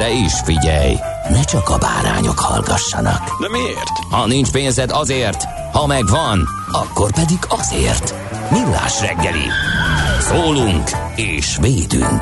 De 0.00 0.10
is 0.10 0.32
figyelj, 0.44 0.94
ne 1.30 1.44
csak 1.44 1.68
a 1.68 1.78
bárányok 1.78 2.38
hallgassanak. 2.38 3.40
De 3.40 3.48
miért? 3.48 3.98
Ha 4.10 4.26
nincs 4.26 4.50
pénzed 4.50 4.90
azért, 4.90 5.44
ha 5.72 5.86
megvan, 5.86 6.48
akkor 6.72 7.12
pedig 7.12 7.38
azért. 7.48 8.14
Millás 8.50 9.00
reggeli. 9.00 9.44
Szólunk 10.20 10.90
és 11.16 11.56
védünk. 11.60 12.20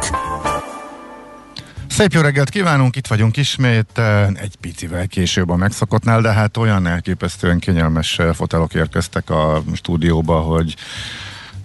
Szép 1.89 2.13
jó 2.13 2.21
reggelt 2.21 2.51
kívánunk, 2.51 2.97
itt 2.97 3.07
vagyunk 3.07 3.37
ismét, 3.37 4.01
egy 4.35 4.57
picivel 4.61 5.07
később 5.07 5.51
a 5.51 5.57
megszokottnál, 5.57 6.21
de 6.21 6.33
hát 6.33 6.57
olyan 6.57 6.87
elképesztően 6.87 7.59
kényelmes 7.59 8.21
fotelok 8.35 8.75
érkeztek 8.75 9.31
a 9.31 9.63
stúdióba, 9.75 10.41
hogy 10.41 10.75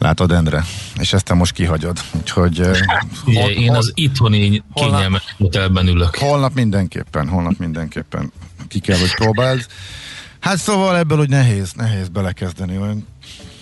látod 0.04 0.32
Endre, 0.32 0.64
és 1.00 1.14
ezt 1.14 1.26
te 1.26 1.34
most 1.34 1.54
kihagyod, 1.54 2.00
úgyhogy... 2.12 2.60
Ugye, 3.26 3.42
hol- 3.42 3.52
én 3.52 3.68
hol- 3.68 3.78
az 3.78 3.92
itthoni 3.94 4.64
holnap- 4.72 4.96
kényelmes 4.96 5.36
hotelben 5.38 5.88
ülök. 5.88 6.16
Holnap 6.16 6.54
mindenképpen, 6.54 7.28
holnap 7.28 7.58
mindenképpen 7.58 8.32
ki 8.68 8.80
kell, 8.80 8.98
hogy 8.98 9.16
próbáld. 9.16 9.66
Hát 10.40 10.58
szóval 10.58 10.98
ebből 10.98 11.20
úgy 11.20 11.30
nehéz, 11.30 11.72
nehéz 11.74 12.08
belekezdeni, 12.08 12.78
olyan 12.78 13.08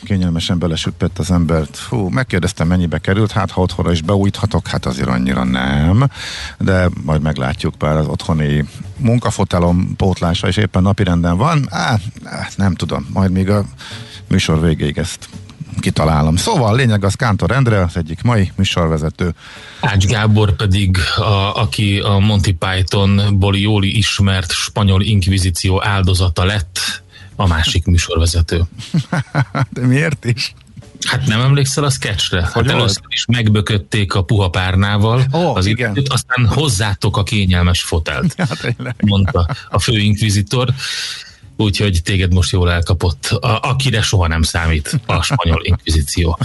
kényelmesen 0.03 0.59
belesüppett 0.59 1.19
az 1.19 1.31
embert. 1.31 1.77
Hú, 1.77 2.07
megkérdeztem, 2.07 2.67
mennyibe 2.67 2.97
került, 2.97 3.31
hát 3.31 3.51
ha 3.51 3.61
otthonra 3.61 3.91
is 3.91 4.01
beújthatok, 4.01 4.67
hát 4.67 4.85
azért 4.85 5.07
annyira 5.07 5.43
nem, 5.43 6.09
de 6.57 6.89
majd 7.03 7.21
meglátjuk, 7.21 7.77
bár 7.77 7.97
az 7.97 8.07
otthoni 8.07 8.65
munkafotelom 8.97 9.95
pótlása 9.95 10.47
is 10.47 10.57
éppen 10.57 10.81
napirenden 10.81 11.37
van, 11.37 11.67
á, 11.69 11.99
á, 12.23 12.47
nem 12.55 12.75
tudom, 12.75 13.09
majd 13.13 13.31
még 13.31 13.49
a 13.49 13.65
műsor 14.27 14.61
végéig 14.61 14.97
ezt 14.97 15.29
kitalálom. 15.79 16.35
Szóval 16.35 16.75
lényeg 16.75 17.03
az 17.03 17.13
Kántor 17.15 17.51
Endre, 17.51 17.81
az 17.83 17.97
egyik 17.97 18.21
mai 18.21 18.51
műsorvezető. 18.55 19.33
Ács 19.81 20.05
Gábor 20.05 20.55
pedig, 20.55 20.97
a, 21.15 21.55
aki 21.61 21.99
a 21.99 22.17
Monty 22.19 22.51
Pythonból 22.59 23.57
jól 23.57 23.83
ismert 23.83 24.51
spanyol 24.51 25.01
inkvizíció 25.01 25.83
áldozata 25.83 26.43
lett, 26.43 26.79
a 27.35 27.47
másik 27.47 27.85
műsorvezető. 27.85 28.63
De 29.73 29.85
miért 29.85 30.25
is? 30.25 30.53
Hát 31.07 31.25
nem 31.25 31.41
emlékszel 31.41 31.83
a 31.83 31.89
sketchre? 31.89 32.41
Hát 32.41 32.51
Hogy 32.51 32.65
volt? 32.65 32.77
először 32.77 33.03
is 33.07 33.25
megbökötték 33.25 34.13
a 34.13 34.23
puha 34.23 34.49
párnával 34.49 35.23
Ó, 35.33 35.55
az 35.55 35.65
igen. 35.65 35.91
időt, 35.91 36.09
aztán 36.09 36.45
hozzátok 36.47 37.17
a 37.17 37.23
kényelmes 37.23 37.81
fotelt, 37.83 38.33
Ja, 38.37 38.45
tényleg. 38.61 38.95
mondta 39.05 39.47
a 39.69 39.79
fő 39.79 39.97
inkvizitor. 39.97 40.69
Úgyhogy 41.61 42.01
téged 42.03 42.33
most 42.33 42.51
jól 42.51 42.71
elkapott, 42.71 43.25
a, 43.25 43.59
akire 43.61 44.01
soha 44.01 44.27
nem 44.27 44.41
számít 44.41 44.99
a 45.05 45.21
spanyol 45.21 45.61
inkvizíció. 45.63 46.37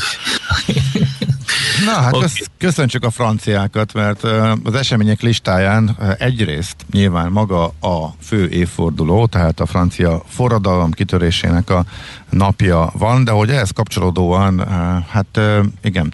Na 1.84 1.92
hát 1.92 2.14
okay. 2.14 2.28
köszöntsük 2.58 3.04
a 3.04 3.10
franciákat, 3.10 3.92
mert 3.92 4.22
az 4.64 4.74
események 4.74 5.20
listáján 5.20 5.96
egyrészt 6.18 6.76
nyilván 6.90 7.32
maga 7.32 7.64
a 7.64 8.14
fő 8.22 8.48
évforduló, 8.48 9.26
tehát 9.26 9.60
a 9.60 9.66
francia 9.66 10.22
forradalom 10.28 10.90
kitörésének 10.90 11.70
a 11.70 11.84
napja 12.30 12.92
van, 12.98 13.24
de 13.24 13.30
hogy 13.30 13.50
ehhez 13.50 13.70
kapcsolódóan, 13.70 14.68
hát 15.08 15.40
igen, 15.82 16.12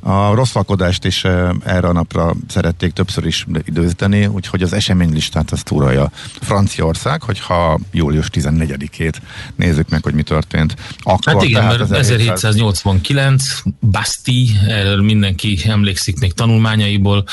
a 0.00 0.34
rosszalkodást 0.34 1.04
is 1.04 1.24
ö, 1.24 1.50
erre 1.64 1.88
a 1.88 1.92
napra 1.92 2.34
szerették 2.48 2.92
többször 2.92 3.26
is 3.26 3.46
időzíteni, 3.64 4.26
úgyhogy 4.26 4.62
az 4.62 4.72
eseménylistát 4.72 5.50
azt 5.50 5.70
uralja 5.70 6.10
Franciaország, 6.40 7.22
hogyha 7.22 7.78
július 7.92 8.28
14-ét 8.32 9.14
nézzük 9.56 9.88
meg, 9.88 10.02
hogy 10.02 10.14
mi 10.14 10.22
történt. 10.22 10.74
Akkor, 10.98 11.32
Hát 11.34 11.42
igen, 11.42 11.64
mert 11.64 11.80
1700 11.80 12.50
1789, 12.50 13.62
Bastille, 13.80 14.60
erről 14.68 15.02
mindenki 15.02 15.58
emlékszik 15.66 16.18
még 16.18 16.32
tanulmányaiból, 16.32 17.24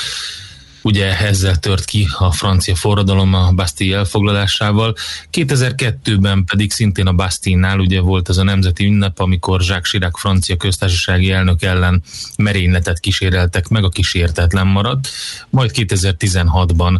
ugye 0.88 1.18
ezzel 1.18 1.56
tört 1.56 1.86
ki 1.86 2.08
a 2.18 2.31
francia 2.31 2.75
forradalom 2.75 3.34
a 3.34 3.52
Bastille 3.52 3.98
elfoglalásával. 3.98 4.96
2002-ben 5.31 6.44
pedig 6.46 6.72
szintén 6.72 7.08
a 7.08 7.14
Bastille-nál 7.14 7.80
ugye 7.80 8.02
volt 8.02 8.30
ez 8.30 8.38
a 8.38 8.44
nemzeti 8.44 8.86
ünnep, 8.86 9.20
amikor 9.20 9.62
Jacques 9.62 9.90
Chirac 9.90 10.20
francia 10.20 10.58
köztársasági 10.58 11.31
elnök 11.31 11.64
ellen 11.64 12.03
merényletet 12.38 13.00
kíséreltek 13.00 13.68
meg, 13.68 13.84
a 13.84 13.90
kísértetlen 13.90 14.68
maradt. 14.68 15.09
Majd 15.50 15.72
2016-ban 15.74 17.00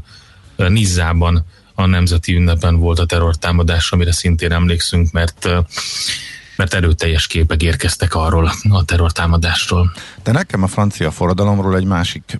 eh, 0.56 0.69
Nizzában 0.69 1.46
a 1.74 1.86
nemzeti 1.86 2.36
ünnepen 2.36 2.75
volt 2.75 3.00
a 3.00 3.06
terrortámadás, 3.06 3.92
amire 3.92 4.12
szintén 4.12 4.52
emlékszünk, 4.52 5.12
mert 5.12 5.50
mert 6.56 6.74
erőteljes 6.74 7.28
képek 7.28 7.64
érkeztek 7.64 8.16
arról 8.16 8.52
a 8.69 8.86
terrortámadásról. 8.86 9.94
De 10.24 10.31
nekem 10.31 10.64
a 10.64 10.68
francia 10.68 11.12
forradalomról 11.12 11.75
egy 11.75 11.86
másik 11.86 12.40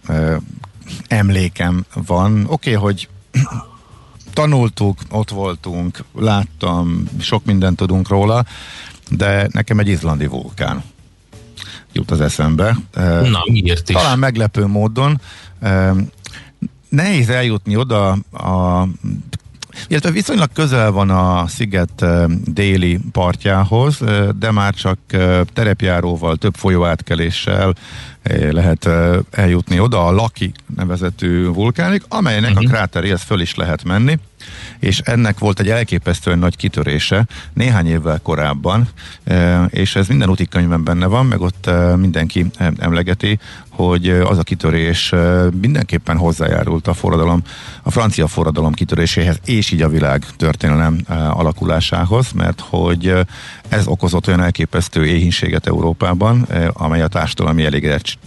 emlékem 1.08 1.86
van. 1.94 2.46
Oké, 2.48 2.50
okay, 2.50 2.74
hogy 2.74 3.10
tanultuk, 4.34 4.98
ott 5.10 5.30
voltunk, 5.30 6.04
láttam, 6.16 7.04
sok 7.20 7.46
mindent 7.46 7.78
tudunk 7.78 8.08
róla, 8.08 8.46
de 9.10 9.48
nekem 9.52 9.80
egy 9.80 9.88
izlandi 9.88 10.28
vulkán 10.28 10.84
jut 11.92 12.12
az 12.12 12.22
eszembe. 12.22 12.78
Na, 13.24 13.40
miért 13.52 13.90
is? 13.90 13.96
talán 13.96 14.20
meglepő 14.20 14.66
módon. 14.66 15.22
Nehéz 16.90 17.30
eljutni 17.30 17.76
oda 17.76 18.12
a 18.32 18.88
illetve 19.88 20.12
viszonylag 20.12 20.50
közel 20.54 20.92
van 20.92 21.10
a 21.10 21.48
sziget 21.48 22.06
déli 22.46 23.00
partjához, 23.12 23.98
de 24.40 24.52
már 24.52 24.74
csak 24.74 25.00
terepjáróval, 25.54 26.36
több 26.36 26.56
folyóátkeléssel 26.56 27.76
lehet 28.52 28.90
eljutni 29.32 29.80
oda 29.80 30.06
a 30.06 30.12
Laki 30.12 30.52
nevezetű 30.76 31.46
vulkánig, 31.46 32.04
amelynek 32.08 32.52
uh-huh. 32.52 32.66
a 32.66 32.70
kráteréhez 32.70 33.22
föl 33.22 33.42
is 33.42 33.56
lehet 33.56 33.84
menni, 33.84 34.20
és 34.80 35.00
ennek 35.00 35.40
volt 35.40 35.60
egy 35.60 35.70
elképesztően 35.70 36.40
nagy 36.40 36.56
kitörése 36.56 37.26
néhány 37.54 37.88
évvel 37.88 38.20
korábban, 38.24 38.88
és 39.70 39.96
ez 39.96 40.08
minden 40.08 40.30
útikönyvben 40.30 40.84
benne 40.84 41.06
van, 41.06 41.26
meg 41.26 41.42
ott 41.42 41.70
mindenki 41.96 42.46
emlegeti, 42.78 43.40
hogy 43.70 44.10
az 44.10 44.38
a 44.38 44.44
kitörés 44.44 45.14
mindenképpen 45.62 46.18
hozzájárult 46.18 46.88
a 46.88 46.94
forradalom, 46.94 47.42
a 47.84 47.92
francia 47.92 48.28
forradalom 48.28 48.74
kitöréséhez, 48.74 49.40
és 49.46 49.72
így 49.72 49.82
a 49.82 49.90
világ 49.90 50.26
történelem 50.38 51.00
alakulásához, 51.30 52.32
mert 52.32 52.64
hogy 52.70 53.14
ez 53.70 53.88
okozott 53.88 54.28
olyan 54.28 54.42
elképesztő 54.42 55.06
éhínséget 55.06 55.68
Európában, 55.68 56.48
amely 56.74 57.02
a 57.02 57.08
társadalmi 57.08 57.64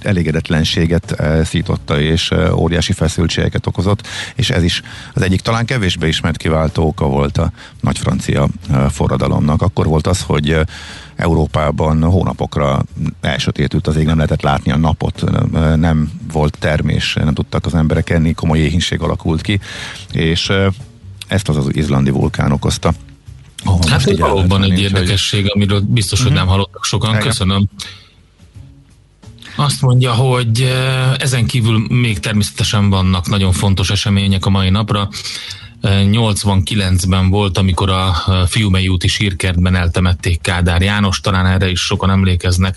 elégedett, 0.02 0.48
elégedetlenséget 0.50 1.14
ö, 1.18 1.40
szította, 1.44 2.00
és 2.00 2.30
ö, 2.30 2.50
óriási 2.50 2.92
feszültségeket 2.92 3.66
okozott, 3.66 4.06
és 4.34 4.50
ez 4.50 4.62
is 4.62 4.82
az 5.14 5.22
egyik 5.22 5.40
talán 5.40 5.64
kevésbé 5.64 6.08
ismert 6.08 6.36
kiváltó 6.36 6.86
oka 6.86 7.06
volt 7.06 7.38
a 7.38 7.52
nagy 7.80 7.98
francia 7.98 8.48
ö, 8.72 8.86
forradalomnak. 8.90 9.62
Akkor 9.62 9.86
volt 9.86 10.06
az, 10.06 10.22
hogy 10.22 10.56
Európában 11.16 12.02
hónapokra 12.02 12.82
elsötétült 13.20 13.86
az 13.86 13.96
ég, 13.96 14.04
nem 14.04 14.16
lehetett 14.16 14.42
látni 14.42 14.72
a 14.72 14.76
napot, 14.76 15.24
nem 15.76 16.10
volt 16.32 16.58
termés, 16.58 17.14
nem 17.14 17.34
tudtak 17.34 17.66
az 17.66 17.74
emberek 17.74 18.10
enni, 18.10 18.32
komoly 18.32 18.58
éhínség 18.58 19.00
alakult 19.00 19.40
ki, 19.40 19.60
és 20.12 20.52
ezt 21.26 21.48
az 21.48 21.56
az 21.56 21.76
izlandi 21.76 22.10
vulkán 22.10 22.52
okozta. 22.52 22.92
ahol 23.64 23.80
Hát 23.88 24.18
valóban 24.18 24.62
egy 24.62 24.80
érdekesség, 24.80 25.50
amiről 25.54 25.80
biztos, 25.80 26.22
hogy 26.22 26.32
nem 26.32 26.46
hallottak 26.46 26.84
sokan. 26.84 27.10
Igen. 27.10 27.22
Köszönöm. 27.22 27.68
Azt 29.56 29.82
mondja, 29.82 30.12
hogy 30.12 30.72
ezen 31.18 31.46
kívül 31.46 31.86
még 31.88 32.18
természetesen 32.18 32.90
vannak 32.90 33.28
nagyon 33.28 33.52
fontos 33.52 33.90
események 33.90 34.46
a 34.46 34.50
mai 34.50 34.70
napra. 34.70 35.08
89-ben 35.82 37.30
volt, 37.30 37.58
amikor 37.58 37.90
a 37.90 38.14
Fiumei 38.46 38.88
úti 38.88 39.08
sírkertben 39.08 39.74
eltemették 39.74 40.40
Kádár 40.40 40.82
János, 40.82 41.20
talán 41.20 41.46
erre 41.46 41.70
is 41.70 41.80
sokan 41.80 42.10
emlékeznek 42.10 42.76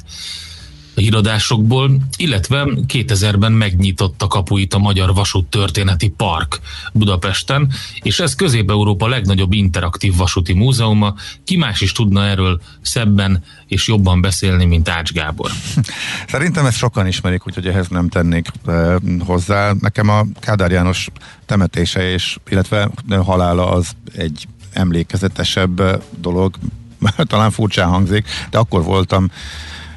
híradásokból, 0.96 1.98
illetve 2.18 2.68
2000-ben 2.88 3.52
megnyitott 3.52 4.22
a 4.22 4.28
kapuit 4.28 4.74
a 4.74 4.78
Magyar 4.78 5.14
Vasút 5.14 5.46
Történeti 5.46 6.08
Park 6.08 6.60
Budapesten, 6.94 7.72
és 8.02 8.20
ez 8.20 8.36
Közép-Európa 8.36 9.08
legnagyobb 9.08 9.54
interaktív 9.54 10.16
vasúti 10.16 10.54
múzeuma. 10.54 11.16
Ki 11.44 11.58
más 11.58 11.82
is 11.82 11.92
tudna 11.92 12.26
erről 12.26 12.62
szebben 12.82 13.44
és 13.68 13.88
jobban 13.88 14.22
beszélni, 14.22 14.66
mint 14.66 14.90
Ács 14.90 15.12
Gábor? 15.12 15.52
Szerintem 16.28 16.66
ezt 16.66 16.78
sokan 16.78 17.08
ismerik, 17.08 17.48
úgyhogy 17.48 17.68
ehhez 17.68 17.88
nem 17.88 18.10
tennék 18.10 18.48
eh, 18.66 18.96
hozzá. 19.20 19.74
Nekem 19.80 20.10
a 20.10 20.26
Kádár 20.40 20.72
János 20.72 21.10
temetése 21.46 22.12
és 22.12 22.38
illetve 22.50 22.90
halála 23.26 23.72
az 23.72 23.92
egy 24.16 24.48
emlékezetesebb 24.74 26.04
dolog, 26.20 26.56
talán 27.28 27.52
furcsán 27.52 27.90
hangzik, 27.90 28.28
de 28.50 28.58
akkor 28.58 28.84
voltam 28.84 29.32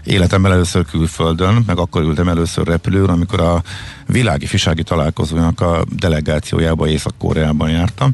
életemben 0.06 0.52
először 0.52 0.84
külföldön, 0.84 1.62
meg 1.66 1.78
akkor 1.78 2.02
ültem 2.02 2.28
először 2.28 2.66
repülőn, 2.66 3.08
amikor 3.08 3.40
a 3.40 3.62
világi 4.06 4.46
fisági 4.46 4.82
találkozónak 4.82 5.60
a 5.60 5.84
delegációjába 5.90 6.88
Észak-Koreában 6.88 7.70
jártam, 7.70 8.12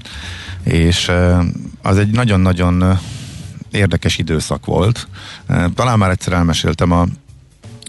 és 0.65 1.11
az 1.83 1.99
egy 1.99 2.11
nagyon-nagyon 2.11 2.99
érdekes 3.71 4.19
időszak 4.19 4.67
volt. 4.67 5.09
Talán 5.75 5.99
már 5.99 6.11
egyszer 6.11 6.33
elmeséltem 6.33 6.91
a 6.93 7.07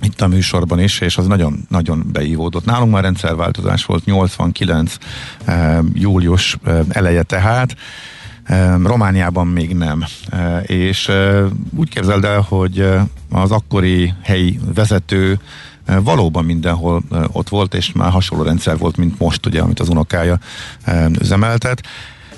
itt 0.01 0.21
a 0.21 0.27
műsorban 0.27 0.79
is, 0.79 0.99
és 0.99 1.17
az 1.17 1.27
nagyon-nagyon 1.27 2.03
beívódott. 2.11 2.65
Nálunk 2.65 2.91
már 2.91 3.03
rendszerváltozás 3.03 3.85
volt 3.85 4.05
89. 4.05 4.95
július 5.93 6.57
eleje 6.89 7.23
tehát, 7.23 7.75
Romániában 8.83 9.47
még 9.47 9.75
nem. 9.75 10.03
És 10.61 11.11
úgy 11.75 11.89
képzeld 11.89 12.23
el, 12.23 12.41
hogy 12.41 12.87
az 13.29 13.51
akkori 13.51 14.13
helyi 14.21 14.59
vezető 14.75 15.39
valóban 15.85 16.45
mindenhol 16.45 17.03
ott 17.31 17.49
volt, 17.49 17.73
és 17.73 17.91
már 17.91 18.11
hasonló 18.11 18.43
rendszer 18.43 18.77
volt, 18.77 18.97
mint 18.97 19.19
most, 19.19 19.45
ugye, 19.45 19.61
amit 19.61 19.79
az 19.79 19.89
unokája 19.89 20.39
üzemeltet. 21.19 21.81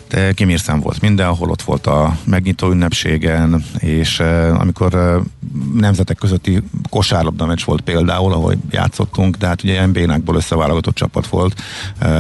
De 0.10 0.32
Kim 0.32 0.56
volt 0.82 1.02
mindenhol, 1.02 1.50
ott 1.50 1.62
volt 1.62 1.88
a 1.88 2.18
megnyitó 2.24 2.72
ünnepségen, 2.72 3.64
és 3.78 4.20
amikor 4.54 5.22
nemzetek 5.74 6.18
közötti 6.18 6.64
kosárlabda 6.90 7.46
meccs 7.46 7.64
volt 7.64 7.82
például, 7.82 8.34
ahol 8.34 8.56
játszottunk, 8.72 9.36
de 9.36 9.48
hát 9.48 9.64
ugye 9.64 9.86
NB-nákból 9.86 10.36
összeválogatott 10.36 10.96
csapat 10.96 11.28
volt, 11.28 11.62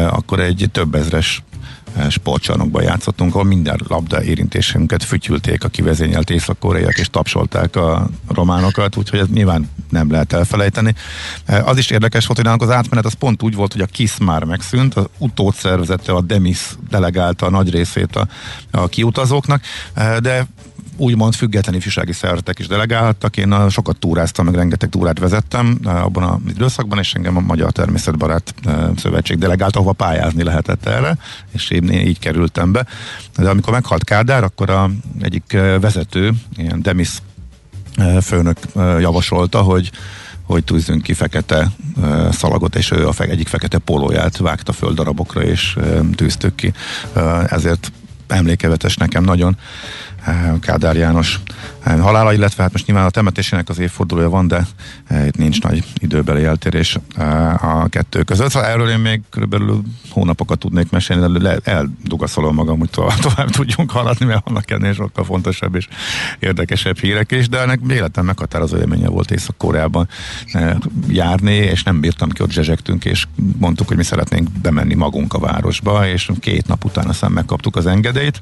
akkor 0.09 0.39
egy 0.39 0.69
több 0.71 0.95
ezres 0.95 1.43
sportcsarnokban 2.09 2.83
játszottunk, 2.83 3.33
ahol 3.33 3.47
minden 3.47 3.79
labda 3.87 4.23
érintésünket 4.23 5.03
fütyülték 5.03 5.63
a 5.63 5.67
kivezényelt 5.67 6.29
észak-koreaiak, 6.29 6.97
és 6.97 7.09
tapsolták 7.09 7.75
a 7.75 8.09
románokat, 8.27 8.97
úgyhogy 8.97 9.19
ez 9.19 9.27
nyilván 9.27 9.69
nem 9.89 10.11
lehet 10.11 10.33
elfelejteni. 10.33 10.95
Az 11.63 11.77
is 11.77 11.89
érdekes 11.89 12.25
volt, 12.25 12.37
hogy 12.37 12.45
nálunk 12.45 12.69
az 12.69 12.75
átmenet 12.75 13.05
az 13.05 13.13
pont 13.13 13.43
úgy 13.43 13.55
volt, 13.55 13.71
hogy 13.71 13.81
a 13.81 13.85
KISZ 13.85 14.17
már 14.17 14.43
megszűnt, 14.43 14.95
az 14.95 15.05
utót 15.17 15.55
szervezette 15.55 16.11
a 16.11 16.21
DEMIS 16.21 16.75
delegálta 16.89 17.45
a 17.45 17.49
nagy 17.49 17.69
részét 17.69 18.15
a, 18.15 18.27
a 18.71 18.87
kiutazóknak, 18.87 19.61
de 20.21 20.47
úgymond 20.97 21.33
független 21.33 21.75
ifjúsági 21.75 22.13
szervezetek 22.13 22.59
is 22.59 22.67
delegálhattak. 22.67 23.37
Én 23.37 23.51
a, 23.51 23.69
sokat 23.69 23.97
túráztam, 23.97 24.45
meg 24.45 24.55
rengeteg 24.55 24.89
túrát 24.89 25.19
vezettem 25.19 25.79
abban 25.83 26.23
az 26.23 26.39
időszakban, 26.49 26.99
és 26.99 27.13
engem 27.13 27.37
a 27.37 27.39
Magyar 27.39 27.71
Természetbarát 27.71 28.53
Szövetség 28.95 29.37
delegált, 29.37 29.75
ahova 29.75 29.91
pályázni 29.91 30.43
lehetett 30.43 30.85
erre, 30.85 31.17
és 31.51 31.69
én 31.69 31.91
így 31.91 32.19
kerültem 32.19 32.71
be. 32.71 32.85
De 33.37 33.49
amikor 33.49 33.73
meghalt 33.73 34.03
Kádár, 34.03 34.43
akkor 34.43 34.69
a 34.69 34.89
egyik 35.21 35.57
vezető, 35.79 36.31
ilyen 36.55 36.81
Demis 36.81 37.09
főnök 38.21 38.57
javasolta, 38.75 39.61
hogy 39.61 39.91
hogy 40.45 40.63
tűzzünk 40.63 41.01
ki 41.01 41.13
fekete 41.13 41.71
szalagot, 42.31 42.75
és 42.75 42.91
ő 42.91 43.07
a 43.07 43.11
fe, 43.11 43.23
egyik 43.23 43.47
fekete 43.47 43.77
polóját 43.77 44.37
vágta 44.37 44.71
föl 44.71 44.93
darabokra, 44.93 45.43
és 45.43 45.75
uh, 45.77 46.09
tűztük 46.15 46.55
ki. 46.55 46.73
Ezért 47.47 47.91
emlékevetes 48.27 48.95
nekem 48.95 49.23
nagyon. 49.23 49.57
Kádár 50.59 50.95
János 50.95 51.39
halála, 51.85 52.33
illetve 52.33 52.63
hát 52.63 52.71
most 52.71 52.85
nyilván 52.85 53.05
a 53.05 53.09
temetésének 53.09 53.69
az 53.69 53.79
évfordulója 53.79 54.29
van, 54.29 54.47
de 54.47 54.67
itt 55.25 55.37
nincs 55.37 55.61
nagy 55.61 55.83
időbeli 55.97 56.43
eltérés 56.43 56.97
a 57.61 57.89
kettő 57.89 58.23
között. 58.23 58.49
Szóval 58.49 58.69
erről 58.69 58.89
én 58.89 58.99
még 58.99 59.21
körülbelül 59.29 59.81
hónapokat 60.09 60.59
tudnék 60.59 60.89
mesélni, 60.89 61.39
de 61.39 61.59
eldugaszolom 61.63 62.55
magam, 62.55 62.79
hogy 62.79 62.89
tovább, 62.89 63.17
tovább 63.17 63.49
tudjunk 63.49 63.91
haladni, 63.91 64.25
mert 64.25 64.45
vannak 64.45 64.71
ennél 64.71 64.93
sokkal 64.93 65.23
fontosabb 65.23 65.75
és 65.75 65.87
érdekesebb 66.39 66.97
hírek 66.97 67.31
is, 67.31 67.49
de 67.49 67.61
ennek 67.61 67.79
életem 67.89 68.25
meghatározó 68.25 68.77
élménye 68.77 69.07
volt 69.07 69.31
Észak-Koreában 69.31 70.07
járni, 71.07 71.53
és 71.53 71.83
nem 71.83 71.99
bírtam 71.99 72.29
ki, 72.29 72.41
ott 72.41 72.51
zsezsegtünk, 72.51 73.05
és 73.05 73.25
mondtuk, 73.57 73.87
hogy 73.87 73.97
mi 73.97 74.03
szeretnénk 74.03 74.49
bemenni 74.61 74.93
magunk 74.93 75.33
a 75.33 75.39
városba, 75.39 76.07
és 76.07 76.29
két 76.39 76.67
nap 76.67 76.85
után 76.85 77.07
aztán 77.07 77.31
megkaptuk 77.31 77.75
az 77.75 77.85
engedélyt, 77.85 78.41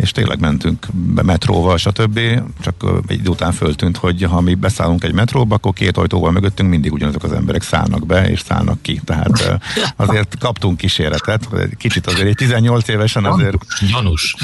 és 0.00 0.10
tényleg 0.10 0.40
mentünk 0.40 0.86
be 0.92 1.22
metróval, 1.22 1.76
stb. 1.76 2.20
Csak 2.60 2.84
egy 3.06 3.18
idő 3.18 3.28
után 3.28 3.52
föltűnt, 3.52 3.96
hogy 3.96 4.22
ha 4.22 4.40
mi 4.40 4.54
beszállunk 4.54 5.04
egy 5.04 5.12
metróba, 5.12 5.54
akkor 5.54 5.72
két 5.72 5.96
ajtóval 5.96 6.30
mögöttünk 6.30 6.70
mindig 6.70 6.92
ugyanazok 6.92 7.22
az 7.22 7.32
emberek 7.32 7.62
szállnak 7.62 8.06
be, 8.06 8.28
és 8.30 8.40
szállnak 8.40 8.82
ki. 8.82 9.00
Tehát 9.04 9.60
azért 9.96 10.38
kaptunk 10.38 10.76
kísérletet, 10.76 11.48
kicsit 11.76 12.06
azért 12.06 12.26
egy 12.26 12.34
18 12.34 12.88
évesen 12.94 13.24
azért... 13.24 13.56
Janus. 13.92 14.34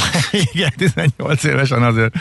igen, 0.53 0.73
18 0.77 1.45
évesen 1.45 1.83
azért 1.83 2.15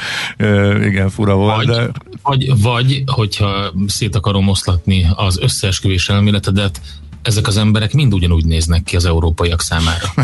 igen, 0.84 1.10
fura 1.10 1.36
volt. 1.36 1.66
Vagy, 1.66 1.76
de... 1.76 1.92
vagy, 2.22 2.62
vagy, 2.62 3.04
hogyha 3.06 3.74
szét 3.88 4.16
akarom 4.16 4.48
oszlatni 4.48 5.08
az 5.16 5.40
összeesküvés 5.40 6.10
elméletedet, 6.10 6.82
ezek 7.26 7.48
az 7.48 7.58
emberek 7.58 7.94
mind 7.94 8.14
ugyanúgy 8.14 8.46
néznek 8.46 8.84
ki 8.84 8.96
az 8.96 9.06
európaiak 9.06 9.62
számára. 9.62 10.14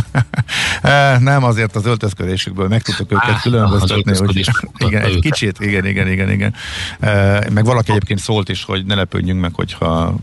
Eh, 0.82 1.20
nem, 1.20 1.44
azért 1.44 1.76
az 1.76 1.86
öltözködésükből 1.86 2.68
meg 2.68 2.82
tudtuk 2.82 3.12
őket 3.12 3.30
Á, 3.30 3.40
különböztetni. 3.42 4.18
Hogy, 4.18 4.50
igen, 4.88 5.04
egy 5.04 5.20
kicsit, 5.20 5.60
igen, 5.60 5.86
igen, 5.86 6.08
igen, 6.08 6.32
igen. 6.32 6.54
Eh, 7.00 7.40
meg 7.50 7.66
valaki 7.66 7.92
egyébként 7.92 8.20
szólt 8.20 8.50
is, 8.50 8.64
hogy 8.64 8.86
ne 8.86 8.96
lepődjünk 8.96 9.42
meg, 9.42 9.54
hogyha 9.54 10.16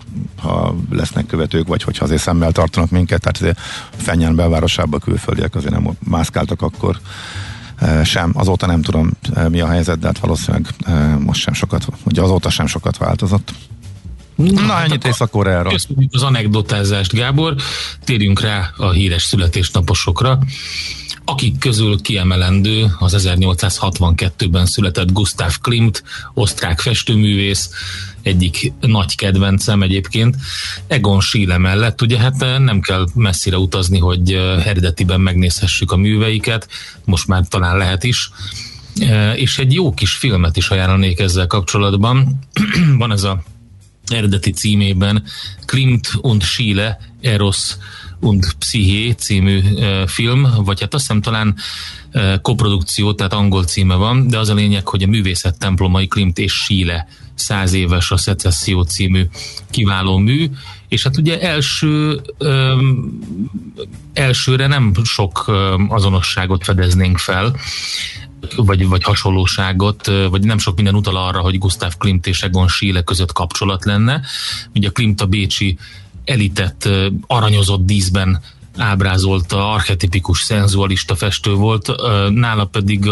ha 0.43 0.75
lesznek 0.91 1.27
követők, 1.27 1.67
vagy 1.67 1.83
hogyha 1.83 2.05
azért 2.05 2.21
szemmel 2.21 2.53
tartanak 2.53 2.91
minket, 2.91 3.21
tehát 3.21 3.37
azért 3.37 3.61
Fennyán 3.97 4.37
belvárosában 4.37 5.01
külföldiek 5.01 5.55
azért 5.55 5.73
nem 5.73 5.97
mászkáltak 5.99 6.63
akkor 6.63 6.99
eh, 7.77 8.05
sem. 8.05 8.31
Azóta 8.35 8.67
nem 8.67 8.83
tudom 8.83 9.11
mi 9.49 9.61
a 9.61 9.69
helyzet, 9.69 9.99
de 9.99 10.07
hát 10.07 10.19
valószínűleg 10.19 10.67
most 11.19 11.41
sem 11.41 11.55
sokat, 11.55 11.87
ugye 12.05 12.23
azóta 12.23 12.51
sem 12.51 12.67
sokat 12.67 12.97
változott. 12.97 13.53
Na, 14.39 14.67
Na 14.67 14.83
ennyit 14.83 15.07
Észak-Koreára. 15.07 15.71
Köszönjük 15.71 16.15
az 16.15 16.23
anekdotázást, 16.23 17.13
Gábor. 17.13 17.55
Térjünk 18.05 18.41
rá 18.41 18.71
a 18.77 18.91
híres 18.91 19.23
születésnaposokra 19.23 20.39
akik 21.25 21.59
közül 21.59 22.01
kiemelendő 22.01 22.87
az 22.99 23.15
1862-ben 23.19 24.67
született 24.67 25.13
Gustav 25.13 25.53
Klimt, 25.61 26.03
osztrák 26.35 26.81
festőművész, 26.81 27.71
egyik 28.23 28.73
nagy 28.81 29.15
kedvencem 29.15 29.83
egyébként, 29.83 30.37
Egon 30.87 31.21
Schiele 31.21 31.59
mellett, 31.59 32.03
ugye 32.03 32.19
hát 32.19 32.59
nem 32.59 32.81
kell 32.81 33.07
messzire 33.15 33.59
utazni, 33.59 33.99
hogy 33.99 34.33
eredetiben 34.65 35.21
megnézhessük 35.21 35.93
a 35.93 35.97
műveiket, 35.97 36.69
most 37.05 37.27
már 37.27 37.45
talán 37.49 37.77
lehet 37.77 38.05
is, 38.05 38.31
és 39.35 39.59
egy 39.59 39.73
jó 39.73 39.95
kis 39.95 40.13
filmet 40.13 40.57
is 40.57 40.69
ajánlanék 40.69 41.19
ezzel 41.21 41.47
kapcsolatban. 41.47 42.39
Van 42.99 43.13
ez 43.13 43.23
a 43.23 43.43
eredeti 44.15 44.51
címében 44.51 45.23
Klimt 45.67 46.11
und 46.21 46.43
Schiele, 46.43 46.99
Eros 47.21 47.77
und 48.21 48.55
Psyché 48.59 49.13
című 49.13 49.63
film, 50.07 50.49
vagy 50.65 50.81
hát 50.81 50.95
azt 50.95 51.07
hiszem 51.07 51.23
talán 51.23 51.55
koprodukció, 52.43 53.15
tehát 53.15 53.33
angol 53.33 53.65
címe 53.65 53.95
van, 53.95 54.29
de 54.29 54.39
az 54.39 54.49
a 54.49 54.55
lényeg, 54.55 54.89
hogy 54.89 55.03
a 55.03 55.07
művészet 55.07 55.59
templomai 55.59 56.07
Klimt 56.07 56.39
és 56.39 56.53
Schiele 56.53 57.09
száz 57.35 57.73
éves 57.73 58.11
a 58.11 58.17
Szecesszió 58.17 58.83
című 58.83 59.27
kiváló 59.71 60.19
mű, 60.19 60.51
és 60.89 61.03
hát 61.03 61.17
ugye 61.17 61.41
első 61.41 62.21
um, 62.39 63.19
elsőre 64.13 64.67
nem 64.67 64.93
sok 65.05 65.45
um, 65.49 65.87
azonosságot 65.91 66.65
fedeznénk 66.65 67.19
fel, 67.19 67.57
vagy, 68.57 68.89
vagy 68.89 69.03
hasonlóságot, 69.03 70.07
vagy 70.07 70.43
nem 70.43 70.59
sok 70.59 70.77
minden 70.77 70.95
utal 70.95 71.17
arra, 71.17 71.41
hogy 71.41 71.59
Gustav 71.59 71.97
Klimt 71.99 72.27
és 72.27 72.43
Egon 72.43 72.69
Schiele 72.69 73.03
között 73.03 73.33
kapcsolat 73.33 73.85
lenne. 73.85 74.23
Ugye 74.75 74.89
Klimt 74.89 75.21
a 75.21 75.27
Bécsi 75.27 75.79
elitet 76.25 76.89
aranyozott 77.27 77.85
díszben 77.85 78.41
ábrázolta, 78.79 79.73
archetipikus, 79.73 80.41
szenzualista 80.41 81.17
festő 81.17 81.53
volt, 81.53 81.93
nála 82.31 82.65
pedig 82.65 83.11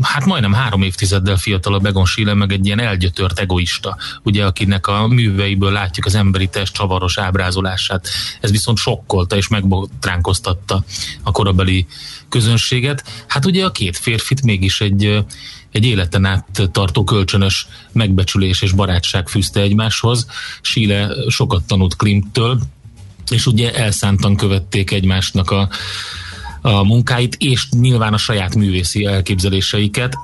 hát 0.00 0.24
majdnem 0.24 0.52
három 0.52 0.82
évtizeddel 0.82 1.36
fiatalabb 1.36 1.86
Egon 1.86 2.04
Schiele 2.04 2.34
meg 2.34 2.52
egy 2.52 2.66
ilyen 2.66 2.80
elgyötört 2.80 3.38
egoista, 3.38 3.96
ugye, 4.22 4.44
akinek 4.44 4.86
a 4.86 5.06
műveiből 5.06 5.72
látjuk 5.72 6.06
az 6.06 6.14
emberi 6.14 6.48
test 6.48 6.74
csavaros 6.74 7.18
ábrázolását. 7.18 8.08
Ez 8.40 8.50
viszont 8.50 8.78
sokkolta 8.78 9.36
és 9.36 9.48
megbotránkoztatta 9.48 10.84
a 11.22 11.30
korabeli 11.30 11.86
közönséget. 12.28 13.04
Hát 13.26 13.44
ugye 13.44 13.64
a 13.64 13.70
két 13.70 13.96
férfit 13.96 14.42
mégis 14.42 14.80
egy 14.80 15.24
egy 15.72 15.84
életen 15.84 16.24
át 16.24 16.68
tartó 16.72 17.04
kölcsönös 17.04 17.66
megbecsülés 17.92 18.62
és 18.62 18.72
barátság 18.72 19.28
fűzte 19.28 19.60
egymáshoz. 19.60 20.26
Schiele 20.60 21.30
sokat 21.30 21.64
tanult 21.64 21.96
Klimtől, 21.96 22.60
és 23.30 23.46
ugye 23.46 23.74
elszántan 23.74 24.36
követték 24.36 24.90
egymásnak 24.90 25.50
a, 25.50 25.68
a 26.60 26.84
munkáit, 26.84 27.36
és 27.38 27.68
nyilván 27.70 28.12
a 28.12 28.18
saját 28.18 28.54
művészi 28.54 29.04
elképzeléseiket 29.04 30.18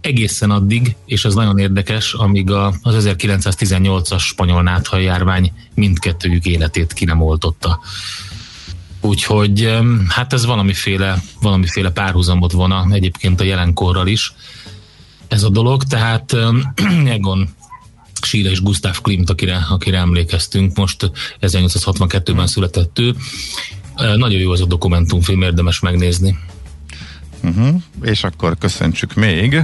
egészen 0.00 0.50
addig, 0.50 0.96
és 1.06 1.24
ez 1.24 1.34
nagyon 1.34 1.58
érdekes, 1.58 2.12
amíg 2.12 2.50
a, 2.50 2.74
az 2.82 3.06
1918-as 3.08 4.18
spanyol 4.18 4.62
náthaj 4.62 5.02
járvány 5.02 5.52
mindkettőjük 5.74 6.44
életét 6.44 6.92
ki 6.92 7.04
nem 7.04 7.22
oltotta. 7.22 7.80
Úgyhogy 9.00 9.78
hát 10.08 10.32
ez 10.32 10.44
valamiféle, 10.44 11.22
valamiféle 11.40 11.90
párhuzamot 11.90 12.52
vona 12.52 12.86
egyébként 12.90 13.40
a 13.40 13.44
jelenkorral 13.44 14.06
is 14.06 14.32
ez 15.30 15.42
a 15.42 15.48
dolog, 15.48 15.84
tehát 15.84 16.36
Egon 17.16 17.48
Schiele 18.24 18.50
és 18.50 18.62
Gustav 18.62 19.00
Klimt, 19.00 19.30
akire, 19.30 19.66
akire 19.70 19.98
emlékeztünk, 19.98 20.76
most 20.76 21.10
1862-ben 21.40 22.46
született 22.46 22.98
ő. 22.98 23.14
Nagyon 23.96 24.40
jó 24.40 24.50
az 24.50 24.60
a 24.60 24.66
dokumentumfilm, 24.66 25.42
érdemes 25.42 25.80
megnézni. 25.80 26.38
Uh-huh. 27.42 27.82
És 28.02 28.24
akkor 28.24 28.58
köszöntsük 28.58 29.14
még 29.14 29.60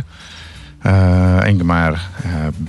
uh, 0.86 1.48
Ingmar 1.48 1.98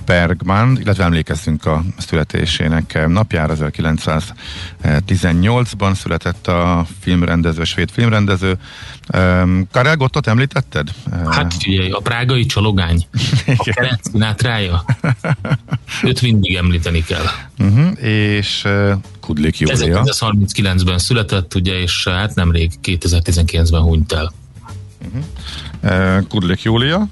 Bergman, 0.06 0.78
illetve 0.80 1.04
emlékeztünk 1.04 1.66
a 1.66 1.82
születésének 1.98 3.08
napjára, 3.08 3.54
1918-ban 3.58 5.94
született 5.94 6.46
a 6.46 6.86
filmrendező, 7.00 7.64
svéd 7.64 7.90
filmrendező. 7.90 8.58
Um, 9.16 9.68
Karel 9.70 9.96
Gottot 9.96 10.26
említetted? 10.26 10.88
Hát 11.30 11.54
figyelj, 11.54 11.90
a 11.90 12.00
prágai 12.00 12.46
csalogány, 12.46 13.06
a 13.46 14.34
rája. 14.38 14.84
Őt 16.02 16.22
mindig 16.22 16.54
említeni 16.54 17.04
kell. 17.04 17.24
Uh-huh. 17.58 18.02
És 18.02 18.62
uh, 18.64 18.92
Kudlik 19.20 19.58
Júlia. 19.58 20.02
1939-ben 20.04 20.98
született, 20.98 21.54
ugye, 21.54 21.80
és 21.80 22.08
hát 22.08 22.34
nemrég 22.34 22.72
2019-ben 22.82 23.80
hunyt 23.80 24.12
el. 24.12 24.32
Uh-huh. 25.06 25.22
Uh, 25.82 26.26
Kudlik 26.26 26.62
Júlia, 26.62 27.08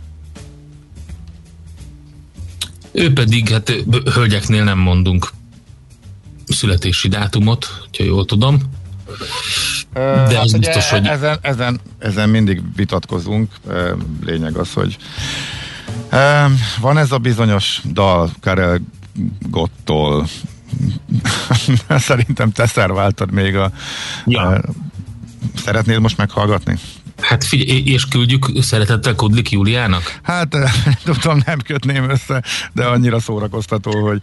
ő 2.97 3.13
pedig, 3.13 3.49
hát 3.49 3.73
hölgyeknél 4.15 4.65
nem 4.65 4.79
mondunk 4.79 5.31
születési 6.47 7.09
dátumot, 7.09 7.67
ha 7.97 8.05
jól 8.05 8.25
tudom. 8.25 8.61
De 9.93 10.01
hát 10.01 10.37
az 10.37 10.53
biztos, 10.53 10.91
hogy... 10.91 11.07
Ezen, 11.07 11.39
ezen, 11.41 11.81
ezen 11.99 12.29
mindig 12.29 12.63
vitatkozunk. 12.77 13.53
Lényeg 14.25 14.57
az, 14.57 14.73
hogy 14.73 14.97
van 16.81 16.99
ez 16.99 17.13
a 17.13 17.19
bizonyos 17.19 17.81
dal 17.85 18.31
Karel 18.41 18.81
Gottól. 19.41 20.27
Szerintem 21.89 22.53
te 22.53 22.67
szerváltad 22.67 23.31
még 23.31 23.57
a... 23.57 23.73
Ja. 24.25 24.61
Szeretnéd 25.57 26.01
most 26.01 26.17
meghallgatni? 26.17 26.79
Hát 27.21 27.45
figyelj, 27.45 27.83
és 27.85 28.05
küldjük 28.05 28.49
szeretettel 28.61 29.15
Kudlik 29.15 29.51
Júliának? 29.51 30.19
Hát 30.23 30.57
tudom, 31.05 31.41
nem 31.47 31.59
kötném 31.59 32.11
össze, 32.11 32.43
de 32.73 32.85
annyira 32.85 33.21
szórakoztató, 33.21 34.07
hogy 34.07 34.23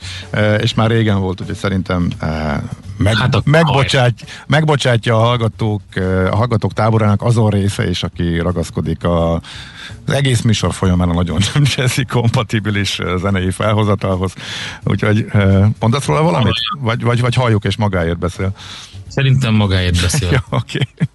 és 0.62 0.74
már 0.74 0.90
régen 0.90 1.20
volt, 1.20 1.42
úgyhogy 1.42 1.56
szerintem 1.56 2.12
meg, 2.98 3.16
hát 3.16 3.46
megbocsát, 3.46 4.14
megbocsátja 4.48 5.16
a 5.16 5.24
hallgatók, 5.24 5.82
a 6.32 6.36
hallgatók 6.36 6.74
táborának 6.74 7.22
azon 7.22 7.50
része 7.50 7.90
is, 7.90 8.04
aki 8.04 8.38
ragaszkodik 8.38 9.04
a 9.04 9.42
az 10.06 10.14
egész 10.14 10.42
műsor 10.42 10.74
folyamán 10.74 11.10
a 11.10 11.14
nagyon 11.14 11.42
jazzy 11.76 12.06
kompatibilis 12.06 13.00
zenei 13.22 13.52
felhozatalhoz. 13.52 14.34
Úgyhogy 14.84 15.26
mondasz 15.80 16.06
róla 16.06 16.22
valamit? 16.22 16.54
Vagy, 16.80 17.02
vagy, 17.02 17.22
vagy 17.22 17.36
halljuk 17.36 17.64
és 17.64 17.76
magáért 17.76 18.18
beszél? 18.18 18.52
Szerintem 19.08 19.54
magáért 19.54 20.02
beszél. 20.02 20.32
ja, 20.32 20.44
oké. 20.50 20.80
Okay. 20.92 21.08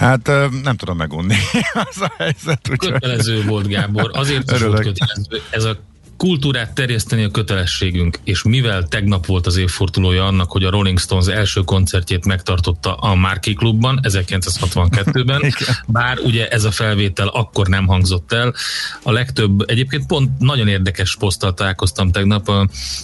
Hát 0.00 0.26
nem 0.62 0.76
tudom 0.76 0.96
megunni 0.96 1.34
az 1.90 2.00
a 2.00 2.12
helyzet. 2.16 2.68
Úgy 2.70 2.78
kötelező 2.78 3.44
volt, 3.44 3.68
Gábor. 3.68 4.10
Azért 4.14 4.50
is 4.50 4.62
volt 4.62 4.80
kötelező. 4.80 5.42
Ez 5.50 5.64
a 5.64 5.76
kultúrát 6.20 6.74
terjeszteni 6.74 7.24
a 7.24 7.30
kötelességünk, 7.30 8.18
és 8.24 8.42
mivel 8.42 8.82
tegnap 8.82 9.26
volt 9.26 9.46
az 9.46 9.56
évfordulója 9.56 10.26
annak, 10.26 10.50
hogy 10.50 10.64
a 10.64 10.70
Rolling 10.70 10.98
Stones 10.98 11.26
első 11.26 11.60
koncertjét 11.60 12.26
megtartotta 12.26 12.94
a 12.94 13.14
Marquee 13.14 13.54
Klubban 13.54 14.00
1962-ben, 14.02 15.42
bár 15.86 16.18
ugye 16.18 16.48
ez 16.48 16.64
a 16.64 16.70
felvétel 16.70 17.28
akkor 17.28 17.66
nem 17.66 17.86
hangzott 17.86 18.32
el. 18.32 18.54
A 19.02 19.12
legtöbb, 19.12 19.70
egyébként 19.70 20.06
pont 20.06 20.38
nagyon 20.38 20.68
érdekes 20.68 21.16
poszttal 21.16 21.54
találkoztam 21.54 22.10
tegnap 22.10 22.50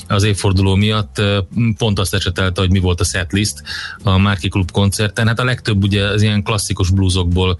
az 0.08 0.22
évforduló 0.22 0.74
miatt, 0.74 1.22
pont 1.76 1.98
azt 1.98 2.14
esetelte, 2.14 2.60
hogy 2.60 2.70
mi 2.70 2.78
volt 2.78 3.00
a 3.00 3.04
setlist 3.04 3.62
a 4.02 4.18
Marquee 4.18 4.50
Klub 4.50 4.70
koncerten. 4.70 5.26
Hát 5.26 5.40
a 5.40 5.44
legtöbb 5.44 5.82
ugye 5.82 6.04
az 6.04 6.22
ilyen 6.22 6.42
klasszikus 6.42 6.90
bluesokból 6.90 7.58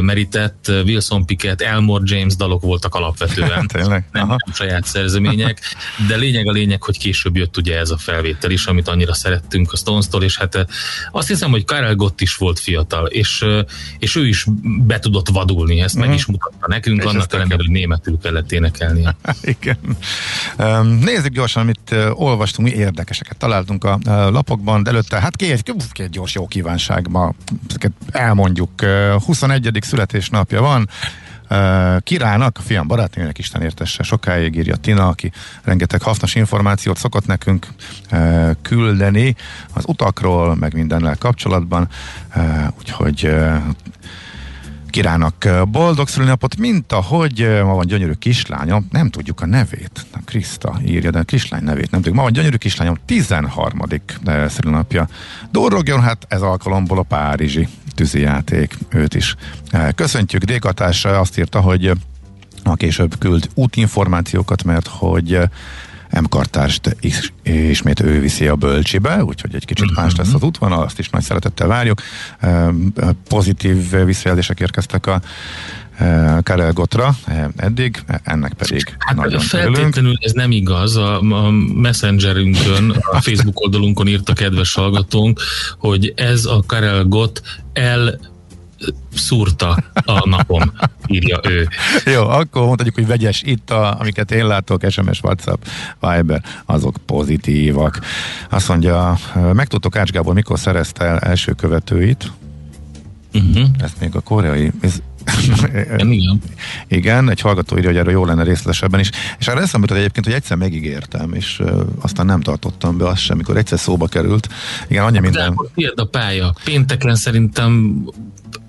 merített, 0.00 0.68
Wilson 0.84 1.26
Pickett, 1.26 1.60
Elmore 1.60 2.04
James 2.06 2.36
dalok 2.36 2.62
voltak 2.62 2.94
alapvetően. 2.94 3.66
Tényleg? 3.72 4.08
Nem, 4.12 4.26
nem 4.26 4.38
saját 4.52 4.86
szerzemények, 4.88 5.60
de 6.08 6.16
lényeg 6.16 6.48
a 6.48 6.52
lényeg, 6.52 6.82
hogy 6.82 6.98
később 6.98 7.36
jött 7.36 7.56
ugye 7.56 7.78
ez 7.78 7.90
a 7.90 7.98
felvétel 7.98 8.50
is, 8.50 8.66
amit 8.66 8.88
annyira 8.88 9.14
szerettünk 9.14 9.72
a 9.72 9.76
Stones-tól, 9.76 10.22
és 10.22 10.38
hát 10.38 10.54
eh, 10.54 10.64
azt 11.12 11.28
hiszem, 11.28 11.50
hogy 11.50 11.64
Karel 11.64 11.94
Gott 11.94 12.20
is 12.20 12.34
volt 12.34 12.58
fiatal, 12.58 13.06
és, 13.06 13.42
eh, 13.42 13.64
és 13.98 14.16
ő 14.16 14.26
is 14.26 14.46
be 14.62 14.98
tudott 14.98 15.28
vadulni, 15.28 15.80
ezt 15.80 15.96
mm. 15.96 16.00
meg 16.00 16.08
mhm. 16.08 16.16
is 16.16 16.26
mutatta 16.26 16.66
nekünk, 16.66 17.02
és 17.02 17.04
annak 17.04 17.32
ellenére, 17.32 17.56
hogy 17.56 17.70
németül 17.70 18.18
kellett 18.22 18.52
énekelni. 18.52 19.08
Igen. 19.42 19.78
Nézzük 21.00 21.32
gyorsan, 21.32 21.62
amit 21.62 21.92
eh, 21.92 22.20
olvastunk, 22.20 22.68
mi 22.68 22.74
érdekeseket 22.74 23.36
találtunk 23.36 23.84
a 23.84 23.98
lapokban, 24.30 24.82
de 24.82 24.90
előtte, 24.90 25.20
hát 25.20 25.36
két, 25.36 25.74
két 25.92 26.10
gyors 26.10 26.34
jó 26.34 26.46
kívánság 26.46 27.08
ma, 27.08 27.34
ezeket 27.68 27.92
elmondjuk. 28.10 28.70
21. 29.24 29.78
születésnapja 29.80 30.60
van, 30.60 30.88
Királynak, 32.00 32.58
fiam 32.64 32.86
barátnőnek 32.86 33.38
Isten 33.38 33.62
értesse 33.62 34.02
sokáig 34.02 34.56
írja 34.56 34.76
Tina, 34.76 35.08
aki 35.08 35.32
rengeteg 35.62 36.02
hasznos 36.02 36.34
információt 36.34 36.96
szokott 36.96 37.26
nekünk 37.26 37.66
küldeni 38.62 39.36
az 39.72 39.84
utakról, 39.86 40.54
meg 40.54 40.74
mindennel 40.74 41.16
kapcsolatban, 41.16 41.88
úgyhogy 42.78 43.30
Királynak 44.90 45.48
boldog 45.70 46.08
szülőnapot, 46.08 46.56
mint 46.56 46.92
ahogy 46.92 47.48
ma 47.62 47.74
van 47.74 47.86
gyönyörű 47.86 48.12
kislánya, 48.12 48.82
nem 48.90 49.10
tudjuk 49.10 49.40
a 49.40 49.46
nevét. 49.46 50.06
Na, 50.12 50.20
Kriszta 50.24 50.80
írja, 50.86 51.10
de 51.10 51.18
a 51.18 51.22
kislány 51.22 51.62
nevét 51.62 51.90
nem 51.90 52.00
tudjuk. 52.00 52.14
Ma 52.14 52.22
van 52.22 52.32
gyönyörű 52.32 52.56
kislányom, 52.56 52.96
13. 53.04 53.80
szülőnapja. 54.48 55.08
Dorogjon 55.50 56.02
hát 56.02 56.26
ez 56.28 56.42
alkalomból 56.42 56.98
a 56.98 57.02
Párizsi 57.02 57.68
tűzijáték, 57.94 58.78
őt 58.88 59.14
is. 59.14 59.34
Köszöntjük, 59.94 60.44
Dékatás 60.44 61.04
azt 61.04 61.38
írta, 61.38 61.60
hogy 61.60 61.92
a 62.62 62.74
később 62.74 63.18
küld 63.18 63.50
útinformációkat, 63.54 64.64
mert 64.64 64.86
hogy 64.86 65.40
M. 66.10 66.24
Kartást 66.28 66.96
is, 67.00 67.32
ismét 67.42 68.00
ő 68.00 68.20
viszi 68.20 68.46
a 68.46 68.56
bölcsibe, 68.56 69.24
úgyhogy 69.24 69.54
egy 69.54 69.64
kicsit 69.64 69.94
más 69.94 70.16
lesz 70.16 70.34
az 70.34 70.42
útvonal, 70.42 70.82
azt 70.82 70.98
is 70.98 71.08
nagy 71.08 71.22
szeretettel 71.22 71.66
várjuk. 71.66 72.02
Pozitív 73.28 74.04
visszajelzések 74.04 74.60
érkeztek 74.60 75.06
a 75.06 75.20
Karel 76.42 76.72
Gotra 76.72 77.16
eddig, 77.56 78.02
ennek 78.24 78.52
pedig 78.52 78.96
hát 78.98 79.16
nagyon 79.16 79.40
feltétlenül 79.40 79.90
örülünk. 79.94 80.24
ez 80.24 80.32
nem 80.32 80.50
igaz. 80.50 80.96
A, 80.96 81.20
a 81.20 81.50
messengerünkön, 81.74 82.90
a 82.90 83.20
Facebook 83.20 83.60
oldalunkon 83.60 84.08
írt 84.08 84.28
a 84.28 84.32
kedves 84.32 84.74
hallgatónk, 84.74 85.40
hogy 85.78 86.12
ez 86.16 86.44
a 86.44 86.62
Karel 86.66 87.04
Gott 87.04 87.42
el 87.72 88.18
szúrta 89.14 89.84
a 90.04 90.28
napom, 90.28 90.72
írja 91.06 91.40
ő. 91.48 91.68
Jó, 92.04 92.28
akkor 92.28 92.62
mondhatjuk, 92.62 92.94
hogy 92.94 93.06
vegyes 93.06 93.42
itt, 93.42 93.70
a, 93.70 94.00
amiket 94.00 94.30
én 94.30 94.46
látok, 94.46 94.90
SMS, 94.90 95.20
WhatsApp, 95.22 95.62
Viber, 96.00 96.42
azok 96.66 96.96
pozitívak. 97.06 98.00
Azt 98.50 98.68
mondja, 98.68 99.18
megtudtok 99.52 99.96
Ács 99.96 100.10
Gábor, 100.10 100.34
mikor 100.34 100.58
szerezte 100.58 101.04
el 101.04 101.18
első 101.18 101.52
követőit? 101.52 102.32
Uh-huh. 103.32 103.66
Ezt 103.78 104.00
még 104.00 104.14
a 104.14 104.20
koreai, 104.20 104.72
ez 104.80 105.02
igen. 105.98 106.42
igen, 106.88 107.30
egy 107.30 107.40
hallgató 107.40 107.76
írja, 107.76 107.88
hogy 107.88 107.98
erről 107.98 108.12
jó 108.12 108.24
lenne 108.24 108.42
részletesebben 108.42 109.00
is. 109.00 109.10
És 109.38 109.48
arra 109.48 109.60
eszembe 109.60 109.86
jutott 109.86 109.96
egyébként, 109.96 110.26
hogy 110.26 110.34
egyszer 110.34 110.56
megígértem, 110.56 111.34
és 111.34 111.58
uh, 111.60 111.80
aztán 112.00 112.26
nem 112.26 112.40
tartottam 112.40 112.98
be 112.98 113.08
azt 113.08 113.20
sem, 113.20 113.36
amikor 113.36 113.56
egyszer 113.56 113.78
szóba 113.78 114.06
került. 114.06 114.48
Igen, 114.88 115.04
annyi 115.04 115.18
minden. 115.18 115.58
De 115.74 115.92
a 116.02 116.04
pálya. 116.04 116.54
Pénteken 116.64 117.14
szerintem 117.14 118.02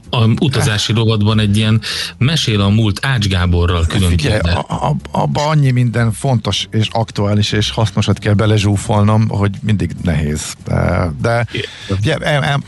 a 0.09 0.25
utazási 0.39 0.93
rovatban 0.93 1.39
egy 1.39 1.57
ilyen 1.57 1.81
mesél 2.17 2.61
a 2.61 2.69
múlt 2.69 3.05
Ács 3.05 3.27
Gáborral 3.27 3.85
külön 3.85 4.09
Figyelj, 4.09 4.39
abba 5.11 5.47
annyi 5.47 5.71
minden 5.71 6.11
fontos 6.11 6.67
és 6.71 6.87
aktuális 6.91 7.51
és 7.51 7.71
hasznosat 7.71 8.19
kell 8.19 8.33
belezsúfolnom, 8.33 9.29
hogy 9.29 9.51
mindig 9.61 9.91
nehéz. 10.03 10.53
De, 10.65 11.11
de 11.21 11.45
figyelj, 11.85 12.23
el, 12.23 12.43
el, 12.43 12.63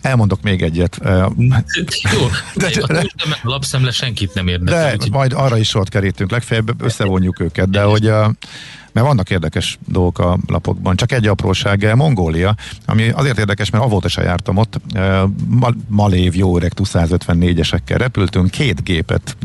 elmondok 0.00 0.42
még 0.42 0.62
egyet. 0.62 0.98
Jó, 1.02 2.26
de, 2.54 2.70
de, 2.86 2.86
de, 2.86 3.06
a 3.24 3.38
lapszemle 3.42 3.90
senkit 3.90 4.34
nem 4.34 4.48
érdekel. 4.48 4.96
De 4.96 5.04
úgy. 5.04 5.10
majd 5.10 5.32
arra 5.32 5.58
is 5.58 5.68
sort 5.68 5.88
kerítünk, 5.88 6.30
legfeljebb 6.30 6.82
összevonjuk 6.82 7.40
őket, 7.40 7.70
de 7.70 7.82
hogy 7.82 8.06
a, 8.06 8.32
mert 8.92 9.06
vannak 9.06 9.30
érdekes 9.30 9.78
dolgok 9.86 10.18
a 10.18 10.38
lapokban. 10.46 10.96
Csak 10.96 11.12
egy 11.12 11.26
apróság, 11.26 11.94
Mongólia, 11.94 12.54
ami 12.86 13.08
azért 13.08 13.38
érdekes, 13.38 13.70
mert 13.70 13.84
avóta 13.84 14.08
se 14.08 14.22
jártam 14.22 14.56
ott. 14.56 14.80
Malév 15.88 16.34
jó 16.34 16.56
öreg 16.56 16.72
254-esekkel 16.76 17.96
repültünk, 17.96 18.50
két 18.50 18.82
gépet 18.82 19.36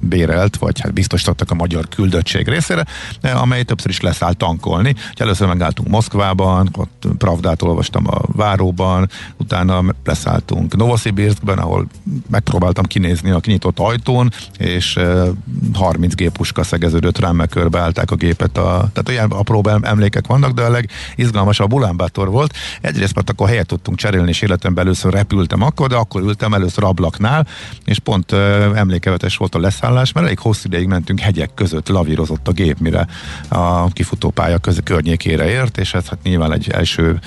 bérelt, 0.00 0.56
vagy 0.56 0.80
hát 0.80 0.92
biztosítottak 0.92 1.50
a 1.50 1.54
magyar 1.54 1.88
küldöttség 1.88 2.48
részére, 2.48 2.86
amely 3.22 3.62
többször 3.62 3.90
is 3.90 4.00
leszállt 4.00 4.36
tankolni. 4.36 4.94
Először 5.14 5.48
megálltunk 5.48 5.88
Moszkvában, 5.88 6.68
ott 6.72 7.04
Pravdát 7.18 7.62
olvastam 7.62 8.04
a 8.06 8.20
váróban, 8.26 9.10
utána 9.36 9.84
leszálltunk 10.04 10.76
Novosibirskben, 10.76 11.58
ahol 11.58 11.86
megpróbáltam 12.30 12.84
kinézni 12.84 13.30
a 13.30 13.40
kinyitott 13.40 13.78
ajtón, 13.78 14.32
és 14.58 14.98
30 15.74 16.14
gépuska 16.14 16.62
szegeződött 16.62 17.18
rám, 17.18 17.36
meg 17.36 17.48
körbeállták 17.48 18.10
a 18.10 18.14
gépet 18.16 18.58
a 18.58 18.85
tehát 18.92 19.08
olyan 19.08 19.30
apró 19.30 19.64
emlékek 19.82 20.26
vannak, 20.26 20.52
de 20.52 20.62
a 20.62 20.70
legizgalmasabb 20.70 21.72
Ulánbátor 21.72 22.30
volt. 22.30 22.54
Egyrészt, 22.80 23.14
mert 23.14 23.30
akkor 23.30 23.48
helyet 23.48 23.66
tudtunk 23.66 23.98
cserélni, 23.98 24.28
és 24.28 24.42
életemben 24.42 24.84
először 24.84 25.12
repültem 25.12 25.62
akkor, 25.62 25.88
de 25.88 25.96
akkor 25.96 26.22
ültem 26.22 26.54
először 26.54 26.84
ablaknál, 26.84 27.46
és 27.84 27.98
pont 27.98 28.32
uh, 28.32 28.38
emlékevetes 28.74 29.36
volt 29.36 29.54
a 29.54 29.58
leszállás, 29.58 30.12
mert 30.12 30.26
elég 30.26 30.38
hosszú 30.38 30.68
ideig 30.68 30.86
mentünk 30.86 31.20
hegyek 31.20 31.54
között, 31.54 31.88
lavírozott 31.88 32.48
a 32.48 32.52
gép, 32.52 32.78
mire 32.78 33.06
a 33.48 33.88
kifutópálya 33.88 34.58
köz 34.58 34.80
környékére 34.84 35.48
ért, 35.48 35.78
és 35.78 35.94
ez 35.94 36.06
hát 36.08 36.18
nyilván 36.22 36.52
egy 36.52 36.70
első 36.70 37.18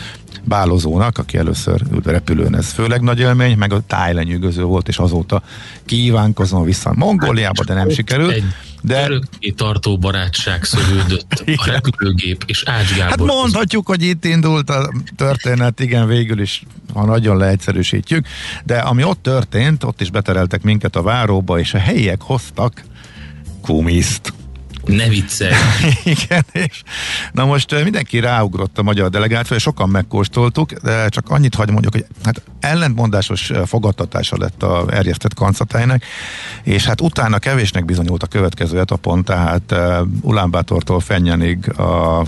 bálozónak, 0.44 1.18
aki 1.18 1.38
először 1.38 1.82
ült 1.92 2.06
repülőn, 2.06 2.56
ez 2.56 2.72
főleg 2.72 3.02
nagy 3.02 3.20
élmény, 3.20 3.58
meg 3.58 3.74
a 3.74 3.82
tájlenyűgöző 3.88 4.64
volt, 4.64 4.88
és 4.88 4.98
azóta 4.98 5.42
kívánkozom 5.86 6.64
vissza 6.64 6.94
Mongóliába, 6.96 7.64
de 7.64 7.74
nem 7.74 7.90
sikerült. 7.90 8.44
De... 8.82 9.04
Örökké 9.04 9.50
tartó 9.50 9.98
barátság 9.98 10.64
szövődött 10.64 11.44
a 11.56 11.66
repülőgép 11.72 12.44
és 12.46 12.64
Ács 12.66 12.96
Gábor. 12.96 13.10
Hát 13.10 13.38
mondhatjuk, 13.38 13.88
hogy 13.88 14.04
itt 14.04 14.26
indult 14.26 14.70
a 14.70 14.94
történet, 15.16 15.80
igen, 15.80 16.08
végül 16.08 16.42
is, 16.42 16.64
ha 16.94 17.06
nagyon 17.06 17.38
leegyszerűsítjük, 17.38 18.28
de 18.64 18.78
ami 18.78 19.04
ott 19.04 19.22
történt, 19.22 19.84
ott 19.84 20.02
is 20.02 20.12
betereltek 20.12 20.62
minket 20.62 20.96
a 20.96 21.02
váróba, 21.02 21.60
és 21.60 21.74
a 21.74 21.78
helyiek 21.78 22.22
hoztak 22.22 22.84
kumiszt. 23.62 24.34
Ne 24.90 25.08
viccelj. 25.08 25.54
Igen, 26.04 26.46
és 26.52 26.82
na 27.32 27.46
most 27.46 27.84
mindenki 27.84 28.20
ráugrott 28.20 28.78
a 28.78 28.84
magyar 28.84 29.10
delegáció, 29.10 29.56
és 29.56 29.62
sokan 29.62 29.90
megkóstoltuk, 29.90 30.72
de 30.72 31.10
csak 31.10 31.30
annyit 31.30 31.56
hagy 31.56 31.72
mondjuk, 31.72 31.94
hogy 31.94 32.06
hát 32.24 32.42
ellentmondásos 32.60 33.52
fogadtatása 33.66 34.38
lett 34.38 34.64
a 34.64 34.86
erjesztett 34.92 35.34
kancatájnak, 35.34 36.04
és 36.64 36.86
hát 36.86 37.02
utána 37.02 37.40
kevésnek 37.40 37.86
bizonyult 37.86 38.24
a 38.24 38.28
következő 38.28 38.80
etapon, 38.80 39.24
tehát 39.24 39.76
Ulánbátortól 40.22 41.00
Fennyenig 41.00 41.70
a 41.80 42.26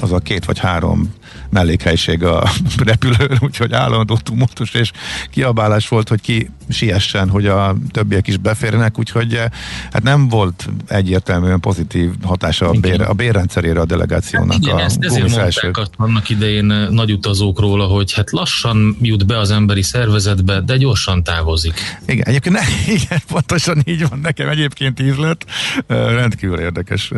az 0.00 0.12
a 0.12 0.18
két 0.18 0.44
vagy 0.44 0.58
három 0.58 1.14
mellékhelyiség 1.54 2.24
a 2.24 2.50
repülőn, 2.90 3.38
úgyhogy 3.40 3.72
állandó 3.72 4.16
tumultus 4.16 4.74
és 4.74 4.90
kiabálás 5.30 5.88
volt, 5.88 6.08
hogy 6.08 6.20
ki 6.20 6.50
siessen, 6.68 7.28
hogy 7.28 7.46
a 7.46 7.76
többiek 7.90 8.26
is 8.26 8.36
beférjenek, 8.36 8.98
úgyhogy 8.98 9.34
eh, 9.34 9.44
hát 9.92 10.02
nem 10.02 10.28
volt 10.28 10.68
egyértelműen 10.86 11.60
pozitív 11.60 12.10
hatása 12.22 12.68
a, 12.68 12.72
bér, 12.72 13.00
a 13.00 13.12
bérrendszerére 13.12 13.80
a 13.80 13.84
delegációnak. 13.84 14.52
Hát 14.52 14.62
igen, 14.62 14.76
a 14.76 14.80
ezt 14.80 15.04
ezért 15.04 15.30
mondták 15.30 15.76
azt 15.76 15.90
annak 15.96 16.28
idején 16.28 16.70
eh, 16.70 16.88
nagy 16.88 17.12
utazókról, 17.12 17.88
hogy 17.88 18.12
hát 18.12 18.30
lassan 18.30 18.96
jut 19.00 19.26
be 19.26 19.38
az 19.38 19.50
emberi 19.50 19.82
szervezetbe, 19.82 20.60
de 20.60 20.76
gyorsan 20.76 21.22
távozik. 21.22 21.74
Igen, 22.06 22.26
egyébként 22.26 22.54
ne, 22.54 22.62
igen, 22.98 23.18
pontosan 23.28 23.82
így 23.84 24.08
van, 24.08 24.18
nekem 24.18 24.48
egyébként 24.48 25.00
íz 25.00 25.16
lett, 25.16 25.44
eh, 25.86 26.12
rendkívül 26.12 26.58
érdekes 26.58 27.12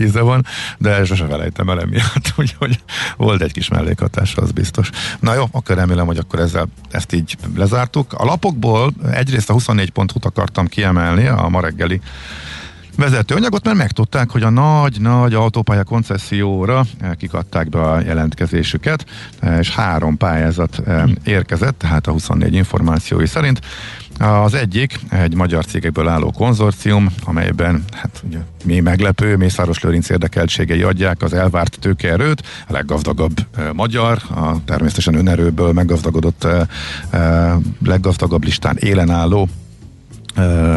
íze 0.00 0.20
van, 0.20 0.46
de 0.78 1.04
sose 1.04 1.26
felejtem 1.26 1.68
el 1.68 1.80
emiatt, 1.80 2.32
úgyhogy 2.36 2.78
volt 3.16 3.42
egy 3.42 3.52
kis 3.52 3.68
mellékhatás, 3.82 4.36
az 4.36 4.50
biztos. 4.50 4.90
Na 5.20 5.34
jó, 5.34 5.44
akkor 5.50 5.76
remélem, 5.76 6.06
hogy 6.06 6.18
akkor 6.18 6.40
ezzel 6.40 6.68
ezt 6.90 7.12
így 7.12 7.36
lezártuk. 7.56 8.12
A 8.12 8.24
lapokból 8.24 8.92
egyrészt 9.12 9.50
a 9.50 9.52
24 9.52 9.90
pontot 9.90 10.24
akartam 10.24 10.66
kiemelni, 10.66 11.26
a 11.26 11.48
ma 11.48 11.60
reggeli 11.60 12.00
vezetőanyagot, 12.96 13.64
mert 13.64 13.76
megtudták, 13.76 14.30
hogy 14.30 14.42
a 14.42 14.50
nagy-nagy 14.50 15.34
autópálya 15.34 15.84
koncesszióra 15.84 16.84
kikadták 17.16 17.68
be 17.68 17.80
a 17.82 18.00
jelentkezésüket, 18.00 19.04
és 19.58 19.70
három 19.70 20.16
pályázat 20.16 20.82
eh, 20.86 21.04
érkezett, 21.24 21.78
tehát 21.78 22.06
a 22.06 22.12
24 22.12 22.54
információi 22.54 23.26
szerint. 23.26 23.60
Az 24.22 24.54
egyik 24.54 25.00
egy 25.10 25.34
magyar 25.34 25.64
cégekből 25.64 26.08
álló 26.08 26.30
konzorcium, 26.30 27.14
amelyben 27.24 27.84
hát 27.92 28.22
ugye, 28.26 28.38
mi 28.64 28.80
meglepő, 28.80 29.36
Mészáros 29.36 29.80
Lőrinc 29.80 30.08
érdekeltségei 30.08 30.82
adják 30.82 31.22
az 31.22 31.32
elvárt 31.32 31.76
tőkeerőt, 31.80 32.42
a 32.68 32.72
leggazdagabb 32.72 33.36
e, 33.56 33.72
magyar, 33.72 34.18
a 34.34 34.64
természetesen 34.64 35.14
önerőből 35.14 35.72
meggazdagodott 35.72 36.44
e, 36.44 36.66
e, 37.10 37.56
leggazdagabb 37.84 38.44
listán 38.44 38.76
élen 38.76 39.10
álló 39.10 39.48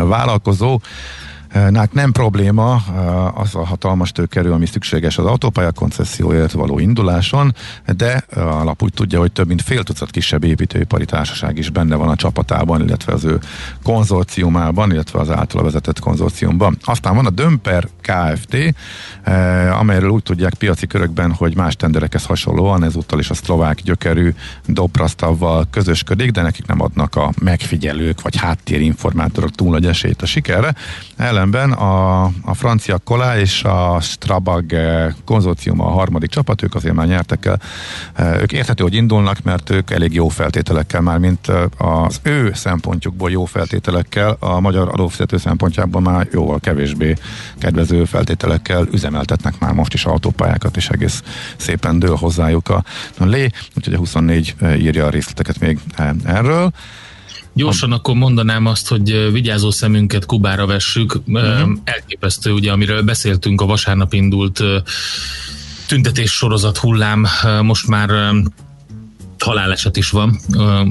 vállalkozó, 0.08 0.80
Nák 1.70 1.94
nem 1.94 2.12
probléma 2.12 2.74
az 3.34 3.56
a 3.56 3.66
hatalmas 3.66 4.12
tőkerő, 4.12 4.52
ami 4.52 4.66
szükséges 4.66 5.18
az 5.18 5.26
autópálya 5.26 5.72
koncesszióért 5.72 6.52
való 6.52 6.80
induláson, 6.80 7.56
de 7.98 8.26
a 8.36 8.64
lap 8.64 8.84
úgy 8.84 8.94
tudja, 8.94 9.20
hogy 9.20 9.32
több 9.32 9.48
mint 9.48 9.62
fél 9.62 9.84
tucat 9.84 10.12
kisebb 10.12 10.44
építőipari 10.44 11.06
társaság 11.06 11.58
is 11.58 11.70
benne 11.70 11.96
van 11.96 12.10
a 12.10 12.16
csapatában, 12.16 12.82
illetve 12.82 13.14
az 13.14 13.24
ő 13.24 13.40
konzorciumában, 13.84 14.92
illetve 14.92 15.20
az 15.20 15.30
általa 15.30 15.64
vezetett 15.64 16.00
konzorciumban. 16.00 16.78
Aztán 16.84 17.16
van 17.16 17.26
a 17.26 17.30
Dömper 17.30 17.88
Kft., 18.06 18.58
amelyről 19.80 20.10
úgy 20.10 20.24
tudják 20.24 20.54
piaci 20.54 20.88
körökben, 20.88 21.32
hogy 21.32 21.56
más 21.56 21.76
tenderekhez 21.76 22.26
hasonlóan 22.26 22.84
ezúttal 22.84 23.20
is 23.20 23.30
a 23.30 23.34
szlovák 23.34 23.82
gyökerű 23.82 24.34
Doprastavval 24.66 25.68
közösködik, 25.70 26.32
de 26.32 26.42
nekik 26.42 26.66
nem 26.66 26.82
adnak 26.82 27.16
a 27.16 27.32
megfigyelők 27.42 28.22
vagy 28.22 28.36
háttérinformátorok 28.36 29.52
túl 29.52 29.70
nagy 29.70 29.86
esélyt 29.86 30.22
a 30.22 30.26
sikerre. 30.26 30.76
Ellen 31.18 31.46
Ellenben 31.46 31.72
a, 31.72 32.24
a 32.24 32.54
francia 32.54 32.98
Kolá 32.98 33.40
és 33.40 33.64
a 33.64 33.98
Strabag 34.02 34.74
eh, 34.74 35.14
konzorcium 35.26 35.82
a 35.82 35.90
harmadik 35.90 36.30
csapat, 36.30 36.64
ők 36.64 36.76
azért 36.76 36.96
már 36.96 37.08
nyertek 37.08 37.46
el. 37.46 37.60
Eh, 38.14 38.42
ők 38.42 38.52
érthető, 38.52 38.84
hogy 38.84 38.94
indulnak, 38.94 39.44
mert 39.44 39.70
ők 39.70 39.92
elég 39.92 40.14
jó 40.14 40.28
feltételekkel 40.28 41.02
már, 41.02 41.18
mint 41.18 41.50
eh, 41.50 41.64
az 42.06 42.20
ő 42.24 42.52
szempontjukból 42.54 43.32
jó 43.32 43.46
feltételekkel, 43.46 44.38
a 44.40 44.60
magyar 44.60 44.90
adófizető 44.92 45.38
szempontjából 45.38 46.02
már 46.02 46.28
jóval 46.32 46.60
kevésbé 46.60 47.16
kedvező 47.58 47.95
feltételekkel 48.06 48.88
üzemeltetnek 48.92 49.60
már 49.60 49.74
most 49.74 49.94
is 49.94 50.06
autópályákat, 50.06 50.78
és 50.78 50.90
egész 50.90 51.24
szépen 51.58 52.00
dől 52.00 52.16
hozzájuk 52.16 52.70
a, 52.70 52.84
a 53.18 53.26
lé, 53.26 53.50
úgyhogy 53.76 53.94
a 53.94 53.98
24 53.98 54.56
írja 54.78 55.06
a 55.06 55.10
részleteket 55.10 55.60
még 55.60 55.80
erről. 56.24 56.72
Gyorsan 57.54 57.92
akkor 57.92 58.16
mondanám 58.16 58.66
azt, 58.66 58.88
hogy 58.88 59.32
vigyázó 59.32 59.72
szemünket 59.72 60.26
Kubára 60.26 60.66
vessük. 60.66 61.22
Uh-huh. 61.28 61.70
Elképesztő, 61.84 62.52
ugye, 62.52 62.72
amiről 62.72 63.02
beszéltünk, 63.02 63.62
a 63.62 63.66
vasárnap 63.66 64.14
indult 64.14 64.64
tüntetés 65.88 66.32
sorozat 66.32 66.78
hullám, 66.78 67.26
most 67.62 67.88
már 67.88 68.10
haláleset 69.46 69.98
is 69.98 70.10
van, 70.10 70.40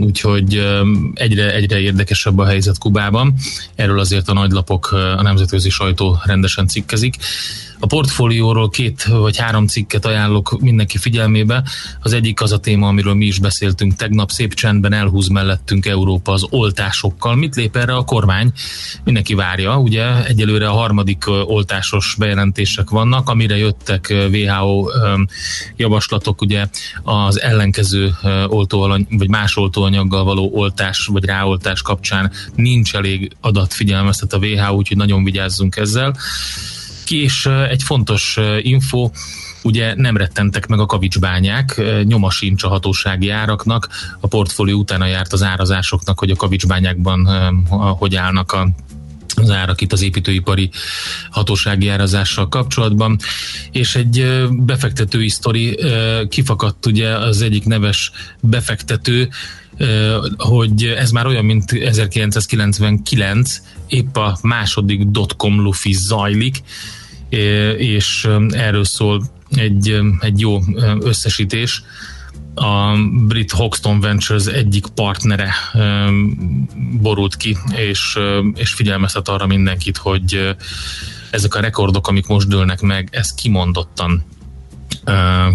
úgyhogy 0.01 0.67
egyre, 1.15 1.55
egyre 1.55 1.79
érdekesebb 1.79 2.39
a 2.39 2.45
helyzet 2.47 2.79
Kubában. 2.79 3.35
Erről 3.75 3.99
azért 3.99 4.29
a 4.29 4.33
nagylapok, 4.33 4.93
a 4.93 5.23
nemzetközi 5.23 5.71
sajtó 5.71 6.19
rendesen 6.25 6.67
cikkezik. 6.67 7.15
A 7.79 7.87
portfólióról 7.87 8.69
két 8.69 9.05
vagy 9.05 9.37
három 9.37 9.67
cikket 9.67 10.07
ajánlok 10.07 10.61
mindenki 10.61 10.99
figyelmébe. 10.99 11.63
Az 12.01 12.13
egyik 12.13 12.41
az 12.41 12.53
a 12.53 12.59
téma, 12.59 12.89
amiről 12.89 13.15
mi 13.15 13.27
is 13.27 13.39
beszéltünk 13.39 13.97
tegnap, 13.97 14.31
szép 14.31 14.55
csendben 14.55 14.93
elhúz 14.93 15.29
mellettünk 15.29 15.87
Európa 15.87 16.33
az 16.33 16.47
oltásokkal. 16.51 17.35
Mit 17.35 17.55
lép 17.55 17.77
erre 17.77 17.95
a 17.95 18.05
kormány? 18.05 18.53
Mindenki 19.05 19.35
várja, 19.35 19.79
ugye 19.79 20.25
egyelőre 20.25 20.69
a 20.69 20.73
harmadik 20.73 21.25
oltásos 21.27 22.15
bejelentések 22.19 22.91
vannak, 22.91 23.29
amire 23.29 23.57
jöttek 23.57 24.15
WHO 24.33 24.89
javaslatok, 25.77 26.41
ugye 26.41 26.67
az 27.03 27.41
ellenkező 27.41 28.15
oltóalany, 28.47 29.07
vagy 29.11 29.29
más 29.29 29.57
oltóanyaggal 29.57 30.25
való 30.25 30.51
oltás, 30.53 31.07
vagy 31.07 31.25
ráoltás 31.25 31.83
kapcsán 31.83 32.33
nincs 32.55 32.95
elég 32.95 33.37
adat 33.41 33.75
figyelmeztet 33.75 34.33
a 34.33 34.39
WHO, 34.39 34.75
úgyhogy 34.75 34.97
nagyon 34.97 35.25
vigyázzunk 35.25 35.77
ezzel. 35.77 36.17
Ki 37.05 37.23
és 37.23 37.47
egy 37.47 37.83
fontos 37.83 38.39
info, 38.61 39.11
ugye 39.63 39.95
nem 39.97 40.17
rettentek 40.17 40.67
meg 40.67 40.79
a 40.79 40.87
kavicsbányák, 40.87 41.83
nyoma 42.03 42.31
sincs 42.31 42.63
a 42.63 42.69
hatósági 42.69 43.31
áraknak, 43.31 43.89
a 44.21 44.27
portfólió 44.27 44.79
utána 44.79 45.07
járt 45.07 45.33
az 45.33 45.43
árazásoknak, 45.43 46.19
hogy 46.19 46.31
a 46.31 46.37
kavicsbányákban 46.37 47.27
hogy 47.99 48.17
állnak 48.17 48.53
a 48.53 48.69
az 49.37 49.51
árak 49.51 49.81
itt 49.81 49.93
az 49.93 50.03
építőipari 50.03 50.71
hatósági 51.31 51.89
árazással 51.89 52.49
kapcsolatban, 52.49 53.19
és 53.71 53.95
egy 53.95 54.47
befektetői 54.51 55.29
sztori 55.29 55.79
kifakadt 56.29 56.87
ugye 56.87 57.09
az 57.09 57.43
egyik 57.43 57.65
neves 57.65 58.13
befektető, 58.41 59.29
hogy 60.37 60.85
ez 60.85 61.11
már 61.11 61.27
olyan, 61.27 61.45
mint 61.45 61.73
1999, 61.73 63.61
épp 63.89 64.17
a 64.17 64.39
második 64.43 65.03
dotcom 65.03 65.61
lufi 65.61 65.93
zajlik, 65.93 66.63
és 67.79 68.29
erről 68.51 68.85
szól 68.85 69.23
egy, 69.51 70.01
egy 70.21 70.41
jó 70.41 70.61
összesítés. 71.01 71.83
A 72.55 72.97
brit 73.27 73.51
Hoxton 73.51 74.01
Ventures 74.01 74.47
egyik 74.47 74.87
partnere 74.87 75.55
borult 77.01 77.37
ki, 77.37 77.57
és, 77.77 78.19
és 78.55 78.73
figyelmeztet 78.73 79.29
arra 79.29 79.47
mindenkit, 79.47 79.97
hogy 79.97 80.57
ezek 81.31 81.55
a 81.55 81.61
rekordok, 81.61 82.09
amik 82.09 82.27
most 82.27 82.49
dőlnek 82.49 82.81
meg, 82.81 83.09
ez 83.13 83.35
kimondottan 83.35 84.25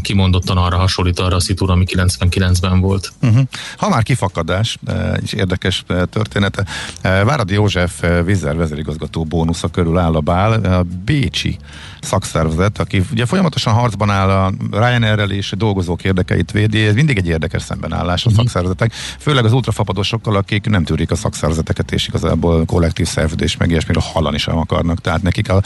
kimondottan 0.01 0.57
arra 0.57 0.77
hasonlít 0.77 1.19
arra 1.19 1.35
a 1.35 1.39
szitúra, 1.39 1.73
ami 1.73 1.85
99-ben 1.87 2.79
volt. 2.79 3.11
Uh-huh. 3.21 3.43
Ha 3.77 3.89
már 3.89 4.03
kifakadás, 4.03 4.77
és 5.21 5.33
érdekes 5.33 5.83
története, 6.09 6.65
Váradi 7.01 7.53
József 7.53 8.03
vízzel 8.25 8.55
vezérigazgató 8.55 9.23
bónusza 9.23 9.67
körül 9.67 9.97
áll 9.97 10.15
a 10.15 10.19
bál, 10.19 10.51
a 10.63 10.83
Bécsi 11.05 11.57
szakszervezet, 12.01 12.79
aki 12.79 13.03
ugye 13.11 13.25
folyamatosan 13.25 13.73
harcban 13.73 14.09
áll 14.09 14.29
a 14.29 14.51
Ryanair-rel 14.71 15.31
és 15.31 15.53
dolgozók 15.57 16.03
érdekeit 16.03 16.51
védi, 16.51 16.85
ez 16.85 16.93
mindig 16.93 17.17
egy 17.17 17.27
érdekes 17.27 17.61
szembenállás 17.61 18.25
a 18.25 18.29
uh-huh. 18.29 18.43
szakszervezetek, 18.43 18.93
főleg 19.19 19.45
az 19.45 19.53
ultrafapadosokkal, 19.53 20.35
akik 20.35 20.65
nem 20.65 20.83
tűrik 20.83 21.11
a 21.11 21.15
szakszervezeteket, 21.15 21.91
és 21.91 22.07
igazából 22.07 22.65
kollektív 22.65 23.07
szerződés 23.07 23.57
meg 23.57 23.69
ilyesmiről 23.69 24.03
hallani 24.13 24.37
sem 24.37 24.57
akarnak. 24.57 25.01
Tehát 25.01 25.21
nekik 25.21 25.49
a, 25.49 25.61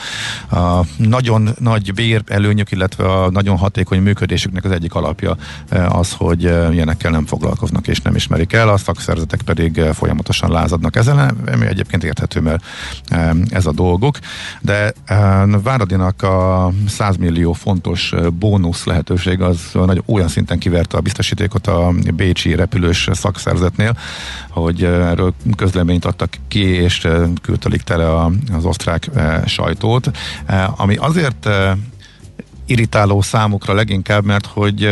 a 0.56 0.86
nagyon 0.98 1.50
nagy 1.60 1.94
bér 1.94 2.24
előnyök, 2.28 2.72
illetve 2.72 3.12
a 3.12 3.30
nagyon 3.30 3.58
hatékony 3.58 4.02
működésüknek 4.02 4.66
az 4.66 4.72
egyik 4.72 4.94
alapja 4.94 5.36
eh, 5.70 5.98
az, 5.98 6.14
hogy 6.18 6.46
eh, 6.46 6.74
ilyenekkel 6.74 7.12
nem 7.12 7.26
foglalkoznak 7.26 7.88
és 7.88 8.02
nem 8.02 8.16
ismerik 8.16 8.54
el, 8.54 8.70
a 8.70 8.78
szakszervezetek 8.78 9.42
pedig 9.42 9.78
eh, 9.78 9.94
folyamatosan 9.94 10.52
lázadnak 10.52 10.96
ezen, 10.96 11.38
ami 11.54 11.66
egyébként 11.66 12.04
érthető, 12.04 12.40
mert 12.40 12.64
ez 13.50 13.66
a 13.66 13.72
dolguk. 13.72 14.18
De 14.62 14.94
Váradinak 15.64 16.23
a 16.24 16.72
100 16.88 17.18
millió 17.18 17.54
fontos 17.54 18.14
bónusz 18.40 18.86
lehetőség 18.86 19.42
az 19.42 19.60
nagy, 19.74 20.04
olyan 20.06 20.28
szinten 20.28 20.60
kiverte 20.60 20.98
a 20.98 21.02
biztosítékot 21.02 21.68
a 21.68 21.94
Bécsi 22.16 22.56
repülős 22.56 23.10
szakszerzetnél, 23.12 23.98
hogy 24.50 24.84
erről 24.84 25.34
közleményt 25.56 26.06
adtak 26.06 26.30
ki, 26.48 26.64
és 26.64 27.08
küldtelik 27.42 27.82
tele 27.82 28.26
az 28.54 28.66
osztrák 28.66 29.10
sajtót, 29.46 30.12
ami 30.76 30.96
azért 30.96 31.50
irritáló 32.66 33.22
számukra 33.22 33.74
leginkább, 33.74 34.26
mert 34.26 34.46
hogy 34.46 34.90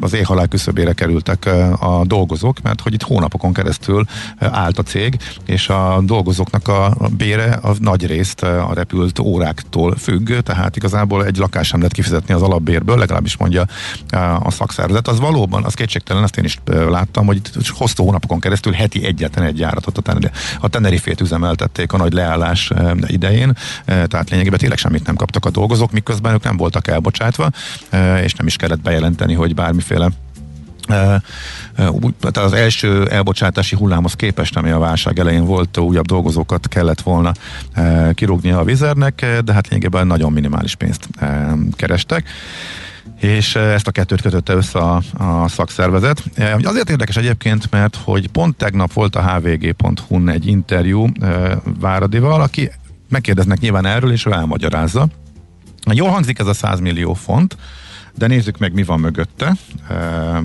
az 0.00 0.12
éhhalál 0.12 0.48
küszöbére 0.48 0.92
kerültek 0.92 1.46
a 1.80 2.02
dolgozók, 2.04 2.62
mert 2.62 2.80
hogy 2.80 2.94
itt 2.94 3.02
hónapokon 3.02 3.52
keresztül 3.52 4.04
állt 4.38 4.78
a 4.78 4.82
cég, 4.82 5.16
és 5.46 5.68
a 5.68 6.00
dolgozóknak 6.02 6.68
a 6.68 6.96
bére 7.16 7.52
a 7.52 7.74
nagy 7.78 8.06
részt 8.06 8.42
a 8.42 8.70
repült 8.74 9.18
óráktól 9.18 9.96
függ, 9.96 10.32
tehát 10.32 10.76
igazából 10.76 11.24
egy 11.24 11.36
lakás 11.36 11.66
sem 11.66 11.78
lehet 11.78 11.94
kifizetni 11.94 12.34
az 12.34 12.42
alapbérből, 12.42 12.98
legalábbis 12.98 13.36
mondja 13.36 13.64
a 14.42 14.50
szakszervezet. 14.50 15.08
Az 15.08 15.20
valóban, 15.20 15.64
az 15.64 15.74
kétségtelen, 15.74 16.22
azt 16.22 16.36
én 16.36 16.44
is 16.44 16.58
láttam, 16.66 17.26
hogy 17.26 17.36
itt 17.36 17.68
hosszú 17.68 18.04
hónapokon 18.04 18.40
keresztül 18.40 18.72
heti 18.72 19.04
egyetlen 19.04 19.44
egy 19.46 19.58
járatot 19.58 19.98
a, 19.98 20.00
teneri, 20.00 20.30
a 20.60 20.68
Tenerifét 20.68 21.20
üzemeltették 21.20 21.92
a 21.92 21.96
nagy 21.96 22.12
leállás 22.12 22.72
idején, 23.06 23.56
tehát 23.84 24.30
lényegében 24.30 24.58
tényleg 24.58 24.78
semmit 24.78 25.06
nem 25.06 25.16
kaptak 25.16 25.44
a 25.44 25.50
dolgozók, 25.50 25.92
miközben 25.92 26.32
ők 26.32 26.42
nem 26.44 26.56
voltak 26.56 26.69
voltak 26.70 26.88
elbocsátva, 26.88 27.50
és 28.22 28.34
nem 28.34 28.46
is 28.46 28.56
kellett 28.56 28.80
bejelenteni, 28.80 29.34
hogy 29.34 29.54
bármiféle 29.54 30.08
tehát 32.20 32.36
az 32.36 32.52
első 32.52 33.08
elbocsátási 33.08 33.76
hullámhoz 33.76 34.14
képest, 34.14 34.56
ami 34.56 34.70
a 34.70 34.78
válság 34.78 35.18
elején 35.18 35.44
volt, 35.44 35.78
újabb 35.78 36.06
dolgozókat 36.06 36.68
kellett 36.68 37.00
volna 37.00 37.32
kirúgnia 38.14 38.58
a 38.58 38.64
vizernek, 38.64 39.26
de 39.44 39.52
hát 39.52 39.68
lényegében 39.68 40.06
nagyon 40.06 40.32
minimális 40.32 40.74
pénzt 40.74 41.08
kerestek 41.72 42.28
és 43.20 43.54
ezt 43.54 43.86
a 43.86 43.90
kettőt 43.90 44.20
kötötte 44.20 44.52
össze 44.54 44.78
a, 44.78 45.02
a 45.18 45.48
szakszervezet. 45.48 46.22
Azért 46.62 46.90
érdekes 46.90 47.16
egyébként, 47.16 47.70
mert 47.70 47.96
hogy 48.04 48.28
pont 48.28 48.56
tegnap 48.56 48.92
volt 48.92 49.16
a 49.16 49.22
hvg.hu-n 49.22 50.28
egy 50.28 50.46
interjú 50.46 51.06
Váradival, 51.80 52.40
aki 52.40 52.70
megkérdeznek 53.08 53.60
nyilván 53.60 53.86
erről, 53.86 54.12
és 54.12 54.26
ő 54.26 54.32
elmagyarázza, 54.32 55.08
Jól 55.92 56.08
hangzik 56.08 56.38
ez 56.38 56.46
a 56.46 56.54
100 56.54 56.80
millió 56.80 57.14
font, 57.14 57.56
de 58.14 58.26
nézzük 58.26 58.58
meg, 58.58 58.72
mi 58.72 58.82
van 58.82 59.00
mögötte, 59.00 59.56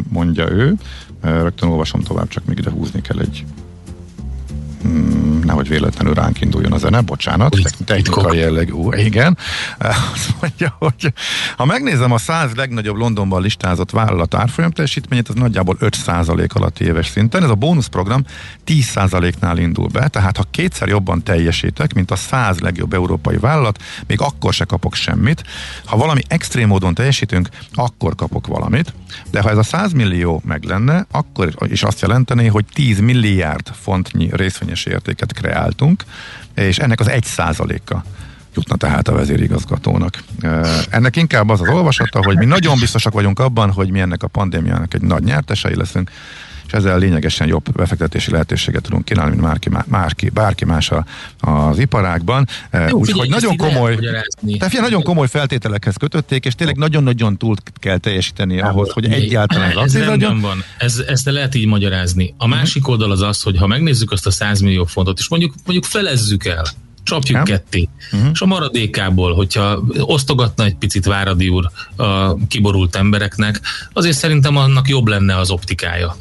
mondja 0.09 0.49
ő. 0.49 0.73
Rögtön 1.21 1.69
olvasom 1.69 2.01
tovább, 2.01 2.27
csak 2.27 2.45
még 2.45 2.57
ide 2.57 2.69
húzni 2.69 3.01
kell 3.01 3.19
egy 3.19 3.45
hmm, 4.85 5.39
nehogy 5.43 5.67
véletlenül 5.67 6.13
ránk 6.13 6.41
induljon 6.41 6.71
a 6.71 6.77
zene, 6.77 7.01
bocsánat, 7.01 7.57
technikai 7.85 8.37
jelleg, 8.37 8.75
ú, 8.75 8.93
igen. 8.93 9.37
Azt 10.13 10.35
mondja, 10.41 10.75
hogy 10.79 11.13
ha 11.57 11.65
megnézem 11.65 12.11
a 12.11 12.17
100 12.17 12.53
legnagyobb 12.55 12.95
Londonban 12.95 13.41
listázott 13.41 13.91
vállalat 13.91 14.33
árfolyam 14.33 14.71
teljesítményét, 14.71 15.29
az 15.29 15.35
nagyjából 15.35 15.77
5% 15.79 16.51
alatt 16.53 16.79
éves 16.79 17.07
szinten. 17.07 17.43
Ez 17.43 17.49
a 17.49 17.55
bónuszprogram 17.55 18.23
10%-nál 18.67 19.57
indul 19.57 19.87
be, 19.87 20.07
tehát 20.07 20.37
ha 20.37 20.43
kétszer 20.51 20.87
jobban 20.87 21.23
teljesítek, 21.23 21.93
mint 21.93 22.11
a 22.11 22.15
100 22.15 22.59
legjobb 22.59 22.93
európai 22.93 23.37
vállalat, 23.37 23.81
még 24.07 24.21
akkor 24.21 24.53
se 24.53 24.65
kapok 24.65 24.95
semmit. 24.95 25.43
Ha 25.85 25.97
valami 25.97 26.21
extrém 26.27 26.67
módon 26.67 26.93
teljesítünk, 26.93 27.49
akkor 27.73 28.15
kapok 28.15 28.47
valamit, 28.47 28.93
de 29.31 29.41
ha 29.41 29.49
ez 29.49 29.57
a 29.57 29.63
100 29.63 29.91
millió 29.91 30.41
meg 30.45 30.63
lenne, 30.63 31.05
akkor 31.11 31.53
is 31.67 31.83
azt 31.83 32.01
jelenteni, 32.01 32.47
hogy 32.47 32.65
10 32.73 32.99
milliárd 32.99 33.67
fontnyi 33.81 34.29
részvényes 34.75 34.85
értéket 34.85 35.33
kreáltunk, 35.33 36.03
és 36.55 36.77
ennek 36.77 36.99
az 36.99 37.09
egy 37.09 37.23
százaléka 37.23 38.03
jutna 38.55 38.75
tehát 38.75 39.07
a 39.07 39.13
vezérigazgatónak. 39.13 40.23
Ennek 40.89 41.15
inkább 41.15 41.49
az 41.49 41.61
az 41.61 41.69
olvasata, 41.69 42.23
hogy 42.23 42.37
mi 42.37 42.45
nagyon 42.45 42.79
biztosak 42.79 43.13
vagyunk 43.13 43.39
abban, 43.39 43.71
hogy 43.71 43.91
mi 43.91 43.99
ennek 43.99 44.23
a 44.23 44.27
pandémiának 44.27 44.93
egy 44.93 45.01
nagy 45.01 45.23
nyertesei 45.23 45.75
leszünk, 45.75 46.11
és 46.67 46.71
ezzel 46.71 46.97
lényegesen 46.97 47.47
jobb 47.47 47.71
befektetési 47.71 48.31
lehetőséget 48.31 48.81
tudunk 48.81 49.05
kínálni, 49.05 49.29
mint 49.29 49.41
bárki, 49.41 49.69
bárki, 49.85 50.29
bárki 50.29 50.65
más 50.65 50.91
a, 50.91 51.05
az 51.39 51.79
iparágban. 51.79 52.47
Úgyhogy 52.89 53.29
nagyon 53.29 53.57
komoly, 53.57 53.95
tehát 54.57 54.73
nagyon 54.73 55.03
komoly 55.03 55.27
feltételekhez 55.27 55.95
kötötték, 55.95 56.45
és 56.45 56.55
tényleg 56.55 56.77
nagyon-nagyon 56.77 57.37
túl 57.37 57.55
kell 57.79 57.97
teljesíteni 57.97 58.55
Nem, 58.55 58.67
ahhoz, 58.67 58.91
hogy 58.91 59.05
egyáltalán 59.05 59.77
ez, 59.77 59.95
ez 59.95 60.41
van. 60.41 60.63
Ez, 60.77 61.03
ezt 61.07 61.25
lehet 61.25 61.55
így 61.55 61.67
magyarázni. 61.67 62.33
A 62.37 62.47
mhm. 62.47 62.55
másik 62.55 62.87
oldal 62.87 63.11
az 63.11 63.21
az, 63.21 63.41
hogy 63.41 63.57
ha 63.57 63.67
megnézzük 63.67 64.11
azt 64.11 64.25
a 64.25 64.31
100 64.31 64.59
millió 64.59 64.85
fontot, 64.85 65.19
és 65.19 65.29
mondjuk, 65.29 65.53
mondjuk 65.65 65.85
felezzük 65.85 66.45
el, 66.45 66.65
csapjuk 67.05 67.37
Nem? 67.37 67.45
ketté. 67.45 67.89
Uh-huh. 68.11 68.29
És 68.33 68.41
a 68.41 68.45
maradékából, 68.45 69.33
hogyha 69.33 69.83
osztogatna 69.99 70.63
egy 70.63 70.75
picit 70.75 71.05
Váradi 71.05 71.49
úr 71.49 71.69
a 71.95 72.37
kiborult 72.47 72.95
embereknek, 72.95 73.61
azért 73.93 74.17
szerintem 74.17 74.57
annak 74.57 74.87
jobb 74.87 75.07
lenne 75.07 75.37
az 75.37 75.49
optikája. 75.49 76.15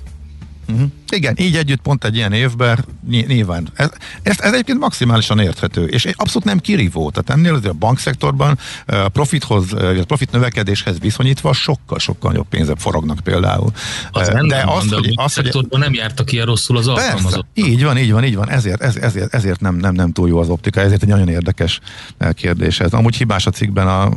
Uh-huh. 0.69 0.91
Igen, 1.09 1.35
így 1.39 1.57
együtt 1.57 1.81
pont 1.81 2.05
egy 2.05 2.17
ilyen 2.17 2.33
évben 2.33 2.85
nyilván. 3.07 3.69
Ez, 3.75 3.91
ez, 4.23 4.41
ez 4.41 4.53
egyébként 4.53 4.79
maximálisan 4.79 5.39
érthető, 5.39 5.85
és 5.85 6.09
abszolút 6.13 6.45
nem 6.45 6.59
kirívó. 6.59 7.11
Tehát 7.11 7.31
ennél 7.31 7.55
azért 7.55 7.73
a 7.73 7.77
bankszektorban 7.79 8.59
a 8.87 9.09
profithoz, 9.09 9.73
a 9.73 10.05
profit 10.07 10.33
növekedéshez 10.33 10.99
viszonyítva 10.99 11.53
sokkal-sokkal 11.53 12.35
jobb 12.35 12.49
pénzek 12.49 12.79
forognak 12.79 13.19
például. 13.19 13.73
Az 14.11 14.29
de 14.29 14.43
nem 14.43 14.69
az, 14.69 14.93
hogy, 14.93 15.13
a 15.15 15.23
az, 15.23 15.35
hogy 15.35 15.67
nem 15.71 15.95
jártak 15.95 16.33
ilyen 16.33 16.47
rosszul 16.47 16.77
az 16.77 16.89
alkalmazott. 16.89 17.47
Így 17.55 17.83
van, 17.85 17.99
így 17.99 18.13
van, 18.13 18.25
így 18.25 18.37
van. 18.37 18.51
Ezért, 18.51 18.83
ez, 18.83 18.97
ezért, 18.97 19.35
ezért 19.35 19.61
nem, 19.61 19.77
nem, 19.77 19.95
nem 19.95 20.13
túl 20.13 20.29
jó 20.29 20.39
az 20.39 20.49
optika, 20.49 20.81
ezért 20.81 21.03
egy 21.03 21.09
nagyon 21.09 21.29
érdekes 21.29 21.81
kérdés 22.33 22.81
ez. 22.81 22.93
Amúgy 22.93 23.17
hibás 23.17 23.47
a 23.47 23.51
cikkben 23.51 23.89
a 23.89 24.11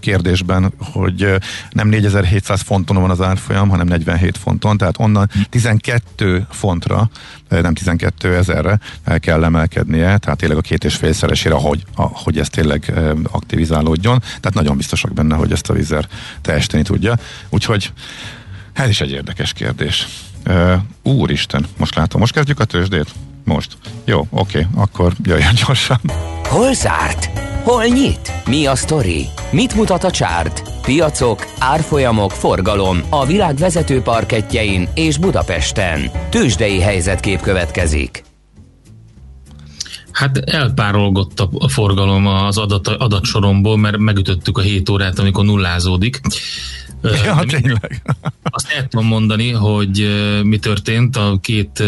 kérdésben, 0.00 0.72
hogy 0.78 1.26
nem 1.70 1.88
4700 1.88 2.60
fonton 2.60 3.00
van 3.00 3.10
az 3.10 3.20
árfolyam, 3.20 3.68
hanem 3.68 3.86
47 3.86 4.38
fonton, 4.38 4.76
tehát 4.76 4.94
onnan 4.98 5.30
12 5.66 6.46
fontra, 6.50 7.10
nem 7.48 7.74
12 7.74 8.36
ezerre 8.36 8.78
kell 9.18 9.44
emelkednie, 9.44 10.18
tehát 10.18 10.38
tényleg 10.38 10.58
a 10.58 10.60
két 10.60 10.84
és 10.84 10.94
félszeresére, 10.94 11.54
hogy, 11.54 11.82
hogy 11.94 12.38
ez 12.38 12.48
tényleg 12.48 12.92
aktivizálódjon. 13.30 14.18
Tehát 14.18 14.54
nagyon 14.54 14.76
biztosak 14.76 15.12
benne, 15.12 15.34
hogy 15.36 15.52
ezt 15.52 15.70
a 15.70 15.72
vízer 15.72 16.08
teljesíteni 16.40 16.82
tudja. 16.82 17.16
Úgyhogy 17.48 17.92
ez 18.72 18.88
is 18.88 19.00
egy 19.00 19.10
érdekes 19.10 19.52
kérdés. 19.52 20.06
Úristen, 21.02 21.66
most 21.76 21.94
látom, 21.94 22.20
most 22.20 22.32
kezdjük 22.32 22.60
a 22.60 22.64
tőzsdét? 22.64 23.14
Most. 23.44 23.76
Jó, 24.04 24.26
oké, 24.30 24.66
akkor 24.74 25.12
jöjjön 25.22 25.54
gyorsan. 25.66 26.00
Hol 26.48 26.74
zárt? 26.74 27.30
Hol 27.64 27.84
nyit? 27.84 28.32
Mi 28.44 28.66
a 28.66 28.74
sztori? 28.74 29.26
Mit 29.50 29.74
mutat 29.74 30.04
a 30.04 30.10
csárt? 30.10 30.62
Piacok, 30.82 31.46
árfolyamok, 31.58 32.30
forgalom 32.30 33.00
a 33.10 33.26
világ 33.26 33.56
vezető 33.56 34.00
parketjein 34.00 34.88
és 34.94 35.18
Budapesten. 35.18 36.10
Tősdei 36.30 36.80
helyzetkép 36.80 37.40
következik. 37.40 38.24
Hát 40.12 40.36
elpárolgott 40.36 41.40
a 41.40 41.68
forgalom 41.68 42.26
az 42.26 42.58
adat, 42.58 42.88
adatsoromból, 42.88 43.76
mert 43.76 43.98
megütöttük 43.98 44.58
a 44.58 44.60
7 44.60 44.88
órát, 44.88 45.18
amikor 45.18 45.44
nullázódik. 45.44 46.20
Ja, 47.24 47.44
tényleg. 47.46 48.02
Azt 48.42 48.72
el 48.76 48.88
tudom 48.88 49.06
mondani, 49.06 49.50
hogy 49.50 50.08
mi 50.42 50.58
történt. 50.58 51.16
A 51.16 51.38
két, 51.42 51.82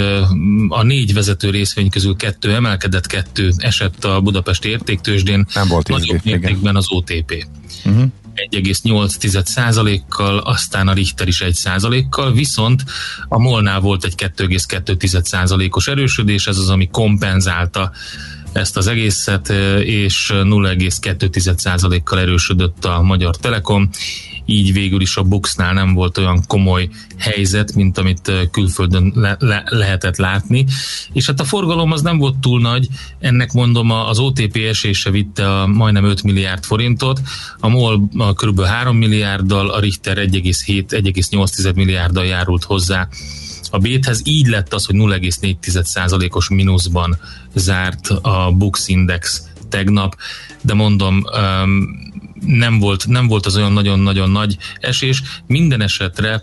a 0.69 0.83
négy 0.83 1.15
vezető 1.15 1.51
részvény 1.51 1.91
közül 1.91 2.17
kettő 2.17 2.55
emelkedett, 2.55 3.07
kettő 3.07 3.53
esett 3.57 4.05
a 4.05 4.21
Budapesti 4.21 4.69
értéktősdén. 4.69 5.47
Nem 5.55 5.69
volt 5.69 5.89
Nagyobb 5.89 6.21
mértékben 6.25 6.77
az 6.77 6.87
OTP. 6.89 7.47
Uh-huh. 7.85 8.05
1,8%-kal, 8.51 10.39
aztán 10.39 10.89
a 10.89 10.93
Richter 10.93 11.29
is 11.29 11.43
1%-kal, 11.45 12.33
viszont 12.33 12.85
a 13.29 13.39
Molnál 13.39 13.81
volt 13.81 14.05
egy 14.05 14.15
2,2%-os 14.37 15.87
erősödés, 15.87 16.47
ez 16.47 16.59
az, 16.59 16.69
ami 16.69 16.89
kompenzálta 16.89 17.91
ezt 18.53 18.77
az 18.77 18.87
egészet, 18.87 19.49
és 19.81 20.31
0,2%-kal 20.35 22.19
erősödött 22.19 22.85
a 22.85 23.03
Magyar 23.03 23.37
Telekom, 23.37 23.91
így 24.51 24.73
végül 24.73 25.01
is 25.01 25.17
a 25.17 25.23
Buxnál 25.23 25.73
nem 25.73 25.95
volt 25.95 26.19
olyan 26.19 26.43
komoly 26.47 26.89
helyzet, 27.19 27.75
mint 27.75 27.99
amit 27.99 28.33
külföldön 28.51 29.13
le, 29.15 29.37
le, 29.39 29.63
lehetett 29.67 30.17
látni. 30.17 30.67
És 31.13 31.27
hát 31.27 31.41
a 31.41 31.45
forgalom 31.45 31.93
az 31.93 32.03
nem 32.03 32.19
volt 32.19 32.37
túl 32.37 32.61
nagy, 32.61 32.89
ennek 33.19 33.53
mondom 33.53 33.91
az 33.91 34.19
OTP 34.19 34.57
esése 34.57 35.11
vitte 35.11 35.61
a 35.61 35.67
majdnem 35.67 36.05
5 36.05 36.23
milliárd 36.23 36.65
forintot, 36.65 37.21
a 37.61 37.69
MOL 37.69 38.09
kb. 38.35 38.63
3 38.63 38.97
milliárddal, 38.97 39.71
a 39.71 39.81
Richter 39.81 40.17
1,7-1,8 40.17 41.75
milliárddal 41.75 42.25
járult 42.25 42.65
hozzá 42.65 43.09
a 43.71 43.79
Béthez 43.79 44.21
így 44.25 44.47
lett 44.47 44.75
az, 44.75 44.87
hogy 44.87 44.97
0,4%-os 44.97 46.49
mínuszban 46.49 47.19
zárt 47.55 48.09
a 48.09 48.53
Bux 48.53 48.89
Index 48.89 49.43
tegnap, 49.69 50.17
de 50.63 50.75
mondom, 50.75 51.25
nem 52.47 52.79
volt, 52.79 53.07
nem 53.07 53.27
volt 53.27 53.47
az 53.47 53.57
olyan 53.57 53.73
nagyon-nagyon 53.73 54.31
nagy 54.31 54.57
esés. 54.81 55.23
Minden 55.47 55.81
esetre 55.81 56.43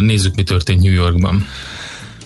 nézzük, 0.00 0.34
mi 0.34 0.42
történt 0.42 0.82
New 0.82 0.92
Yorkban. 0.92 1.46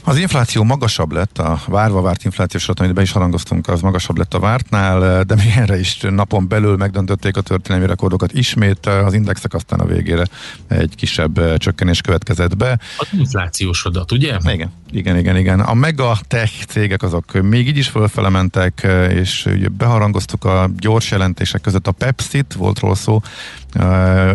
Az 0.05 0.19
infláció 0.19 0.63
magasabb 0.63 1.13
lett, 1.13 1.39
a 1.39 1.61
várva 1.67 2.01
várt 2.01 2.25
inflációs 2.25 2.65
adat, 2.65 2.81
amit 2.81 2.95
be 2.95 3.03
is 3.03 3.13
harangoztunk, 3.13 3.69
az 3.69 3.81
magasabb 3.81 4.19
lett 4.19 4.35
a 4.35 4.39
vártnál, 4.39 5.25
de 5.25 5.35
még 5.35 5.53
erre 5.57 5.79
is 5.79 5.99
napon 6.01 6.49
belül 6.49 6.77
megdöntötték 6.77 7.37
a 7.37 7.41
történelmi 7.41 7.87
rekordokat 7.87 8.33
ismét, 8.33 8.87
az 8.87 9.15
indexek 9.15 9.55
aztán 9.55 9.81
a 9.81 9.85
végére 9.85 10.25
egy 10.69 10.95
kisebb 10.97 11.57
csökkenés 11.57 12.01
következett 12.01 12.57
be. 12.57 12.79
Az 12.99 13.09
inflációs 13.13 13.85
adat, 13.85 14.13
ugye? 14.13 14.37
Igen, 14.45 14.73
igen, 14.91 15.19
igen, 15.19 15.37
igen. 15.37 15.61
A 15.61 15.75
mega 15.75 16.19
tech 16.29 16.65
cégek 16.67 17.03
azok 17.03 17.33
még 17.43 17.69
így 17.69 17.77
is 17.77 17.89
fölfele 17.89 18.29
mentek, 18.29 18.87
és 19.11 19.49
beharangoztuk 19.77 20.45
a 20.45 20.71
gyors 20.77 21.11
jelentések 21.11 21.61
között 21.61 21.87
a 21.87 21.93
Pepsi-t, 21.93 22.55
volt 22.55 22.79
róla 22.79 22.95
szó, 22.95 23.21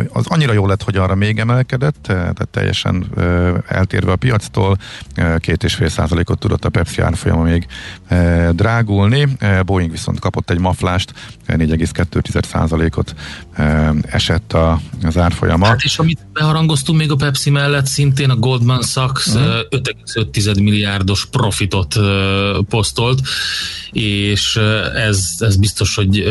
az 0.10 0.26
annyira 0.28 0.54
jó 0.54 0.68
lett, 0.68 0.84
hogy 0.84 0.98
arra 0.98 1.16
még 1.16 1.40
emelkedett, 1.40 1.98
tehát 2.02 2.48
teljesen 2.52 3.06
eltérve 3.68 4.12
a 4.12 4.16
piactól, 4.16 4.78
két 5.38 5.64
és 5.64 5.74
fél 5.74 5.90
százalékot 5.90 6.40
tudott 6.40 6.66
a 6.66 6.70
Pepsi 6.70 7.02
árfolyama 7.02 7.44
még 7.44 7.68
drágulni, 8.52 9.28
Boeing 9.66 9.92
viszont 9.92 10.20
kapott 10.20 10.50
egy 10.50 10.60
maflást, 10.60 11.14
4,2 11.48 12.44
százalékot 12.44 13.16
esett 14.02 14.56
az 15.04 15.18
árfolyama. 15.18 15.66
Hát 15.66 15.84
és 15.84 16.00
amit 16.00 16.20
beharangoztunk 16.34 17.00
még 17.00 17.12
a 17.12 17.16
Pepsi 17.16 17.50
mellett, 17.50 17.86
szintén 17.86 18.30
a 18.30 18.36
Goldman 18.36 18.82
Sachs 18.82 19.28
uh-huh. 19.28 19.52
5,5 19.70 20.64
milliárdos 20.64 21.26
profitot 21.26 21.96
posztolt, 22.70 23.22
és 23.92 24.56
ez, 24.96 25.30
ez 25.40 25.56
biztos, 25.56 25.96
hogy 25.96 26.24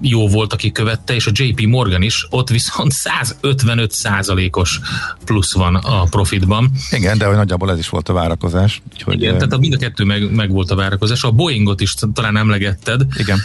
jó 0.00 0.28
volt, 0.28 0.52
aki 0.52 0.72
követte, 0.72 1.14
és 1.14 1.26
a 1.26 1.30
JP 1.34 1.60
Morgan 1.60 2.02
is, 2.02 2.19
ott 2.30 2.48
viszont 2.48 2.92
155 2.92 3.90
százalékos 3.90 4.80
plusz 5.24 5.54
van 5.54 5.74
a 5.74 6.04
profitban. 6.04 6.70
Igen, 6.90 7.18
de 7.18 7.24
hogy 7.24 7.36
nagyjából 7.36 7.70
ez 7.70 7.78
is 7.78 7.88
volt 7.88 8.08
a 8.08 8.12
várakozás. 8.12 8.82
Úgyhogy 8.92 9.22
Igen, 9.22 9.34
tehát 9.34 9.52
a 9.52 9.58
mind 9.58 9.74
a 9.74 9.76
kettő 9.76 10.04
meg, 10.04 10.34
meg 10.34 10.50
volt 10.50 10.70
a 10.70 10.74
várakozás. 10.74 11.22
A 11.22 11.30
Boeingot 11.30 11.80
is 11.80 11.94
talán 12.12 12.36
emlegetted. 12.36 13.06
Igen 13.16 13.38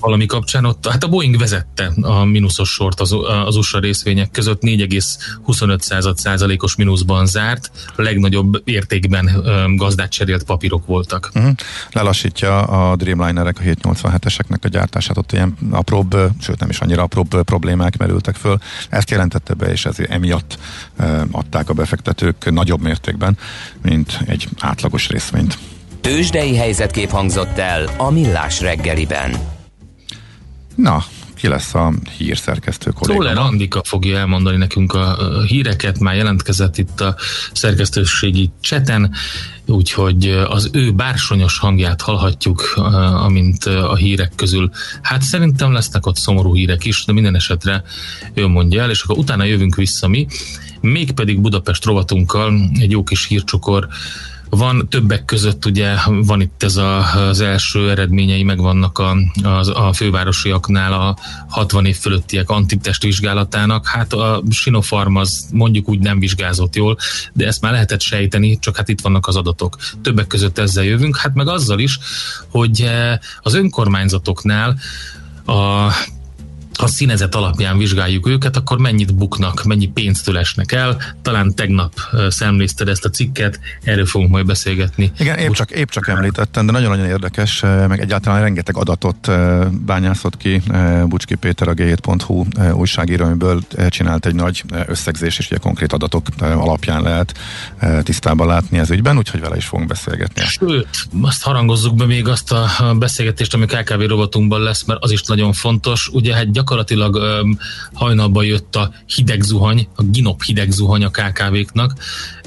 valami 0.00 0.26
kapcsán 0.26 0.64
ott, 0.64 0.88
hát 0.88 1.04
a 1.04 1.08
Boeing 1.08 1.38
vezette 1.38 1.92
a 2.00 2.24
mínuszos 2.24 2.70
sort 2.70 3.00
az, 3.00 3.16
az 3.44 3.56
USA 3.56 3.78
részvények 3.78 4.30
között, 4.30 4.62
4,25 4.62 6.14
százalékos 6.16 6.76
mínuszban 6.76 7.26
zárt, 7.26 7.70
a 7.96 8.02
legnagyobb 8.02 8.62
értékben 8.64 9.30
gazdát 9.76 10.10
cserélt 10.10 10.44
papírok 10.44 10.86
voltak. 10.86 11.30
Uh-huh. 11.34 11.52
Lelassítja 11.90 12.62
a 12.62 12.96
Dreamlinerek, 12.96 13.58
a 13.58 13.62
787-eseknek 13.62 14.62
a 14.62 14.68
gyártását, 14.68 15.16
ott 15.16 15.32
ilyen 15.32 15.56
apróbb, 15.70 16.16
sőt 16.40 16.58
nem 16.60 16.70
is 16.70 16.78
annyira 16.78 17.02
apróbb 17.02 17.42
problémák 17.42 17.96
merültek 17.96 18.34
föl. 18.34 18.58
Ezt 18.88 19.10
jelentette 19.10 19.54
be, 19.54 19.66
és 19.66 19.84
ezért 19.84 20.10
emiatt 20.10 20.58
adták 21.30 21.68
a 21.68 21.72
befektetők 21.72 22.52
nagyobb 22.52 22.80
mértékben, 22.80 23.38
mint 23.82 24.20
egy 24.26 24.48
átlagos 24.60 25.08
részvényt. 25.08 25.58
Tőzsdei 26.00 26.56
helyzetkép 26.56 27.10
hangzott 27.10 27.58
el 27.58 27.88
a 27.96 28.10
Millás 28.10 28.60
reggeliben. 28.60 29.60
Na, 30.74 31.04
ki 31.34 31.48
lesz 31.48 31.74
a 31.74 31.92
hírszerkesztő 32.16 32.90
kolléga? 32.90 33.22
Szóler 33.22 33.38
Andika 33.38 33.80
fogja 33.84 34.18
elmondani 34.18 34.56
nekünk 34.56 34.92
a 34.92 35.16
híreket, 35.46 35.98
már 35.98 36.14
jelentkezett 36.14 36.78
itt 36.78 37.00
a 37.00 37.16
szerkesztőségi 37.52 38.50
cseten, 38.60 39.14
úgyhogy 39.66 40.28
az 40.48 40.70
ő 40.72 40.92
bársonyos 40.92 41.58
hangját 41.58 42.00
hallhatjuk, 42.00 42.74
amint 43.22 43.64
a 43.64 43.94
hírek 43.94 44.32
közül. 44.36 44.70
Hát 45.02 45.22
szerintem 45.22 45.72
lesznek 45.72 46.06
ott 46.06 46.16
szomorú 46.16 46.54
hírek 46.54 46.84
is, 46.84 47.04
de 47.04 47.12
minden 47.12 47.34
esetre 47.34 47.82
ő 48.34 48.46
mondja 48.46 48.82
el, 48.82 48.90
és 48.90 49.02
akkor 49.02 49.18
utána 49.18 49.44
jövünk 49.44 49.74
vissza 49.74 50.08
mi, 50.08 50.26
mégpedig 50.80 51.40
Budapest 51.40 51.84
rovatunkkal 51.84 52.70
egy 52.80 52.90
jó 52.90 53.02
kis 53.02 53.26
hírcsokor 53.26 53.88
van 54.56 54.88
többek 54.88 55.24
között 55.24 55.64
ugye 55.64 55.94
van 56.06 56.40
itt 56.40 56.62
ez 56.62 56.76
a, 56.76 57.14
az 57.14 57.40
első 57.40 57.90
eredményei 57.90 58.42
megvannak 58.42 58.98
a, 58.98 59.16
a, 59.42 59.86
a 59.86 59.92
fővárosiaknál 59.92 60.92
a 60.92 61.16
60 61.48 61.86
év 61.86 61.96
fölöttiek 61.96 62.50
antitest 62.50 63.02
vizsgálatának. 63.02 63.86
Hát 63.86 64.12
a 64.12 64.42
Sinopharm 64.50 65.16
az 65.16 65.48
mondjuk 65.52 65.88
úgy 65.88 65.98
nem 65.98 66.18
vizsgázott 66.18 66.76
jól, 66.76 66.96
de 67.32 67.46
ezt 67.46 67.60
már 67.60 67.72
lehetett 67.72 68.00
sejteni, 68.00 68.58
csak 68.58 68.76
hát 68.76 68.88
itt 68.88 69.00
vannak 69.00 69.26
az 69.26 69.36
adatok. 69.36 69.76
Többek 70.02 70.26
között 70.26 70.58
ezzel 70.58 70.84
jövünk, 70.84 71.16
hát 71.16 71.34
meg 71.34 71.48
azzal 71.48 71.78
is, 71.78 71.98
hogy 72.48 72.90
az 73.42 73.54
önkormányzatoknál 73.54 74.78
a 75.46 75.88
ha 76.82 76.88
színezet 76.88 77.34
alapján 77.34 77.78
vizsgáljuk 77.78 78.28
őket, 78.28 78.56
akkor 78.56 78.78
mennyit 78.78 79.14
buknak, 79.14 79.62
mennyi 79.62 79.86
pénztől 79.86 80.38
esnek 80.38 80.72
el. 80.72 80.96
Talán 81.22 81.54
tegnap 81.54 81.92
szemlézted 82.28 82.88
ezt 82.88 83.04
a 83.04 83.10
cikket, 83.10 83.60
erről 83.82 84.06
fogunk 84.06 84.30
majd 84.30 84.46
beszélgetni. 84.46 85.12
Igen, 85.18 85.38
épp 85.38 85.52
csak, 85.52 85.70
épp 85.70 85.88
csak 85.88 86.08
említettem, 86.08 86.66
de 86.66 86.72
nagyon-nagyon 86.72 87.06
érdekes, 87.06 87.60
meg 87.60 88.00
egyáltalán 88.00 88.40
rengeteg 88.40 88.76
adatot 88.76 89.30
bányászott 89.84 90.36
ki 90.36 90.62
Bucski 91.06 91.34
Péter 91.34 91.68
a 91.68 91.74
g7.hu 91.74 92.44
újságíró, 92.74 93.24
amiből 93.24 93.60
csinált 93.88 94.26
egy 94.26 94.34
nagy 94.34 94.62
összegzés, 94.86 95.38
és 95.38 95.46
ugye 95.46 95.58
konkrét 95.58 95.92
adatok 95.92 96.26
alapján 96.40 97.02
lehet 97.02 97.38
tisztában 98.02 98.46
látni 98.46 98.78
ez 98.78 98.90
ügyben, 98.90 99.16
úgyhogy 99.16 99.40
vele 99.40 99.56
is 99.56 99.64
fogunk 99.64 99.88
beszélgetni. 99.88 100.42
Sőt, 100.42 101.08
azt 101.20 101.42
harangozzuk 101.42 101.94
be 101.96 102.06
még 102.06 102.28
azt 102.28 102.52
a 102.52 102.94
beszélgetést, 102.98 103.54
ami 103.54 103.66
KKV 103.66 104.00
rovatunkban 104.00 104.60
lesz, 104.60 104.84
mert 104.84 105.02
az 105.02 105.10
is 105.10 105.22
nagyon 105.22 105.52
fontos. 105.52 106.08
Ugye 106.08 106.34
hát 106.34 106.42
gyakorlatilag 106.42 106.70
um, 107.16 107.58
hajnalban 107.92 108.44
jött 108.44 108.76
a 108.76 108.92
hideg 109.06 109.42
zuhany, 109.42 109.88
a 109.96 110.02
ginop 110.02 110.42
hideg 110.42 110.70
zuhany 110.70 111.04
a 111.04 111.10
KKV-knak. 111.10 111.92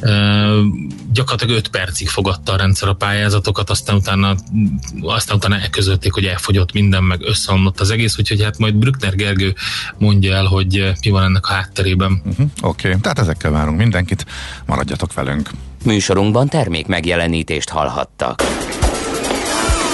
Um, 0.02 0.88
gyakorlatilag 1.14 1.56
5 1.56 1.68
percig 1.68 2.10
fogadta 2.10 2.54
a 2.54 2.58
rendszer 2.58 2.88
a 2.88 2.94
pályázatokat, 2.94 3.70
aztán 3.70 3.96
utána, 3.96 4.36
aztán 5.02 5.38
utána 5.38 5.60
elközölték, 5.60 6.14
hogy 6.14 6.26
elfogyott 6.26 6.74
minden, 6.74 7.04
meg 7.04 7.22
összeomlott 7.22 7.80
az 7.80 7.90
egész, 7.90 8.20
úgyhogy 8.20 8.44
hát 8.44 8.58
majd 8.58 8.76
Brückner 8.76 9.16
Gergő 9.16 9.56
mondja 9.98 10.36
el, 10.36 10.46
hogy 10.46 10.94
mi 11.04 11.10
van 11.10 11.24
ennek 11.24 11.46
a 11.46 11.54
hátterében. 11.54 12.22
Uh-huh, 12.26 12.50
Oké, 12.62 12.88
okay. 12.88 13.00
tehát 13.00 13.20
ezekkel 13.20 13.52
várunk 13.52 13.78
mindenkit, 13.78 14.26
maradjatok 14.66 15.14
velünk. 15.14 15.50
Műsorunkban 15.84 16.48
termék 16.48 16.88
megjelenítést 16.88 17.70
hallhattak. 17.70 18.44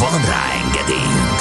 Van 0.00 0.20
rá 0.20 0.52
engedélyünk! 0.64 1.38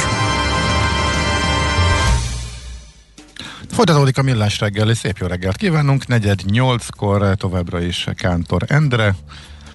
Folytatódik 3.71 4.17
a 4.17 4.21
millás 4.21 4.59
reggeli, 4.59 4.93
szép 4.93 5.17
jó 5.17 5.27
reggelt 5.27 5.55
kívánunk, 5.55 6.07
negyed 6.07 6.39
nyolckor 6.45 7.35
továbbra 7.35 7.81
is 7.81 8.07
Kántor 8.15 8.63
Endre. 8.67 9.15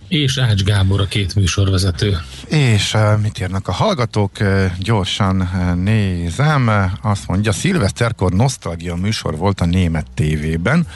És 0.08 0.38
Ács 0.38 0.62
Gábor 0.62 1.00
a 1.00 1.04
két 1.04 1.34
műsorvezető. 1.34 2.18
És 2.48 2.94
uh, 2.94 3.20
mit 3.20 3.40
írnak 3.40 3.68
a 3.68 3.72
hallgatók? 3.72 4.30
Uh, 4.40 4.64
gyorsan 4.78 5.40
uh, 5.40 5.74
nézem. 5.74 6.70
Azt 7.02 7.26
mondja, 7.28 7.52
szilveszterkor 7.52 8.32
nosztalgia 8.32 8.94
műsor 8.94 9.36
volt 9.36 9.60
a 9.60 9.64
német 9.64 10.06
tévében. 10.14 10.86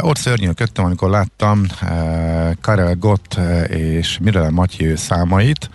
Ott 0.00 0.16
szörnyűködtem, 0.16 0.84
amikor 0.84 1.10
láttam 1.10 1.66
Karel 2.60 2.94
Gott 2.94 3.36
és 3.68 4.18
Mirel 4.20 4.50
Matyő 4.50 4.96
számait. 4.96 5.70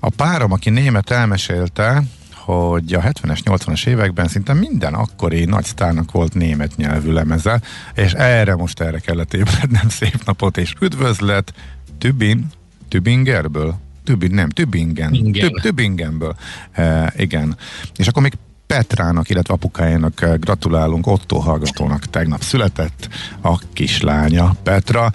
A 0.00 0.10
párom, 0.10 0.52
aki 0.52 0.70
német 0.70 1.10
elmesélte, 1.10 2.02
hogy 2.46 2.92
a 2.94 3.00
70-es, 3.00 3.38
80-as 3.44 3.86
években 3.86 4.28
szinte 4.28 4.52
minden 4.52 4.94
akkori 4.94 5.44
nagy 5.44 5.64
sztárnak 5.64 6.12
volt 6.12 6.34
német 6.34 6.76
nyelvű 6.76 7.12
lemeze, 7.12 7.60
és 7.94 8.12
erre 8.12 8.54
most 8.54 8.80
erre 8.80 8.98
kellett 8.98 9.34
ébrednem 9.34 9.88
szép 9.98 10.24
napot, 10.24 10.56
és 10.56 10.74
üdvözlet 10.80 11.52
Tübin, 11.98 12.46
Tübingerből? 12.88 13.74
Tübin, 14.04 14.34
nem, 14.34 14.48
Tübingen. 14.48 15.32
Tüb, 15.32 15.60
Tübingenből. 15.60 16.36
E, 16.72 17.12
igen. 17.16 17.56
És 17.96 18.08
akkor 18.08 18.22
még 18.22 18.32
Petrának, 18.66 19.30
illetve 19.30 19.54
apukájának 19.54 20.26
gratulálunk, 20.40 21.06
Otto 21.06 21.38
hallgatónak 21.38 22.04
tegnap 22.06 22.42
született 22.42 23.08
a 23.40 23.58
kislánya 23.72 24.54
Petra, 24.62 25.12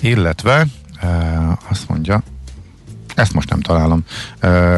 illetve 0.00 0.66
e, 1.00 1.08
azt 1.68 1.88
mondja, 1.88 2.22
ezt 3.18 3.32
most 3.32 3.50
nem 3.50 3.60
találom. 3.60 4.04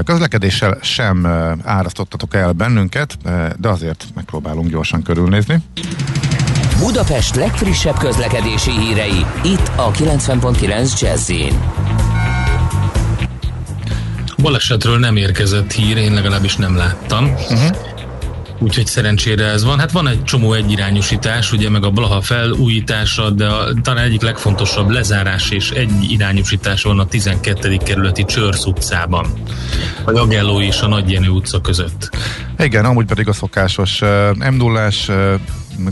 Közlekedéssel 0.04 0.78
sem 0.82 1.26
árasztottatok 1.64 2.34
el 2.34 2.52
bennünket, 2.52 3.16
de 3.56 3.68
azért 3.68 4.04
megpróbálunk 4.14 4.70
gyorsan 4.70 5.02
körülnézni. 5.02 5.62
Budapest 6.78 7.34
legfrissebb 7.34 7.98
közlekedési 7.98 8.70
hírei, 8.70 9.24
itt 9.42 9.70
a 9.76 9.90
90.9 9.90 11.00
jazz 11.00 11.32
Balesetről 14.42 14.98
nem 14.98 15.16
érkezett 15.16 15.72
hír, 15.72 15.96
én 15.96 16.12
legalábbis 16.12 16.56
nem 16.56 16.76
láttam. 16.76 17.24
Uh-huh 17.24 17.90
úgyhogy 18.60 18.86
szerencsére 18.86 19.44
ez 19.44 19.64
van. 19.64 19.78
Hát 19.78 19.90
van 19.90 20.08
egy 20.08 20.24
csomó 20.24 20.52
egyirányosítás, 20.52 21.52
ugye 21.52 21.70
meg 21.70 21.84
a 21.84 21.90
Blaha 21.90 22.20
felújítása, 22.20 23.30
de 23.30 23.46
a, 23.46 23.72
talán 23.82 24.04
egyik 24.04 24.22
legfontosabb 24.22 24.90
lezárás 24.90 25.50
és 25.50 25.70
egy 25.70 26.10
irányosítás 26.10 26.82
van 26.82 26.98
a 26.98 27.06
12. 27.06 27.76
kerületi 27.76 28.24
Csörsz 28.24 28.64
utcában, 28.64 29.26
a 30.04 30.10
Jagelló 30.10 30.60
és 30.60 30.80
a 30.80 30.86
Nagyjenő 30.86 31.28
utca 31.28 31.60
között. 31.60 32.10
Igen, 32.58 32.84
amúgy 32.84 33.06
pedig 33.06 33.28
a 33.28 33.32
szokásos 33.32 34.00
m 34.34 34.54
0 34.54 34.88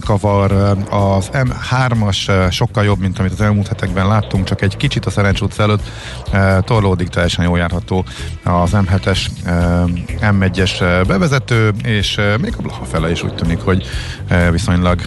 kavar. 0.01 0.53
Az 0.91 1.31
M3-as 1.33 2.51
sokkal 2.51 2.85
jobb, 2.85 2.99
mint 2.99 3.19
amit 3.19 3.33
az 3.33 3.41
elmúlt 3.41 3.69
hetekben 3.69 4.07
láttunk, 4.09 4.45
csak 4.45 4.63
egy 4.63 4.77
kicsit 4.77 5.07
a 5.07 5.11
Szerencs 5.11 5.41
utca 5.41 5.63
előtt 5.63 5.83
torlódik, 6.65 7.09
teljesen 7.09 7.45
jól 7.45 7.59
járható 7.59 8.05
az 8.45 8.71
M7-es, 8.73 9.27
M1-es 10.21 11.05
bevezető, 11.07 11.73
és 11.83 12.21
még 12.41 12.55
a 12.59 12.63
Blaha 12.63 12.85
fele 12.85 13.11
is 13.11 13.23
úgy 13.23 13.35
tűnik, 13.35 13.61
hogy 13.61 13.87
viszonylag 14.51 15.01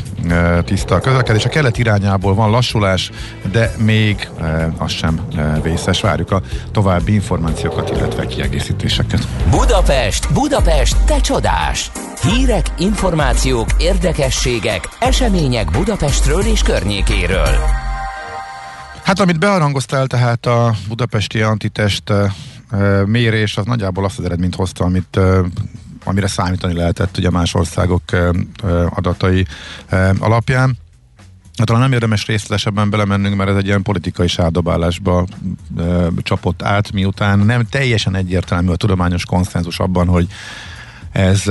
tiszta 0.66 0.96
a 0.96 1.00
közlekedés. 1.00 1.46
A 1.46 1.50
kelet 1.50 1.78
irányából 1.78 2.34
van 2.34 2.50
lassulás, 2.50 3.12
de 3.52 3.72
még 3.78 4.30
az 4.78 4.92
sem 4.92 5.22
vészes. 5.64 6.02
Várjuk 6.02 6.32
a 6.32 6.42
további 6.72 7.14
információkat, 7.14 7.90
illetve 7.90 8.26
kiegészítéseket. 8.26 9.28
Budapest, 9.50 10.34
Budapest, 10.34 10.98
te 11.06 11.22
csodás! 11.22 11.92
Hírek, 12.22 12.66
információk, 12.78 13.68
érdekességek, 13.78 14.90
események 15.00 15.72
Budapestről 15.72 16.42
és 16.42 16.62
környékéről. 16.62 17.56
Hát 19.04 19.20
amit 19.20 19.40
bearangoztál, 19.40 20.08
tehát 20.08 20.46
a 20.46 20.74
budapesti 20.88 21.42
antitest 21.42 22.10
uh, 22.10 23.06
mérés, 23.06 23.58
az 23.58 23.66
nagyjából 23.66 24.06
azt 24.06 24.20
az 24.20 24.26
eredményt 24.26 24.56
hozta, 24.56 24.84
amit 24.84 25.20
amire 26.04 26.28
számítani 26.28 26.74
lehetett 26.74 27.18
ugye 27.18 27.30
más 27.30 27.54
országok 27.54 28.04
adatai 28.90 29.46
alapján. 30.20 30.78
Hát 31.58 31.68
talán 31.68 31.82
nem 31.82 31.92
érdemes 31.92 32.26
részletesebben 32.26 32.90
belemennünk, 32.90 33.36
mert 33.36 33.50
ez 33.50 33.56
egy 33.56 33.66
ilyen 33.66 33.82
politikai 33.82 34.28
sárdobálásba 34.28 35.26
e, 35.78 35.84
csapott 36.24 36.64
át, 36.64 36.92
miután 36.92 37.40
nem 37.40 37.66
teljesen 37.70 38.16
egyértelmű 38.16 38.72
a 38.72 38.76
tudományos 38.76 39.26
konszenzus 39.26 39.80
abban, 39.80 40.08
hogy 40.08 40.28
ez 41.12 41.44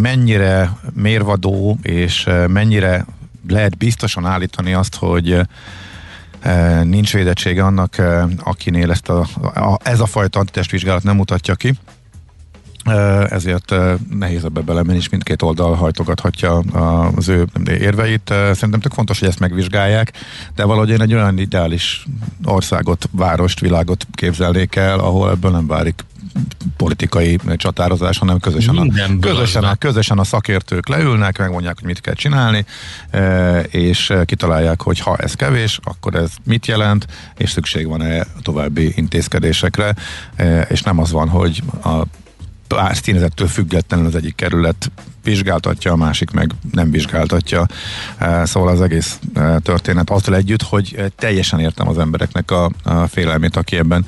mennyire 0.00 0.78
mérvadó, 0.92 1.78
és 1.82 2.28
mennyire 2.48 3.04
lehet 3.48 3.76
biztosan 3.76 4.26
állítani 4.26 4.74
azt, 4.74 4.94
hogy 4.94 5.40
nincs 6.82 7.12
védettsége 7.12 7.64
annak, 7.64 8.02
akinél 8.38 8.90
ezt 8.90 9.08
a, 9.08 9.26
a, 9.54 9.78
ez 9.82 10.00
a 10.00 10.06
fajta 10.06 10.38
antitestvizsgálat 10.38 11.02
nem 11.02 11.16
mutatja 11.16 11.54
ki. 11.54 11.74
Ezért 13.28 13.74
nehéz 14.10 14.44
ebbe 14.44 14.60
belemenni, 14.60 14.98
és 14.98 15.08
mindkét 15.08 15.42
oldal 15.42 15.74
hajtogathatja 15.74 16.58
az 17.16 17.28
ő 17.28 17.46
érveit. 17.64 18.28
Szerintem 18.52 18.80
tök 18.80 18.92
fontos, 18.92 19.18
hogy 19.18 19.28
ezt 19.28 19.38
megvizsgálják, 19.38 20.12
de 20.54 20.64
valahogy 20.64 20.90
én 20.90 21.00
egy 21.00 21.14
olyan 21.14 21.38
ideális 21.38 22.06
országot, 22.44 23.08
várost, 23.10 23.60
világot 23.60 24.06
képzelnék 24.12 24.76
el, 24.76 24.98
ahol 24.98 25.30
ebből 25.30 25.50
nem 25.50 25.66
várik 25.66 26.04
politikai 26.76 27.38
csatározás, 27.56 28.18
hanem 28.18 28.38
közösen 28.38 28.76
a, 28.76 28.86
közösen, 29.20 29.64
a, 29.64 29.74
közösen 29.74 30.18
a 30.18 30.24
szakértők 30.24 30.88
leülnek, 30.88 31.38
megmondják, 31.38 31.74
hogy 31.78 31.86
mit 31.86 32.00
kell 32.00 32.14
csinálni, 32.14 32.64
és 33.70 34.12
kitalálják, 34.24 34.82
hogy 34.82 34.98
ha 34.98 35.16
ez 35.16 35.34
kevés, 35.34 35.78
akkor 35.82 36.14
ez 36.14 36.30
mit 36.44 36.66
jelent, 36.66 37.06
és 37.36 37.50
szükség 37.50 37.86
van-e 37.86 38.26
további 38.42 38.92
intézkedésekre, 38.96 39.94
és 40.68 40.82
nem 40.82 40.98
az 40.98 41.12
van, 41.12 41.28
hogy 41.28 41.62
a 41.84 42.02
színezettől 42.92 43.48
függetlenül 43.48 44.06
az 44.06 44.14
egyik 44.14 44.34
kerület 44.34 44.90
vizsgáltatja, 45.24 45.92
a 45.92 45.96
másik 45.96 46.30
meg 46.30 46.50
nem 46.72 46.90
vizsgáltatja. 46.90 47.66
Szóval 48.44 48.68
az 48.68 48.80
egész 48.80 49.18
történet 49.62 50.10
azzal 50.10 50.34
együtt, 50.36 50.62
hogy 50.62 51.12
teljesen 51.16 51.60
értem 51.60 51.88
az 51.88 51.98
embereknek 51.98 52.50
a, 52.50 52.70
a 52.82 53.06
félelmét, 53.06 53.56
aki 53.56 53.76
ebben 53.76 54.06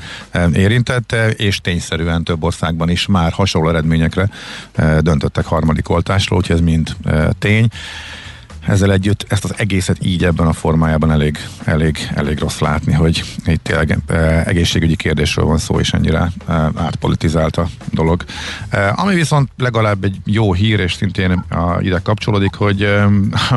érintette, 0.52 1.30
és 1.30 1.60
tényszerűen 1.60 2.24
több 2.24 2.44
országban 2.44 2.88
is 2.88 3.06
már 3.06 3.32
hasonló 3.32 3.68
eredményekre 3.68 4.30
döntöttek 5.00 5.44
harmadik 5.44 5.88
oltásról, 5.88 6.38
úgyhogy 6.38 6.56
ez 6.56 6.62
mind 6.62 6.96
tény 7.38 7.68
ezzel 8.66 8.92
együtt 8.92 9.24
ezt 9.28 9.44
az 9.44 9.54
egészet 9.56 10.04
így 10.04 10.24
ebben 10.24 10.46
a 10.46 10.52
formájában 10.52 11.10
elég, 11.10 11.38
elég, 11.64 12.08
elég 12.14 12.38
rossz 12.38 12.58
látni, 12.58 12.92
hogy 12.92 13.24
itt 13.46 13.62
tényleg 13.62 13.98
eh, 14.06 14.46
egészségügyi 14.46 14.96
kérdésről 14.96 15.44
van 15.44 15.58
szó, 15.58 15.80
és 15.80 15.92
ennyire 15.92 16.30
eh, 16.46 16.56
átpolitizált 16.76 17.56
a 17.56 17.68
dolog. 17.92 18.24
Eh, 18.68 19.02
ami 19.02 19.14
viszont 19.14 19.50
legalább 19.58 20.04
egy 20.04 20.16
jó 20.24 20.52
hír, 20.52 20.80
és 20.80 20.92
szintén 20.92 21.44
ide 21.80 22.00
kapcsolódik, 22.02 22.54
hogy 22.54 22.88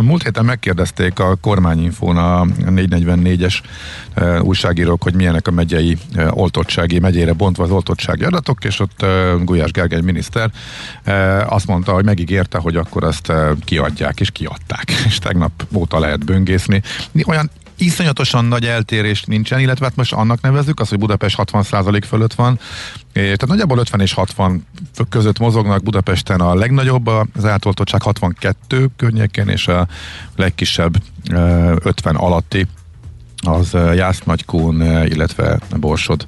múlt 0.02 0.24
héten 0.24 0.45
megkérdezték 0.45 1.19
a 1.19 1.36
kormányinfón 1.36 2.17
a 2.17 2.45
444-es 2.45 3.56
újságírók, 4.41 5.04
hogy 5.04 5.15
milyenek 5.15 5.48
a 5.48 5.52
megyei 5.52 5.98
oltottsági, 6.30 7.00
megyére 7.00 7.34
bontva 7.34 7.63
az 7.63 7.72
oltottsági 7.72 8.24
adatok, 8.24 8.63
és 8.63 8.80
ott 8.80 9.06
Gulyás 9.43 9.72
Gergely 9.72 10.02
miniszter 10.02 10.52
azt 11.45 11.67
mondta, 11.67 11.91
hogy 11.91 12.06
megígérte, 12.06 12.58
hogy 12.58 12.76
akkor 12.76 13.04
azt 13.04 13.34
kiadják, 13.65 14.19
és 14.19 14.32
kiadták 14.32 14.98
és 15.05 15.17
tegnap 15.17 15.51
óta 15.73 15.99
lehet 15.99 16.25
böngészni. 16.25 16.81
Olyan 17.25 17.49
iszonyatosan 17.77 18.45
nagy 18.45 18.65
eltérés 18.65 19.24
nincsen, 19.24 19.59
illetve 19.59 19.86
hát 19.86 19.95
most 19.95 20.13
annak 20.13 20.41
nevezzük, 20.41 20.80
az, 20.80 20.89
hogy 20.89 20.99
Budapest 20.99 21.36
60% 21.38 22.03
fölött 22.07 22.34
van, 22.34 22.59
tehát 23.13 23.47
nagyjából 23.47 23.78
50 23.78 23.99
és 24.01 24.13
60 24.13 24.65
között 25.09 25.39
mozognak 25.39 25.84
Budapesten 25.84 26.39
a 26.39 26.53
legnagyobb, 26.53 27.07
az 27.07 27.45
átoltottság 27.45 28.01
62 28.01 28.89
környékén, 28.97 29.47
és 29.47 29.67
a 29.67 29.88
legkisebb 30.36 30.95
50 31.30 32.15
alatti 32.15 32.67
az 33.41 33.73
Jász 33.73 34.19
Nagykún, 34.25 34.81
illetve 35.05 35.59
Borsod 35.79 36.25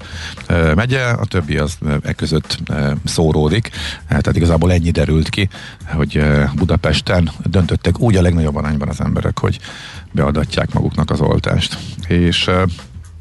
megye, 0.76 1.03
a 1.03 1.26
többi 1.26 1.57
az 1.57 1.78
e 2.03 2.14
között 2.14 2.57
szóródik, 3.05 3.70
tehát 4.07 4.36
igazából 4.36 4.72
ennyi 4.72 4.91
derült 4.91 5.30
ki, 5.30 5.49
hogy 5.93 6.24
Budapesten 6.55 7.32
döntöttek 7.43 7.99
úgy 7.99 8.16
a 8.16 8.22
legnagyobb 8.22 8.55
arányban 8.55 8.88
az 8.88 9.01
emberek, 9.01 9.39
hogy 9.39 9.59
beadatják 10.12 10.74
maguknak 10.74 11.09
az 11.09 11.22
oltást. 11.22 11.78
És 12.07 12.49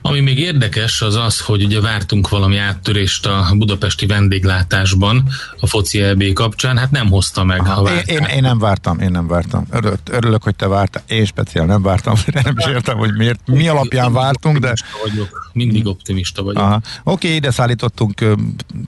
ami 0.02 0.20
még 0.20 0.38
érdekes 0.38 1.02
az 1.02 1.16
az, 1.16 1.40
hogy 1.40 1.64
ugye 1.64 1.80
vártunk 1.80 2.28
valami 2.28 2.56
áttörést 2.56 3.26
a 3.26 3.52
budapesti 3.54 4.06
vendéglátásban 4.06 5.28
a 5.60 5.66
foci 5.66 6.02
EB 6.02 6.32
kapcsán, 6.32 6.78
hát 6.78 6.90
nem 6.90 7.08
hozta 7.08 7.44
meg. 7.44 7.60
Aha, 7.60 7.90
én, 7.90 8.02
én, 8.06 8.22
én, 8.22 8.42
nem 8.42 8.58
vártam, 8.58 8.98
én 8.98 9.10
nem 9.10 9.26
vártam. 9.26 9.66
Örülök, 9.70 9.98
örülök 10.10 10.42
hogy 10.42 10.56
te 10.56 10.66
vártál. 10.66 11.02
Én 11.06 11.24
speciál 11.24 11.66
nem 11.66 11.82
vártam, 11.82 12.14
nem 12.44 12.54
is 12.56 12.66
értem, 12.66 12.96
hogy 12.96 13.16
miért, 13.16 13.40
mi 13.46 13.68
alapján 13.68 14.12
vártunk, 14.12 14.58
de... 14.58 14.74
Vagyok. 15.02 15.49
Mindig 15.52 15.86
optimista 15.86 16.42
vagyok. 16.42 16.62
Aha. 16.62 16.80
Oké, 17.04 17.34
ide 17.34 17.50
szállítottunk 17.50 18.24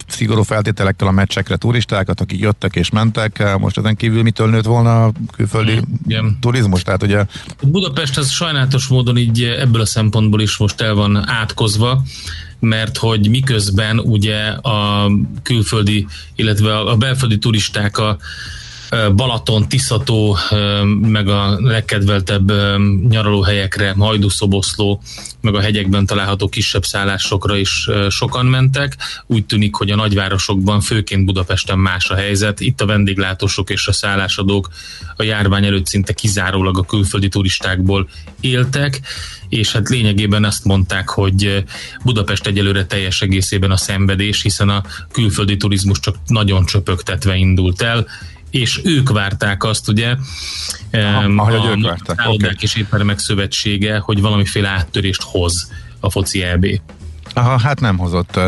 szigorú 0.07 0.43
feltételekkel 0.43 1.07
a 1.07 1.11
meccsekre 1.11 1.57
turistákat, 1.57 2.21
akik 2.21 2.41
jöttek 2.41 2.77
és 2.77 2.91
mentek. 2.91 3.59
Most 3.59 3.79
ezen 3.79 3.97
kívül 3.97 4.23
mitől 4.23 4.51
nőtt 4.51 4.65
volna 4.65 5.05
a 5.05 5.13
külföldi 5.37 5.81
Igen. 6.07 6.37
turizmus? 6.41 6.83
Tehát 6.83 7.03
ugye... 7.03 7.27
Budapest 7.63 8.19
az 8.19 8.31
sajnálatos 8.31 8.87
módon 8.87 9.17
így 9.17 9.43
ebből 9.43 9.81
a 9.81 9.87
szempontból 9.87 10.41
is 10.41 10.57
most 10.57 10.81
el 10.81 10.95
van 10.95 11.29
átkozva, 11.29 12.03
mert 12.61 12.97
hogy 12.97 13.29
miközben 13.29 13.99
ugye 13.99 14.47
a 14.49 15.11
külföldi, 15.43 16.07
illetve 16.37 16.79
a 16.79 16.97
belföldi 16.97 17.39
turisták 17.39 17.99
a 17.99 18.17
Balaton, 19.15 19.69
Tiszató, 19.69 20.37
meg 21.01 21.29
a 21.29 21.61
legkedveltebb 21.61 22.53
nyaralóhelyekre, 23.09 23.95
Hajdúszoboszló, 23.99 25.03
meg 25.41 25.55
a 25.55 25.61
hegyekben 25.61 26.07
található 26.07 26.49
kisebb 26.49 26.85
szállásokra 26.85 27.57
is 27.57 27.89
sokan 28.09 28.47
mentek. 28.47 28.97
Úgy 29.27 29.45
tűnik, 29.45 29.75
hogy 29.75 29.91
a 29.91 29.97
nagyvárosokban, 29.97 30.81
főként 30.81 31.25
Budapesten 31.25 31.79
más 31.79 32.11
a 32.11 32.15
helyzet. 32.15 32.61
Itt 32.61 32.81
a 32.81 32.87
vendéglátósok 32.87 33.71
és 33.71 33.87
a 33.87 33.93
szállásadók 33.93 34.69
a 35.17 35.23
járvány 35.23 35.65
előtt 35.65 35.87
szinte 35.87 36.13
kizárólag 36.13 36.79
a 36.79 36.83
külföldi 36.83 37.29
turistákból 37.29 38.09
éltek, 38.41 39.01
és 39.49 39.73
hát 39.73 39.89
lényegében 39.89 40.45
azt 40.45 40.65
mondták, 40.65 41.09
hogy 41.09 41.65
Budapest 42.05 42.47
egyelőre 42.47 42.87
teljes 42.87 43.23
egészében 43.23 43.71
a 43.71 43.77
szenvedés, 43.77 44.43
hiszen 44.43 44.69
a 44.69 44.83
külföldi 45.13 45.57
turizmus 45.57 46.01
csak 46.01 46.17
nagyon 46.27 46.65
csöpögtetve 46.67 47.37
indult 47.37 47.83
el, 47.83 48.07
és 48.53 48.81
ők 48.85 49.11
várták 49.11 49.65
azt, 49.65 49.89
ugye, 49.89 50.17
Aha, 50.93 51.53
a, 51.53 51.77
ők 51.77 51.83
várták. 51.83 52.29
Okay. 52.29 52.51
és 52.59 52.75
éttermek 52.75 53.19
szövetsége, 53.19 53.99
hogy 53.99 54.21
valamiféle 54.21 54.69
áttörést 54.69 55.23
hoz 55.23 55.71
a 56.01 56.11
foci 56.11 56.43
EB. 56.43 56.67
Aha, 57.35 57.59
hát 57.59 57.81
nem 57.81 57.99
hozott. 57.99 58.41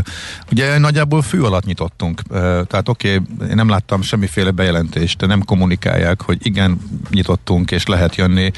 Ugye 0.50 0.78
nagyjából 0.78 1.22
fű 1.22 1.40
alatt 1.40 1.64
nyitottunk, 1.64 2.22
tehát 2.66 2.88
oké, 2.88 3.14
okay, 3.16 3.48
én 3.48 3.54
nem 3.54 3.68
láttam 3.68 4.02
semmiféle 4.02 4.50
bejelentést, 4.50 5.18
de 5.18 5.26
nem 5.26 5.44
kommunikálják, 5.44 6.22
hogy 6.22 6.38
igen, 6.42 6.80
nyitottunk, 7.10 7.70
és 7.70 7.86
lehet 7.86 8.16
jönni 8.16 8.50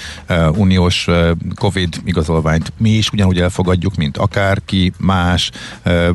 uniós 0.55 1.07
Covid 1.55 2.01
igazolványt. 2.05 2.73
Mi 2.79 2.91
is 2.91 3.11
ugyanúgy 3.11 3.41
elfogadjuk, 3.41 3.97
mint 3.97 4.17
akárki 4.17 4.93
más. 4.99 5.51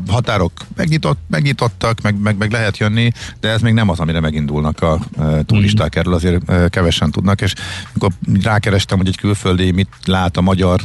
Határok 0.08 0.52
megnyitott, 0.76 1.18
megnyitottak, 1.26 2.00
meg, 2.02 2.20
meg, 2.20 2.36
meg 2.36 2.50
lehet 2.50 2.78
jönni, 2.78 3.12
de 3.40 3.48
ez 3.48 3.60
még 3.60 3.72
nem 3.72 3.88
az, 3.88 4.00
amire 4.00 4.20
megindulnak 4.20 4.82
a 4.82 4.98
turisták, 5.46 5.96
erről 5.96 6.14
azért 6.14 6.70
kevesen 6.70 7.10
tudnak, 7.10 7.40
és 7.40 7.54
amikor 7.88 8.10
rákerestem, 8.42 8.98
hogy 8.98 9.08
egy 9.08 9.16
külföldi 9.16 9.70
mit 9.70 9.88
lát 10.04 10.36
a 10.36 10.40
magyar, 10.40 10.80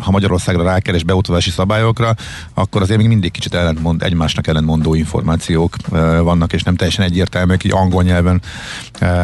ha 0.00 0.10
Magyarországra 0.10 0.62
rákeres 0.62 1.04
beutazási 1.04 1.50
szabályokra, 1.50 2.14
akkor 2.54 2.69
azért 2.72 2.98
még 2.98 3.08
mindig 3.08 3.30
kicsit 3.30 3.54
ellentmond, 3.54 4.02
egymásnak 4.02 4.46
ellentmondó 4.46 4.94
információk 4.94 5.76
vannak, 6.22 6.52
és 6.52 6.62
nem 6.62 6.76
teljesen 6.76 7.04
egyértelműek, 7.04 7.64
így 7.64 7.72
angol 7.72 8.02
nyelven 8.02 8.42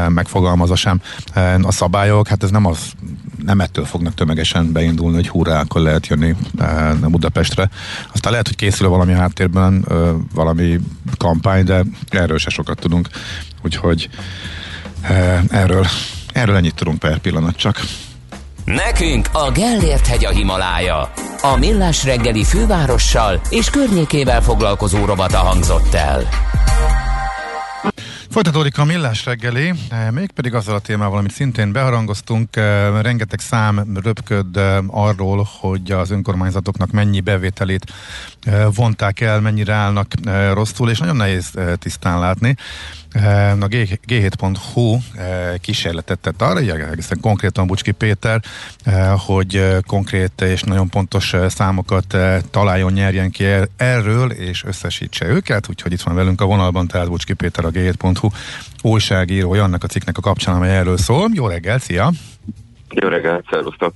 megfogalmazva 0.09 0.77
sem 0.77 1.01
a 1.63 1.73
szabályok. 1.73 2.29
Hát 2.29 2.43
ez 2.43 2.51
nem 2.51 2.67
az, 2.67 2.79
nem 3.45 3.61
ettől 3.61 3.85
fognak 3.85 4.15
tömegesen 4.15 4.73
beindulni, 4.73 5.17
hogy 5.17 5.29
hurrá, 5.29 5.61
akkor 5.61 5.81
lehet 5.81 6.07
jönni 6.07 6.35
Budapestre. 7.01 7.71
Aztán 8.13 8.31
lehet, 8.31 8.47
hogy 8.47 8.57
készül 8.57 8.89
valami 8.89 9.13
háttérben, 9.13 9.85
valami 10.35 10.81
kampány, 11.17 11.65
de 11.65 11.85
erről 12.09 12.39
se 12.39 12.51
sokat 12.51 12.79
tudunk. 12.79 13.09
Úgyhogy 13.65 14.09
erről, 15.49 15.87
erről 16.33 16.57
ennyit 16.57 16.75
tudunk 16.75 16.99
per 16.99 17.19
pillanat 17.19 17.57
csak. 17.57 17.81
Nekünk 18.67 19.29
a 19.33 19.51
Gellért 19.51 20.07
hegy 20.07 20.25
a 20.25 20.31
Himalája. 20.31 21.13
A 21.43 21.57
Millás 21.59 22.05
reggeli 22.05 22.45
fővárossal 22.45 23.41
és 23.51 23.71
környékével 23.71 24.43
foglalkozó 24.43 25.05
robata 25.05 25.39
hangzott 25.39 25.95
el. 25.95 26.29
Folytatódik 28.31 28.79
a 28.79 28.85
millás 28.85 29.25
reggeli, 29.25 29.73
eh, 29.91 30.11
mégpedig 30.11 30.55
azzal 30.55 30.75
a 30.75 30.79
témával, 30.79 31.19
amit 31.19 31.31
szintén 31.31 31.73
beharangoztunk, 31.73 32.57
eh, 32.57 33.01
rengeteg 33.03 33.41
szám 33.41 33.99
röpköd 34.03 34.57
eh, 34.57 34.79
arról, 34.87 35.49
hogy 35.61 35.91
az 35.91 36.11
önkormányzatoknak 36.11 36.91
mennyi 36.91 37.21
bevételét 37.21 37.93
vonták 38.75 39.21
el, 39.21 39.41
mennyire 39.41 39.73
állnak 39.73 40.13
rosszul, 40.53 40.91
és 40.91 40.99
nagyon 40.99 41.17
nehéz 41.17 41.51
tisztán 41.79 42.19
látni. 42.19 42.57
A 43.61 43.69
G7.hu 44.07 44.99
kísérletet 45.61 46.19
tett 46.19 46.43
arra, 46.43 46.59
egészen 46.59 47.21
konkrétan 47.21 47.67
Bucski 47.67 47.91
Péter, 47.91 48.41
hogy 49.27 49.77
konkrét 49.87 50.41
és 50.41 50.63
nagyon 50.63 50.89
pontos 50.89 51.35
számokat 51.49 52.17
találjon, 52.51 52.93
nyerjen 52.93 53.31
ki 53.31 53.45
er-, 53.45 53.69
erről, 53.77 54.31
és 54.31 54.65
összesítse 54.65 55.27
őket, 55.27 55.69
úgyhogy 55.69 55.93
itt 55.93 56.01
van 56.01 56.15
velünk 56.15 56.41
a 56.41 56.45
vonalban, 56.45 56.87
tehát 56.87 57.09
Bucski 57.09 57.33
Péter 57.33 57.65
a 57.65 57.71
G7.hu 57.71 58.29
újságírója 58.83 59.63
annak 59.63 59.85
a 59.85 59.87
cikknek 59.87 60.19
a 60.19 60.21
kapcsán, 60.21 60.55
amely 60.55 60.77
erről 60.77 60.97
szól. 60.97 61.29
Jó 61.33 61.47
reggel, 61.47 61.79
szia! 61.79 62.11
Jó 62.89 63.09
reggel, 63.09 63.45
szervusztok! 63.51 63.95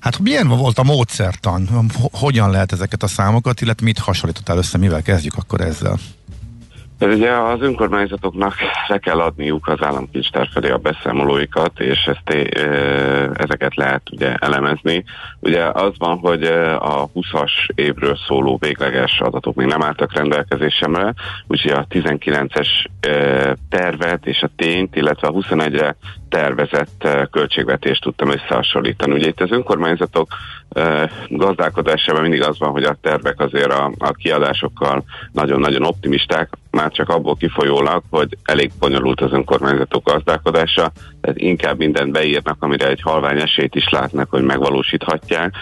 Hát 0.00 0.18
milyen 0.18 0.48
volt 0.48 0.78
a 0.78 0.82
módszertan? 0.82 1.90
Hogyan 2.12 2.50
lehet 2.50 2.72
ezeket 2.72 3.02
a 3.02 3.06
számokat, 3.06 3.60
illetve 3.60 3.84
mit 3.84 3.98
hasonlítottál 3.98 4.56
össze, 4.56 4.78
mivel 4.78 5.02
kezdjük 5.02 5.34
akkor 5.36 5.60
ezzel? 5.60 5.98
Ez 7.04 7.14
ugye 7.14 7.30
az 7.30 7.60
önkormányzatoknak 7.60 8.54
le 8.86 8.98
kell 8.98 9.20
adniuk 9.20 9.68
az 9.68 9.82
államkincstár 9.82 10.48
felé 10.52 10.70
a 10.70 10.78
beszámolóikat, 10.78 11.80
és 11.80 12.04
ezt, 12.06 12.48
ezeket 13.34 13.74
lehet 13.74 14.02
ugye 14.10 14.34
elemezni. 14.34 15.04
Ugye 15.40 15.64
az 15.64 15.92
van, 15.98 16.18
hogy 16.18 16.42
a 16.78 17.08
20-as 17.14 17.52
évről 17.74 18.16
szóló 18.26 18.56
végleges 18.60 19.20
adatok 19.20 19.54
még 19.54 19.66
nem 19.66 19.82
álltak 19.82 20.12
rendelkezésemre, 20.12 21.14
úgyhogy 21.46 21.70
a 21.70 21.86
19-es 21.90 22.68
tervet 23.68 24.26
és 24.26 24.42
a 24.42 24.50
tényt, 24.56 24.96
illetve 24.96 25.28
a 25.28 25.32
21-re 25.32 25.96
tervezett 26.28 27.08
költségvetést 27.30 28.02
tudtam 28.02 28.30
összehasonlítani. 28.30 29.12
Ugye 29.12 29.28
itt 29.28 29.40
az 29.40 29.50
önkormányzatok 29.50 30.28
gazdálkodásában 31.28 32.22
mindig 32.22 32.42
az 32.42 32.58
van, 32.58 32.70
hogy 32.70 32.84
a 32.84 32.96
tervek 33.00 33.40
azért 33.40 33.72
a, 33.72 33.92
a 33.98 34.12
kiadásokkal 34.12 35.04
nagyon-nagyon 35.32 35.84
optimisták, 35.84 36.48
már 36.70 36.90
csak 36.90 37.08
abból 37.08 37.36
kifolyólag, 37.36 38.02
hogy 38.10 38.36
elég 38.44 38.70
bonyolult 38.78 39.20
az 39.20 39.32
önkormányzatok 39.32 40.04
gazdálkodása, 40.04 40.92
tehát 41.20 41.38
inkább 41.38 41.78
mindent 41.78 42.12
beírnak, 42.12 42.56
amire 42.60 42.88
egy 42.88 43.00
halvány 43.00 43.40
esélyt 43.40 43.74
is 43.74 43.88
látnak, 43.88 44.30
hogy 44.30 44.42
megvalósíthatják, 44.42 45.54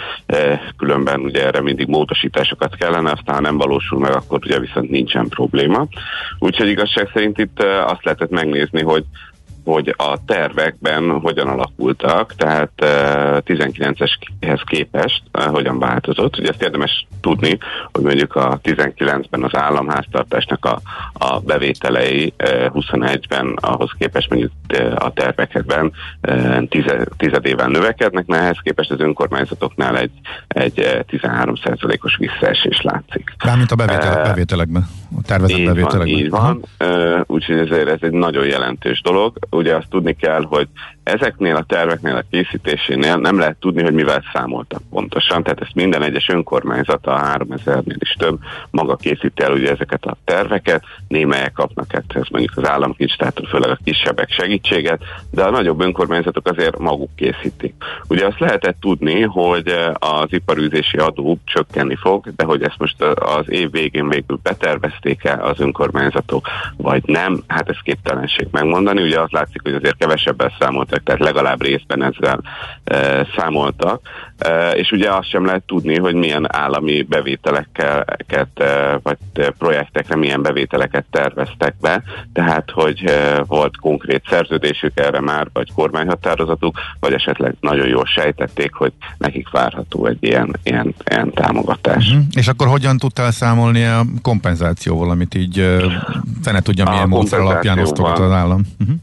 különben 0.76 1.20
ugye 1.20 1.46
erre 1.46 1.60
mindig 1.60 1.86
módosításokat 1.86 2.76
kellene, 2.76 3.10
aztán 3.10 3.34
ha 3.34 3.40
nem 3.40 3.56
valósul 3.56 3.98
meg, 3.98 4.14
akkor 4.14 4.38
ugye 4.42 4.60
viszont 4.60 4.90
nincsen 4.90 5.28
probléma. 5.28 5.86
Úgyhogy 6.38 6.68
igazság 6.68 7.10
szerint 7.12 7.38
itt 7.38 7.62
azt 7.62 8.04
lehetett 8.04 8.30
megnézni, 8.30 8.82
hogy 8.82 9.04
hogy 9.64 9.94
a 9.96 10.24
tervekben 10.26 11.10
hogyan 11.20 11.48
alakultak, 11.48 12.34
tehát 12.34 12.70
19-eshez 13.46 14.62
képest 14.66 15.22
hogyan 15.32 15.78
változott. 15.78 16.38
Ugye 16.38 16.48
ezt 16.48 16.62
érdemes 16.62 17.06
tudni, 17.20 17.58
hogy 17.92 18.02
mondjuk 18.02 18.34
a 18.34 18.60
19-ben 18.62 19.42
az 19.42 19.56
államháztartásnak 19.56 20.64
a, 20.64 20.80
a 21.12 21.40
bevételei 21.40 22.32
21-ben 22.38 23.56
ahhoz 23.60 23.90
képest 23.98 24.30
mondjuk 24.30 24.52
a 24.94 25.12
tervekben 25.12 25.92
tizedével 27.16 27.68
növekednek, 27.68 28.26
mert 28.26 28.42
ehhez 28.42 28.58
képest 28.62 28.90
az 28.90 29.00
önkormányzatoknál 29.00 29.98
egy, 29.98 30.10
egy 30.48 31.04
13%-os 31.10 32.16
visszaesés 32.16 32.80
látszik. 32.82 33.34
Mármint 33.44 33.70
a 33.70 33.74
bevétel, 33.74 34.22
bevételekben, 34.22 34.88
a 35.18 35.22
tervezett 35.26 35.58
így 35.58 35.66
bevételekben. 35.66 36.08
Van, 36.08 36.18
így 36.18 36.30
van, 36.30 37.24
úgyhogy 37.26 37.58
ezért 37.58 37.88
ez 37.88 37.98
egy 38.00 38.12
nagyon 38.12 38.46
jelentős 38.46 39.02
dolog 39.02 39.38
ugye 39.56 39.76
azt 39.76 39.88
tudni 39.88 40.14
kell, 40.14 40.42
hogy 40.42 40.68
ezeknél 41.02 41.56
a 41.56 41.64
terveknél, 41.68 42.16
a 42.16 42.24
készítésénél 42.30 43.16
nem 43.16 43.38
lehet 43.38 43.56
tudni, 43.60 43.82
hogy 43.82 43.94
mivel 43.94 44.22
számoltak 44.32 44.82
pontosan, 44.90 45.42
tehát 45.42 45.60
ezt 45.60 45.74
minden 45.74 46.02
egyes 46.02 46.28
önkormányzat, 46.28 47.06
a 47.06 47.20
3000-nél 47.38 47.96
is 47.98 48.12
több, 48.18 48.38
maga 48.70 48.96
készíti 48.96 49.42
el 49.42 49.52
ugye 49.52 49.70
ezeket 49.70 50.04
a 50.04 50.16
terveket, 50.24 50.84
némelyek 51.08 51.52
kapnak 51.52 51.92
ez 51.92 52.26
mondjuk 52.30 52.56
az 52.56 52.68
államkincstától, 52.68 53.46
főleg 53.46 53.70
a 53.70 53.78
kisebbek 53.84 54.30
segítséget, 54.30 55.02
de 55.30 55.42
a 55.42 55.50
nagyobb 55.50 55.80
önkormányzatok 55.80 56.48
azért 56.48 56.78
maguk 56.78 57.10
készítik. 57.16 57.74
Ugye 58.08 58.26
azt 58.26 58.38
lehetett 58.38 58.76
tudni, 58.80 59.22
hogy 59.22 59.74
az 59.94 60.26
iparűzési 60.28 60.96
adó 60.96 61.38
csökkenni 61.44 61.96
fog, 61.96 62.34
de 62.36 62.44
hogy 62.44 62.62
ezt 62.62 62.78
most 62.78 63.02
az 63.02 63.50
év 63.50 63.70
végén 63.70 64.08
végül 64.08 64.38
betervezték-e 64.42 65.38
az 65.42 65.60
önkormányzatok, 65.60 66.48
vagy 66.76 67.02
nem, 67.06 67.42
hát 67.46 67.68
ez 67.68 67.78
képtelenség 67.82 68.46
megmondani. 68.50 69.02
Ugye 69.02 69.20
azt 69.20 69.32
látszik, 69.32 69.62
hogy 69.62 69.74
azért 69.74 69.96
kevesebben 69.96 70.50
számoltak, 70.92 71.02
tehát 71.02 71.20
legalább 71.20 71.62
részben 71.62 72.02
ezzel 72.02 72.40
e, 72.84 73.26
számoltak, 73.36 74.00
e, 74.38 74.70
és 74.70 74.90
ugye 74.90 75.10
azt 75.10 75.28
sem 75.28 75.44
lehet 75.44 75.62
tudni, 75.62 75.98
hogy 75.98 76.14
milyen 76.14 76.54
állami 76.54 77.02
bevételeket, 77.02 78.48
e, 78.54 78.98
vagy 79.02 79.16
projektekre 79.58 80.16
milyen 80.16 80.42
bevételeket 80.42 81.04
terveztek 81.10 81.74
be, 81.80 82.02
tehát 82.32 82.70
hogy 82.70 83.04
e, 83.04 83.42
volt 83.46 83.76
konkrét 83.76 84.22
szerződésük 84.28 84.92
erre 84.94 85.20
már, 85.20 85.48
vagy 85.52 85.72
kormányhatározatuk, 85.74 86.78
vagy 87.00 87.12
esetleg 87.12 87.54
nagyon 87.60 87.86
jól 87.86 88.06
sejtették, 88.06 88.74
hogy 88.74 88.92
nekik 89.18 89.50
várható 89.50 90.06
egy 90.06 90.18
ilyen, 90.20 90.56
ilyen, 90.62 90.94
ilyen 91.10 91.32
támogatás. 91.32 92.08
Uh-huh. 92.08 92.24
És 92.34 92.48
akkor 92.48 92.66
hogyan 92.68 92.96
tudtál 92.96 93.30
számolni 93.30 93.84
a 93.84 94.04
kompenzációval, 94.22 95.10
amit 95.10 95.34
így 95.34 95.80
fene 96.42 96.60
tudja 96.60 96.90
milyen 96.90 97.08
módszer 97.08 97.40
alapján 97.40 97.78
osztogat 97.78 98.18
az 98.18 98.30
állam? 98.30 98.60
Uh-huh. 98.78 98.96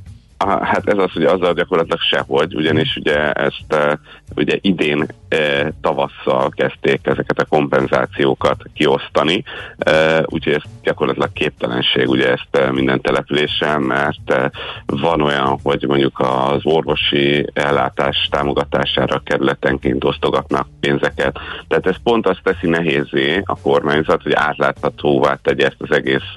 Hát 0.45 0.87
ez 0.87 0.97
az, 0.97 1.11
hogy 1.11 1.23
azzal 1.23 1.53
gyakorlatilag 1.53 1.99
sehogy, 1.99 2.55
ugyanis 2.55 2.95
ugye 2.95 3.31
ezt 3.31 3.73
uh, 3.73 3.93
ugye 4.35 4.57
idén 4.61 4.99
uh, 4.99 5.67
tavasszal 5.81 6.49
kezdték 6.49 6.99
ezeket 7.03 7.39
a 7.39 7.45
kompenzációkat 7.45 8.63
kiosztani, 8.73 9.43
uh, 9.85 10.23
úgyhogy 10.25 10.53
ez 10.53 10.61
gyakorlatilag 10.83 11.33
képtelenség 11.33 12.09
ugye 12.09 12.31
ezt 12.31 12.71
minden 12.71 13.01
településsel, 13.01 13.79
mert 13.79 14.51
van 14.85 15.21
olyan, 15.21 15.59
hogy 15.63 15.85
mondjuk 15.87 16.19
az 16.19 16.59
orvosi 16.63 17.49
ellátás 17.53 18.27
támogatására 18.31 19.21
kerületenként 19.25 20.03
osztogatnak 20.03 20.67
pénzeket. 20.79 21.39
Tehát 21.67 21.87
ez 21.87 21.95
pont 22.03 22.27
azt 22.27 22.43
teszi 22.43 22.67
nehézé 22.67 23.41
a 23.45 23.59
kormányzat, 23.61 24.23
hogy 24.23 24.33
átláthatóvá 24.33 25.35
tegye 25.41 25.65
ezt 25.65 25.77
az 25.79 25.91
egész 25.91 26.33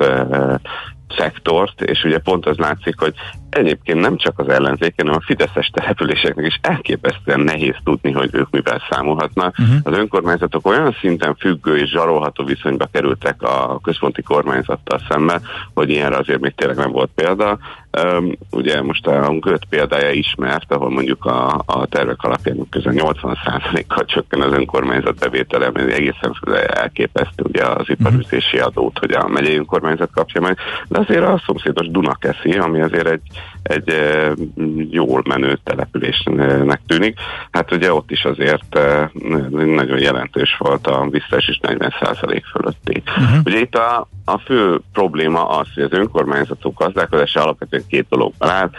szektort, 1.17 1.81
és 1.81 2.05
ugye 2.05 2.19
pont 2.19 2.47
az 2.47 2.57
látszik, 2.57 2.99
hogy 2.99 3.15
egyébként 3.51 4.01
nem 4.01 4.17
csak 4.17 4.39
az 4.39 4.49
ellenzék, 4.49 4.95
hanem 4.97 5.15
a 5.15 5.25
fideszes 5.25 5.71
településeknek 5.73 6.47
is 6.47 6.59
elképesztően 6.63 7.41
nehéz 7.41 7.75
tudni, 7.85 8.13
hogy 8.13 8.31
ők 8.33 8.51
mivel 8.51 8.83
számolhatnak. 8.91 9.59
Uh-huh. 9.59 9.77
Az 9.83 9.97
önkormányzatok 9.97 10.67
olyan 10.67 10.97
szinten 11.01 11.35
függő 11.35 11.79
és 11.79 11.91
zsarolható 11.91 12.45
viszonyba 12.45 12.89
kerültek 12.93 13.43
a 13.43 13.81
központi 13.83 14.23
kormányzattal 14.23 15.01
szemben, 15.09 15.43
hogy 15.75 15.91
ilyenre 15.91 16.17
azért 16.17 16.41
még 16.41 16.55
tényleg 16.55 16.77
nem 16.77 16.91
volt 16.91 17.11
példa. 17.15 17.59
Um, 18.01 18.33
ugye 18.51 18.83
most 18.83 19.07
a 19.07 19.39
Göt 19.41 19.65
példája 19.65 20.11
ismert, 20.11 20.73
ahol 20.73 20.91
mondjuk 20.91 21.25
a, 21.25 21.63
a 21.67 21.87
tervek 21.87 22.23
alapján 22.23 22.69
közel 22.71 22.93
80%-kal 22.97 24.05
csökken 24.05 24.41
az 24.41 24.53
önkormányzat 24.53 25.19
bevétele, 25.19 25.67
ami 25.67 25.93
egészen 25.93 26.35
elképesztő 26.67 27.45
ugye 27.45 27.67
az 27.67 27.89
iparüzési 27.89 28.59
adót, 28.59 28.99
hogy 28.99 29.13
a 29.13 29.29
megyei 29.29 29.57
önkormányzat 29.57 30.11
kapja 30.11 30.41
meg, 30.41 30.59
de 30.89 30.99
azért 30.99 31.25
a 31.25 31.43
szomszédos 31.47 31.91
Dunakeszi, 31.91 32.51
ami 32.53 32.81
azért 32.81 33.09
egy, 33.09 33.23
egy 33.63 33.95
jól 34.91 35.23
menő 35.29 35.59
településnek 35.65 36.81
tűnik, 36.87 37.19
hát 37.51 37.73
ugye 37.73 37.93
ott 37.93 38.11
is 38.11 38.25
azért 38.25 38.79
nagyon 39.51 39.99
jelentős 39.99 40.57
volt 40.59 40.87
a 40.87 41.09
visszaesés 41.11 41.61
40% 41.63 42.43
fölötti. 42.53 43.03
Uh-huh. 43.07 43.41
Ugye 43.45 43.59
itt 43.59 43.75
a, 43.75 44.09
a 44.25 44.39
fő 44.39 44.81
probléma 44.93 45.49
az, 45.49 45.67
hogy 45.75 45.83
az 45.83 45.93
önkormányzatok 45.93 46.79
gazdálkodása 46.79 47.43
alapvetően 47.43 47.85
két 47.89 48.07
dologban 48.09 48.49
áll. 48.49 48.71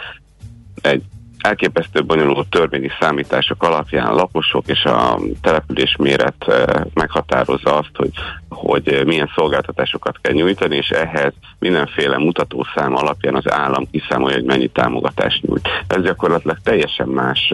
Egy 0.82 1.02
elképesztő 1.38 2.04
bonyolult 2.04 2.48
törvényi 2.48 2.90
számítások 3.00 3.62
alapján 3.62 4.14
lakosok 4.14 4.68
és 4.68 4.84
a 4.84 5.18
település 5.40 5.96
méret 5.98 6.52
meghatározza 6.94 7.78
azt, 7.78 7.90
hogy 7.94 8.10
hogy 8.54 9.02
milyen 9.06 9.30
szolgáltatásokat 9.34 10.18
kell 10.20 10.32
nyújtani, 10.32 10.76
és 10.76 10.88
ehhez 10.88 11.32
mindenféle 11.58 12.18
mutatószám 12.18 12.94
alapján 12.96 13.34
az 13.34 13.50
állam 13.50 13.90
kiszámolja, 13.90 14.36
hogy 14.36 14.44
mennyi 14.44 14.68
támogatást 14.68 15.42
nyújt. 15.42 15.68
Ez 15.86 16.02
gyakorlatilag 16.02 16.56
teljesen 16.62 17.08
más 17.08 17.52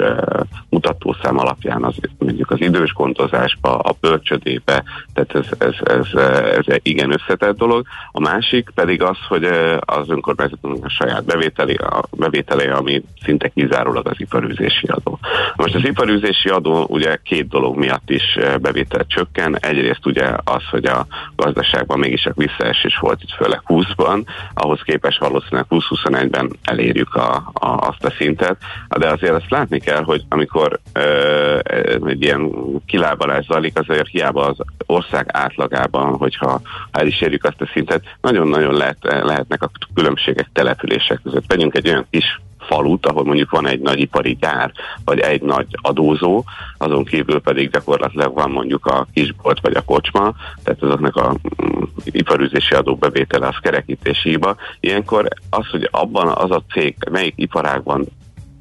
mutatószám 0.69 1.39
alapján 1.39 1.85
az, 1.85 1.95
mondjuk 2.19 2.51
az 2.51 2.61
idős 2.61 2.93
gondozásba, 2.93 3.79
a 3.79 3.95
bölcsödébe, 4.01 4.85
tehát 5.15 5.35
ez, 5.35 5.47
ez, 5.59 5.75
ez, 5.81 6.23
ez 6.57 6.65
egy 6.67 6.81
igen 6.83 7.13
összetett 7.13 7.57
dolog. 7.57 7.87
A 8.13 8.21
másik 8.21 8.71
pedig 8.75 9.03
az, 9.03 9.17
hogy 9.29 9.45
az 9.81 10.09
önkormányzatnak 10.09 10.85
a 10.85 10.89
saját 10.89 11.25
bevételi, 11.25 11.75
a 11.75 12.05
bevételi, 12.17 12.67
ami 12.67 13.03
szinte 13.25 13.49
kizárólag 13.49 14.07
az 14.07 14.17
iparűzési 14.19 14.87
adó. 14.87 15.19
Most 15.57 15.75
az 15.75 15.85
iparűzési 15.85 16.49
adó 16.49 16.87
ugye 16.89 17.19
két 17.23 17.49
dolog 17.49 17.77
miatt 17.77 18.11
is 18.11 18.39
bevétel 18.61 19.07
csökken. 19.07 19.59
Egyrészt 19.59 20.07
ugye 20.07 20.27
az, 20.45 20.63
hogy 20.71 20.87
a 20.91 21.07
gazdaságban 21.37 21.99
mégis 21.99 22.27
a 22.27 22.33
visszaesés 22.35 22.99
volt 22.99 23.23
itt 23.23 23.35
főleg 23.37 23.61
20-ban, 23.67 24.27
ahhoz 24.55 24.81
képest 24.83 25.19
valószínűleg 25.19 25.65
20-21-ben 25.71 26.51
elérjük 26.65 27.15
a, 27.15 27.51
a, 27.53 27.69
azt 27.69 28.05
a 28.05 28.11
szintet, 28.11 28.57
de 28.99 29.09
azért 29.09 29.33
azt 29.33 29.51
látni 29.51 29.81
kell, 29.81 30.03
hogy 30.03 30.25
amikor 30.29 30.79
ö, 30.93 31.59
egy 32.07 32.23
ilyen 32.23 32.51
kilábalás 32.87 33.45
zajlik, 33.45 33.79
azért 33.79 34.09
hiába 34.09 34.47
az 34.47 34.57
ország 34.87 35.27
átlagában, 35.33 36.17
hogyha 36.17 36.61
el 36.91 37.07
is 37.07 37.21
érjük 37.21 37.45
azt 37.45 37.61
a 37.61 37.71
szintet, 37.73 38.05
nagyon-nagyon 38.21 38.75
lehet, 38.75 38.97
lehetnek 39.01 39.63
a 39.63 39.71
különbségek 39.95 40.49
települések 40.53 41.21
között. 41.23 41.45
Vegyünk 41.47 41.77
egy 41.77 41.89
olyan 41.89 42.07
kis 42.11 42.41
falut, 42.61 43.07
ahol 43.07 43.25
mondjuk 43.25 43.51
van 43.51 43.67
egy 43.67 43.81
nagy 43.81 44.01
ipari 44.01 44.37
gyár, 44.41 44.73
vagy 45.05 45.19
egy 45.19 45.43
nagy 45.43 45.67
adózó, 45.83 46.45
azon 46.79 47.05
kívül 47.05 47.41
pedig 47.41 47.71
gyakorlatilag 47.71 48.35
van 48.35 48.51
mondjuk 48.51 48.87
a 48.87 49.07
kisbolt 49.13 49.61
vagy 49.61 49.77
a 49.77 49.85
kocsma, 49.85 50.33
tehát 50.65 50.83
azoknak 50.83 51.17
a 51.17 51.35
mm, 51.65 51.83
iparüzési 52.05 52.75
adóbevétele 52.75 53.47
az 53.47 53.57
kerekítési 53.61 54.29
hiba. 54.29 54.57
Ilyenkor 54.81 55.29
az, 55.51 55.67
hogy 55.71 55.89
abban 55.91 56.29
az 56.29 56.51
a 56.51 56.63
cég 56.73 56.97
melyik 57.11 57.35
iparágban 57.37 58.07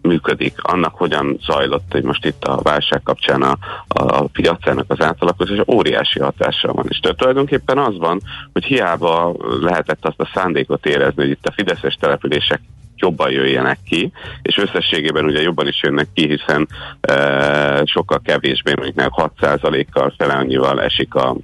működik, 0.02 0.54
annak 0.62 0.96
hogyan 0.96 1.38
zajlott, 1.46 1.92
hogy 1.92 2.04
most 2.04 2.26
itt 2.26 2.44
a 2.44 2.62
válság 2.62 3.02
kapcsán 3.04 3.42
a, 3.42 3.58
a 3.88 4.22
piacának 4.22 4.86
az 4.88 5.02
átalakulás, 5.02 5.66
óriási 5.68 6.20
hatással 6.20 6.74
van. 6.74 6.86
És 6.90 7.00
tulajdonképpen 7.00 7.78
az 7.78 7.98
van, 7.98 8.22
hogy 8.54 8.64
hiába 8.64 9.36
lehetett 9.62 10.06
azt 10.06 10.20
a 10.20 10.30
szándékot 10.34 10.86
érezni, 10.86 11.22
hogy 11.22 11.32
itt 11.32 11.46
a 11.46 11.52
fideszes 11.52 11.94
települések 11.94 12.62
jobban 13.00 13.32
jöjjenek 13.32 13.80
ki, 13.86 14.12
és 14.42 14.58
összességében 14.58 15.26
ugye 15.26 15.42
jobban 15.42 15.68
is 15.68 15.80
jönnek 15.84 16.08
ki, 16.14 16.28
hiszen 16.28 16.68
e, 17.02 17.86
sokkal 17.86 18.22
kevésbé, 18.24 18.74
mondjuk 18.76 19.32
6%-kal 19.42 20.14
fele 20.18 20.34
annyival 20.34 20.82
esik 20.82 21.16
a 21.16 21.36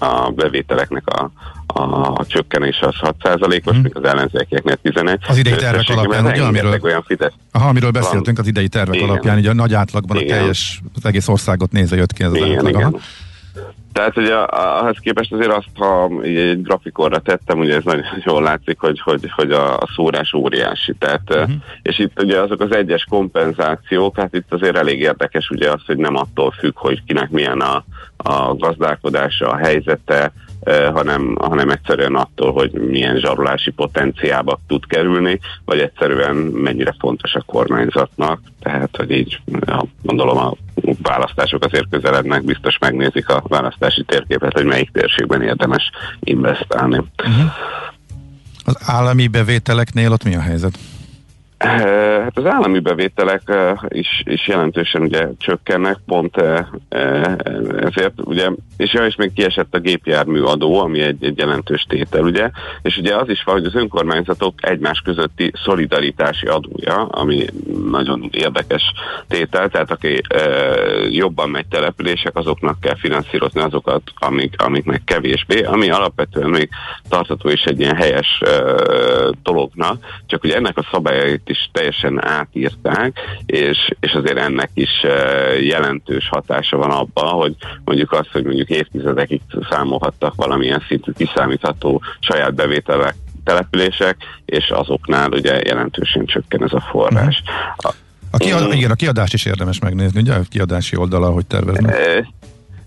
a 0.00 0.30
bevételeknek 0.30 1.06
a, 1.06 1.30
a 1.66 2.26
csökkenés 2.26 2.80
az 2.80 2.94
6%-os, 3.00 3.72
hmm. 3.72 3.82
míg 3.82 3.96
az 3.96 4.04
ellenzékieknél 4.04 4.76
11. 4.76 5.18
Az 5.28 5.36
idei 5.36 5.56
tervek 5.56 5.88
alapján, 5.88 6.24
ugye, 6.24 6.42
amiről, 6.42 6.78
olyan 6.82 7.02
Fidesz. 7.02 7.32
Aha, 7.52 7.68
amiről 7.68 7.90
beszéltünk 7.90 8.36
van. 8.36 8.38
az 8.38 8.46
idei 8.46 8.68
tervek 8.68 8.94
igen. 8.94 9.08
alapján, 9.08 9.38
így 9.38 9.46
a 9.46 9.54
nagy 9.54 9.74
átlagban 9.74 10.16
igen. 10.16 10.36
a 10.36 10.38
teljes, 10.38 10.80
az 10.94 11.04
egész 11.04 11.28
országot 11.28 11.72
nézve 11.72 11.96
jött 11.96 12.12
ki 12.12 12.22
ez 12.22 12.30
az 12.30 12.36
igen, 12.36 12.56
átlag. 12.56 12.74
Igen. 12.74 13.00
Tehát 13.92 14.16
ugye 14.16 14.34
ahhoz 14.34 14.98
képest 14.98 15.32
azért 15.32 15.52
azt, 15.52 15.68
ha 15.74 16.10
egy 16.22 16.62
grafikonra 16.62 17.18
tettem, 17.18 17.58
ugye 17.58 17.76
ez 17.76 17.84
nagyon 17.84 18.04
jól 18.24 18.42
látszik, 18.42 18.78
hogy, 18.78 19.00
hogy, 19.00 19.30
hogy 19.34 19.50
a, 19.50 19.76
a 19.76 19.88
szórás 19.94 20.32
óriási. 20.32 20.94
Tehát, 20.98 21.34
uh-huh. 21.34 21.50
És 21.82 21.98
itt 21.98 22.22
ugye 22.22 22.40
azok 22.40 22.60
az 22.60 22.72
egyes 22.72 23.04
kompenzációk, 23.08 24.16
hát 24.18 24.34
itt 24.34 24.52
azért 24.52 24.76
elég 24.76 25.00
érdekes 25.00 25.50
ugye 25.50 25.70
az, 25.70 25.82
hogy 25.86 25.96
nem 25.96 26.16
attól 26.16 26.50
függ, 26.50 26.78
hogy 26.78 27.04
kinek 27.04 27.30
milyen 27.30 27.60
a, 27.60 27.84
a 28.16 28.54
gazdálkodása, 28.54 29.48
a 29.48 29.56
helyzete, 29.56 30.32
hanem, 30.92 31.36
hanem 31.40 31.70
egyszerűen 31.70 32.14
attól, 32.14 32.52
hogy 32.52 32.72
milyen 32.72 33.16
zsarolási 33.16 33.70
potenciába 33.70 34.60
tud 34.66 34.86
kerülni, 34.86 35.40
vagy 35.64 35.78
egyszerűen 35.78 36.36
mennyire 36.36 36.94
fontos 36.98 37.34
a 37.34 37.42
kormányzatnak. 37.46 38.40
Tehát, 38.60 38.96
hogy 38.96 39.10
így 39.10 39.40
gondolom 40.02 40.36
a 40.36 40.52
választások 41.02 41.64
azért 41.64 41.88
közelednek, 41.90 42.44
biztos 42.44 42.78
megnézik 42.78 43.28
a 43.28 43.42
választási 43.48 44.04
térképet, 44.04 44.52
hogy 44.52 44.64
melyik 44.64 44.90
térségben 44.90 45.42
érdemes 45.42 45.90
investálni. 46.20 46.96
Uh-huh. 46.96 47.50
Az 48.64 48.76
állami 48.80 49.28
bevételeknél 49.28 50.12
ott 50.12 50.24
mi 50.24 50.34
a 50.34 50.40
helyzet? 50.40 50.78
Hát 51.58 52.38
az 52.38 52.46
állami 52.46 52.78
bevételek 52.78 53.42
is, 53.88 54.22
is 54.24 54.46
jelentősen 54.48 55.02
ugye 55.02 55.28
csökkennek, 55.38 55.96
pont 56.06 56.36
ezért 57.78 58.12
ugye, 58.16 58.50
és, 58.76 58.92
ja, 58.92 59.06
és 59.06 59.16
még 59.16 59.32
kiesett 59.32 59.74
a 59.74 59.78
gépjármű 59.78 60.40
adó, 60.40 60.80
ami 60.80 61.00
egy, 61.00 61.24
egy 61.24 61.38
jelentős 61.38 61.86
tétel, 61.88 62.22
ugye, 62.22 62.50
és 62.82 62.96
ugye 62.96 63.16
az 63.16 63.28
is 63.28 63.42
van, 63.42 63.54
hogy 63.54 63.64
az 63.64 63.74
önkormányzatok 63.74 64.54
egymás 64.66 65.00
közötti 65.04 65.52
szolidaritási 65.64 66.46
adója, 66.46 67.04
ami 67.06 67.46
nagyon 67.90 68.28
érdekes 68.32 68.82
tétel, 69.28 69.68
tehát 69.68 69.90
aki 69.90 70.20
jobban 71.10 71.50
megy 71.50 71.66
települések, 71.66 72.36
azoknak 72.36 72.80
kell 72.80 72.96
finanszírozni 72.96 73.60
azokat, 73.60 74.02
amik, 74.14 74.54
amiknek 74.62 75.04
kevésbé, 75.04 75.62
ami 75.62 75.90
alapvetően 75.90 76.50
még 76.50 76.68
tartható 77.08 77.48
is 77.48 77.62
egy 77.62 77.80
ilyen 77.80 77.96
helyes 77.96 78.42
dolognak, 79.42 80.04
csak 80.26 80.44
ugye 80.44 80.56
ennek 80.56 80.76
a 80.78 80.88
szabályait 80.90 81.47
is 81.48 81.70
teljesen 81.72 82.26
átírták, 82.26 83.18
és, 83.46 83.76
és 84.00 84.12
azért 84.12 84.38
ennek 84.38 84.70
is 84.74 84.90
jelentős 85.60 86.28
hatása 86.28 86.76
van 86.76 86.90
abban, 86.90 87.28
hogy 87.28 87.54
mondjuk 87.84 88.12
azt, 88.12 88.30
hogy 88.32 88.44
mondjuk 88.44 88.68
évtizedekig 88.68 89.40
számolhattak 89.70 90.34
valamilyen 90.34 90.84
szintű 90.88 91.12
kiszámítható 91.12 92.02
saját 92.20 92.54
bevételek 92.54 93.14
települések, 93.44 94.16
és 94.44 94.70
azoknál 94.70 95.30
ugye 95.30 95.60
jelentősen 95.64 96.24
csökken 96.24 96.62
ez 96.62 96.72
a 96.72 96.80
forrás. 96.90 97.42
A, 97.76 97.94
a 98.30 98.36
kiad, 98.36 98.72
igen, 98.74 98.90
a 98.90 98.94
kiadást 98.94 99.34
is 99.34 99.44
érdemes 99.44 99.78
megnézni, 99.78 100.20
ugye 100.20 100.34
a 100.34 100.40
kiadási 100.48 100.96
oldala, 100.96 101.30
hogy 101.30 101.46
terveznek. 101.46 102.26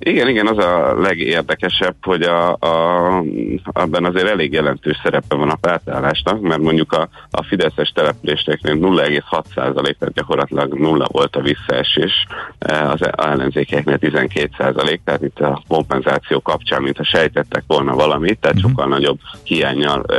Igen, 0.03 0.27
igen, 0.27 0.47
az 0.47 0.57
a 0.57 1.01
legérdekesebb, 1.01 1.95
hogy 2.01 2.21
a, 2.21 2.51
a, 2.53 3.23
abban 3.63 4.05
azért 4.05 4.27
elég 4.27 4.53
jelentős 4.53 4.99
szerepe 5.03 5.35
van 5.35 5.49
a 5.49 5.55
pártállásnak, 5.55 6.41
mert 6.41 6.61
mondjuk 6.61 6.91
a, 6.91 7.09
a 7.31 7.43
Fideszes 7.43 7.89
településeknél 7.89 8.75
0,6% 8.75 9.53
tehát 9.53 10.13
gyakorlatilag 10.13 10.73
nulla 10.73 11.07
volt 11.11 11.35
a 11.35 11.41
visszaesés, 11.41 12.25
e, 12.59 12.89
az 12.89 12.99
ellenzékeknél 13.17 13.97
12%, 14.01 14.99
tehát 15.03 15.21
itt 15.21 15.39
a 15.39 15.61
kompenzáció 15.67 16.41
kapcsán, 16.41 16.81
mint 16.81 16.97
ha 16.97 17.03
sejtettek 17.03 17.63
volna 17.67 17.95
valamit, 17.95 18.39
tehát 18.39 18.57
uh-huh. 18.57 18.71
sokkal 18.71 18.87
nagyobb 18.87 19.19
hiányjal 19.43 20.03
e, 20.03 20.15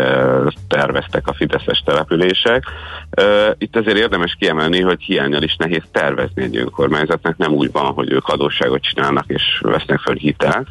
terveztek 0.69 1.29
a 1.29 1.35
Fideszes 1.35 1.83
települések. 1.85 2.65
E, 3.11 3.55
itt 3.59 3.77
azért 3.77 3.99
érdemes 3.99 4.37
kiemelni, 4.39 4.81
hogy 4.81 5.03
hiányjal 5.03 5.43
is 5.43 5.57
nehéz 5.57 5.85
tervezni 5.93 6.43
egy 6.43 6.57
önkormányzatnak, 6.57 7.37
nem 7.37 7.53
úgy 7.53 7.73
van, 7.73 7.93
hogy 7.93 8.13
ők 8.13 8.29
adósságot 8.29 8.83
csinálnak 8.83 9.25
és 9.27 9.61
vesznek 9.73 9.99
föl 9.99 10.15
hitelt, 10.15 10.69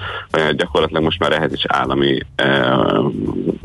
gyakorlatilag 0.52 1.04
most 1.04 1.20
már 1.20 1.32
ehhez 1.32 1.54
is 1.54 1.66
állami 1.68 2.20
eh, 2.36 2.78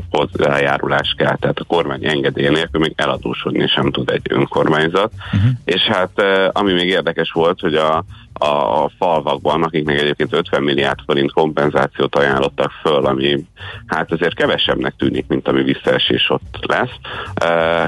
hozzájárulás 0.09 1.13
kell, 1.17 1.35
tehát 1.35 1.59
a 1.59 1.63
kormány 1.63 2.05
engedély 2.05 2.49
nélkül 2.49 2.81
még 2.81 2.93
eladósodni 2.95 3.67
sem 3.67 3.91
tud 3.91 4.09
egy 4.09 4.25
önkormányzat, 4.29 5.11
uh-huh. 5.33 5.51
és 5.65 5.81
hát 5.81 6.19
eh, 6.19 6.47
ami 6.51 6.73
még 6.73 6.87
érdekes 6.87 7.31
volt, 7.31 7.59
hogy 7.59 7.75
a 7.75 8.03
a 8.39 8.91
falvakban, 8.97 9.63
akiknek 9.63 9.99
egyébként 9.99 10.33
50 10.33 10.63
milliárd 10.63 10.99
forint 11.05 11.31
kompenzációt 11.31 12.15
ajánlottak 12.15 12.71
föl, 12.81 13.05
ami 13.05 13.45
hát 13.85 14.11
azért 14.11 14.35
kevesebbnek 14.35 14.93
tűnik, 14.97 15.27
mint 15.27 15.47
ami 15.47 15.63
visszaesés 15.63 16.29
ott 16.29 16.57
lesz. 16.61 16.95
E, 17.33 17.47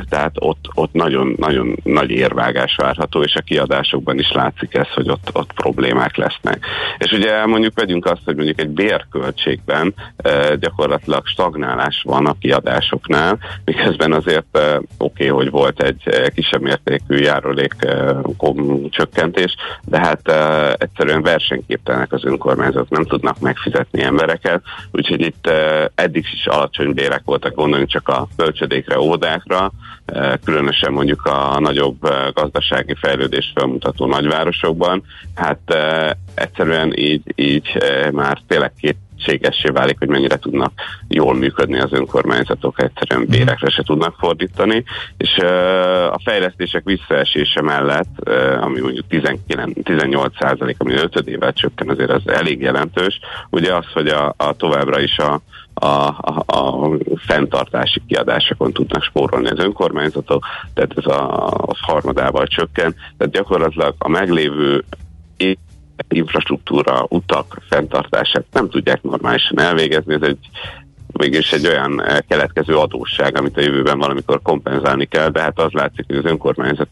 tehát 0.09 0.31
ott, 0.39 0.65
ott 0.73 0.93
nagyon, 0.93 1.35
nagyon 1.37 1.75
nagy 1.83 2.09
érvágás 2.09 2.75
várható, 2.75 3.23
és 3.23 3.35
a 3.35 3.41
kiadásokban 3.41 4.19
is 4.19 4.31
látszik 4.31 4.73
ez, 4.73 4.87
hogy 4.93 5.09
ott, 5.09 5.29
ott 5.33 5.53
problémák 5.53 6.15
lesznek. 6.15 6.65
És 6.97 7.11
ugye 7.11 7.45
mondjuk 7.45 7.79
vegyünk 7.79 8.05
azt, 8.05 8.21
hogy 8.25 8.35
mondjuk 8.35 8.59
egy 8.59 8.69
bérköltségben 8.69 9.93
e, 10.17 10.55
gyakorlatilag 10.55 11.27
stagnálás 11.27 12.01
van 12.05 12.25
a 12.25 12.35
kiadásoknál, 12.39 13.37
miközben 13.65 14.13
azért 14.13 14.57
e, 14.57 14.77
oké, 14.77 14.87
okay, 14.97 15.27
hogy 15.27 15.49
volt 15.49 15.81
egy 15.81 16.31
kisebb 16.33 16.61
mértékű 16.61 17.15
járulék 17.15 17.75
csökkentés, 18.89 19.55
de 19.85 19.99
hát 19.99 20.29
uh, 20.39 20.73
egyszerűen 20.77 21.21
versenyképtelenek 21.21 22.11
az 22.13 22.25
önkormányzatok, 22.25 22.89
nem 22.89 23.05
tudnak 23.05 23.39
megfizetni 23.39 24.01
embereket, 24.01 24.61
úgyhogy 24.91 25.21
itt 25.21 25.47
uh, 25.47 25.85
eddig 25.95 26.25
is 26.33 26.45
alacsony 26.45 26.93
bérek 26.93 27.21
voltak, 27.25 27.55
gondoljunk 27.55 27.89
csak 27.89 28.07
a 28.07 28.27
bölcsödékre, 28.35 28.99
ódákra, 28.99 29.71
uh, 30.13 30.33
különösen 30.43 30.93
mondjuk 30.93 31.25
a 31.25 31.59
nagyobb 31.59 32.03
uh, 32.03 32.11
gazdasági 32.33 32.95
fejlődést 32.95 33.51
felmutató 33.55 34.05
nagyvárosokban, 34.05 35.03
hát 35.35 35.59
uh, 35.67 36.09
egyszerűen 36.33 36.93
így, 36.95 37.21
így 37.35 37.67
uh, 37.75 38.11
már 38.11 38.41
tényleg 38.47 38.71
két 38.79 38.97
lehetségessé 39.19 39.69
válik, 39.69 39.97
hogy 39.99 40.07
mennyire 40.07 40.37
tudnak 40.37 40.71
jól 41.07 41.35
működni 41.35 41.79
az 41.79 41.91
önkormányzatok, 41.91 42.81
egyszerűen 42.83 43.21
mhm. 43.21 43.31
bérekre 43.31 43.69
se 43.69 43.83
tudnak 43.83 44.15
fordítani, 44.19 44.83
és 45.17 45.37
a 46.11 46.19
fejlesztések 46.23 46.83
visszaesése 46.83 47.61
mellett, 47.61 48.29
ami 48.61 48.79
mondjuk 48.79 49.07
19, 49.07 49.83
18 49.83 50.33
százalék, 50.39 50.75
ami 50.79 50.93
5 50.93 51.15
évvel 51.25 51.53
csökken, 51.53 51.89
azért 51.89 52.11
az 52.11 52.21
elég 52.25 52.61
jelentős, 52.61 53.19
ugye 53.49 53.75
az, 53.75 53.85
hogy 53.93 54.07
a, 54.07 54.33
a 54.37 54.53
továbbra 54.53 54.99
is 54.99 55.17
a 55.17 55.41
a, 55.81 56.07
a, 56.17 56.43
a 56.45 56.89
fenntartási 57.15 58.01
kiadásokon 58.07 58.73
tudnak 58.73 59.03
spórolni 59.03 59.49
az 59.49 59.59
önkormányzatok, 59.59 60.45
tehát 60.73 60.93
ez 60.95 61.05
a, 61.05 61.47
a 61.53 61.75
harmadával 61.81 62.47
csökken, 62.47 62.95
tehát 63.17 63.33
gyakorlatilag 63.33 63.93
a 63.97 64.09
meglévő 64.09 64.83
infrastruktúra, 66.07 67.05
utak 67.09 67.61
fenntartását 67.69 68.45
nem 68.51 68.69
tudják 68.69 69.01
normálisan 69.01 69.59
elvégezni, 69.59 70.13
ez 70.13 70.21
egy 70.21 70.49
mégis 71.13 71.51
egy 71.51 71.67
olyan 71.67 72.03
eh, 72.03 72.17
keletkező 72.27 72.77
adósság, 72.77 73.37
amit 73.37 73.57
a 73.57 73.61
jövőben 73.61 73.99
valamikor 73.99 74.41
kompenzálni 74.41 75.05
kell, 75.05 75.29
de 75.29 75.41
hát 75.41 75.59
az 75.59 75.71
látszik, 75.71 76.05
hogy 76.07 76.15
az 76.15 76.25
önkormányzat 76.25 76.89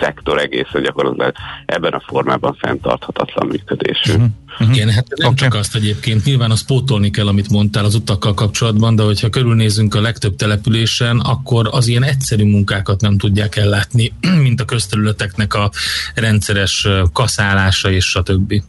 szektor 0.00 0.38
egészen 0.38 0.82
gyakorlatilag 0.82 1.32
ebben 1.66 1.92
a 1.92 2.02
formában 2.06 2.54
fenntarthatatlan 2.54 3.46
működésű. 3.46 4.12
Uh-huh. 4.12 4.26
Uh-huh. 4.60 4.76
Igen, 4.76 4.90
hát 4.90 5.06
nem 5.16 5.32
okay. 5.32 5.48
csak 5.48 5.54
azt 5.54 5.74
egyébként, 5.74 6.24
nyilván 6.24 6.50
azt 6.50 6.66
pótolni 6.66 7.10
kell, 7.10 7.26
amit 7.26 7.50
mondtál 7.50 7.84
az 7.84 7.94
utakkal 7.94 8.34
kapcsolatban, 8.34 8.96
de 8.96 9.02
hogyha 9.02 9.28
körülnézünk 9.28 9.94
a 9.94 10.00
legtöbb 10.00 10.36
településen, 10.36 11.18
akkor 11.18 11.68
az 11.70 11.88
ilyen 11.88 12.04
egyszerű 12.04 12.44
munkákat 12.44 13.00
nem 13.00 13.18
tudják 13.18 13.56
ellátni, 13.56 14.12
mint 14.46 14.60
a 14.60 14.64
közterületeknek 14.64 15.54
a 15.54 15.70
rendszeres 16.14 16.88
kaszálása 17.12 17.90
és 17.90 18.14
a 18.14 18.22
többi. 18.22 18.62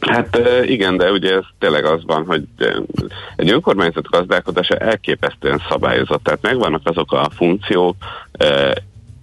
Hát 0.00 0.38
igen, 0.64 0.96
de 0.96 1.10
ugye 1.10 1.34
ez 1.34 1.44
tényleg 1.58 1.84
az 1.84 2.00
van, 2.06 2.24
hogy 2.26 2.42
egy 3.36 3.50
önkormányzat 3.50 4.08
gazdálkodása 4.10 4.74
elképesztően 4.74 5.62
szabályozott, 5.68 6.22
tehát 6.22 6.42
megvannak 6.42 6.80
azok 6.84 7.12
a 7.12 7.30
funkciók, 7.36 7.96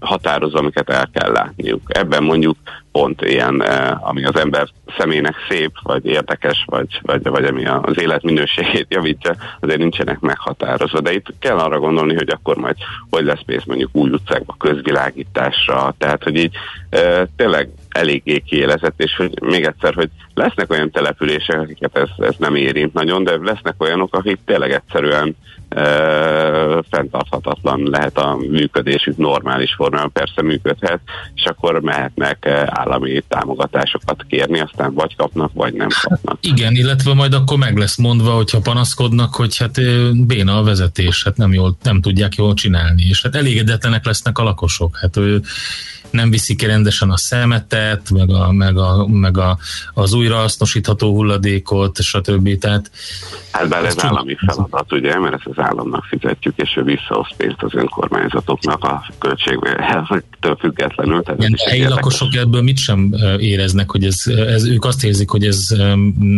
határozva, 0.05 0.59
amiket 0.59 0.89
el 0.89 1.09
kell 1.13 1.31
látniuk. 1.31 1.81
Ebben 1.87 2.23
mondjuk 2.23 2.57
pont 2.91 3.21
ilyen, 3.21 3.63
eh, 3.63 4.07
ami 4.07 4.25
az 4.25 4.35
ember 4.35 4.67
személynek 4.97 5.35
szép, 5.49 5.71
vagy 5.83 6.05
érdekes, 6.05 6.65
vagy, 6.65 6.99
vagy, 7.01 7.27
vagy 7.27 7.45
ami 7.45 7.65
az 7.65 7.99
életminőségét 7.99 8.85
javítja, 8.89 9.35
azért 9.59 9.79
nincsenek 9.79 10.19
meghatározva. 10.19 10.99
De 10.99 11.13
itt 11.13 11.33
kell 11.39 11.57
arra 11.57 11.79
gondolni, 11.79 12.15
hogy 12.15 12.29
akkor 12.29 12.57
majd 12.57 12.75
hogy 13.09 13.25
lesz 13.25 13.43
pénz 13.45 13.63
mondjuk 13.65 13.89
új 13.93 14.09
utcákba, 14.09 14.55
közvilágításra, 14.59 15.95
tehát 15.97 16.23
hogy 16.23 16.35
így 16.35 16.55
e, 16.89 17.27
tényleg 17.35 17.69
eléggé 17.89 18.39
kiélezett, 18.39 19.01
és 19.01 19.15
hogy 19.15 19.41
még 19.41 19.63
egyszer, 19.63 19.93
hogy 19.93 20.09
lesznek 20.33 20.71
olyan 20.71 20.91
települések, 20.91 21.59
akiket 21.59 21.97
ez, 21.97 22.09
ez 22.17 22.35
nem 22.37 22.55
érint 22.55 22.93
nagyon, 22.93 23.23
de 23.23 23.37
lesznek 23.41 23.75
olyanok, 23.77 24.15
akik 24.15 24.39
tényleg 24.45 24.71
egyszerűen 24.71 25.35
fenntarthatatlan 26.89 27.81
lehet 27.83 28.17
a 28.17 28.35
működésük, 28.35 29.17
normális 29.17 29.73
formában 29.73 30.11
persze 30.11 30.41
működhet, 30.41 30.99
és 31.35 31.43
akkor 31.45 31.81
mehetnek 31.81 32.47
állami 32.65 33.23
támogatásokat 33.27 34.25
kérni, 34.29 34.59
aztán 34.59 34.93
vagy 34.93 35.15
kapnak, 35.15 35.51
vagy 35.53 35.73
nem 35.73 35.87
kapnak. 36.01 36.37
Igen, 36.41 36.73
illetve 36.73 37.13
majd 37.13 37.33
akkor 37.33 37.57
meg 37.57 37.77
lesz 37.77 37.97
mondva, 37.97 38.31
hogyha 38.31 38.59
panaszkodnak, 38.59 39.35
hogy 39.35 39.57
hát 39.57 39.81
béna 40.27 40.57
a 40.57 40.63
vezetés, 40.63 41.23
hát 41.23 41.37
nem, 41.37 41.53
jól, 41.53 41.77
nem 41.83 42.01
tudják 42.01 42.35
jól 42.35 42.53
csinálni, 42.53 43.03
és 43.09 43.21
hát 43.21 43.35
elégedetlenek 43.35 44.05
lesznek 44.05 44.37
a 44.37 44.43
lakosok. 44.43 44.97
Hát 44.97 45.17
ő 45.17 45.41
nem 46.15 46.29
viszik 46.29 46.57
ki 46.57 46.65
rendesen 46.65 47.09
a 47.09 47.17
szemetet, 47.17 48.09
meg, 48.09 48.29
a, 48.29 48.51
meg, 48.51 48.77
a, 48.77 49.07
meg 49.07 49.37
a, 49.37 49.57
az 49.93 50.13
újrahasznosítható 50.13 51.13
hulladékot, 51.13 52.01
stb. 52.01 52.57
Tehát, 52.57 52.91
hát 53.51 53.69
bár 53.69 53.85
ez 53.85 54.03
állami 54.03 54.35
feladat, 54.45 54.91
ugye, 54.91 55.19
mert 55.19 55.33
ezt 55.33 55.45
az 55.45 55.64
államnak 55.65 56.03
fizetjük, 56.03 56.53
és 56.57 56.77
ő 56.77 56.83
visszahoz 56.83 57.27
pénzt 57.37 57.63
az 57.63 57.73
önkormányzatoknak 57.73 58.83
a 58.83 59.05
költségtől 59.19 60.55
függetlenül. 60.59 61.23
Tehát 61.23 61.39
Igen, 61.39 61.55
helyi 61.65 61.79
érdekes. 61.79 62.03
lakosok 62.03 62.35
ebből 62.35 62.61
mit 62.61 62.77
sem 62.77 63.13
éreznek, 63.37 63.91
hogy 63.91 64.03
ez, 64.03 64.23
ez, 64.27 64.67
ők 64.67 64.85
azt 64.85 65.03
érzik, 65.03 65.29
hogy 65.29 65.43
ez 65.43 65.67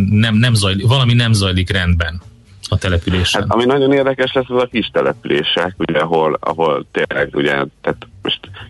nem, 0.09 0.35
nem 0.35 0.53
zajlik, 0.53 0.87
valami 0.87 1.13
nem 1.13 1.33
zajlik 1.33 1.71
rendben 1.71 2.21
a 2.69 2.77
településen. 2.77 3.41
Hát, 3.41 3.51
ami 3.51 3.65
nagyon 3.65 3.93
érdekes 3.93 4.33
lesz, 4.33 4.49
az 4.49 4.61
a 4.61 4.67
kis 4.71 4.89
települések, 4.93 5.75
ugye, 5.77 5.99
ahol, 5.99 6.37
ahol 6.39 6.85
tényleg, 6.91 7.35
ugye, 7.35 7.51
tehát 7.81 8.07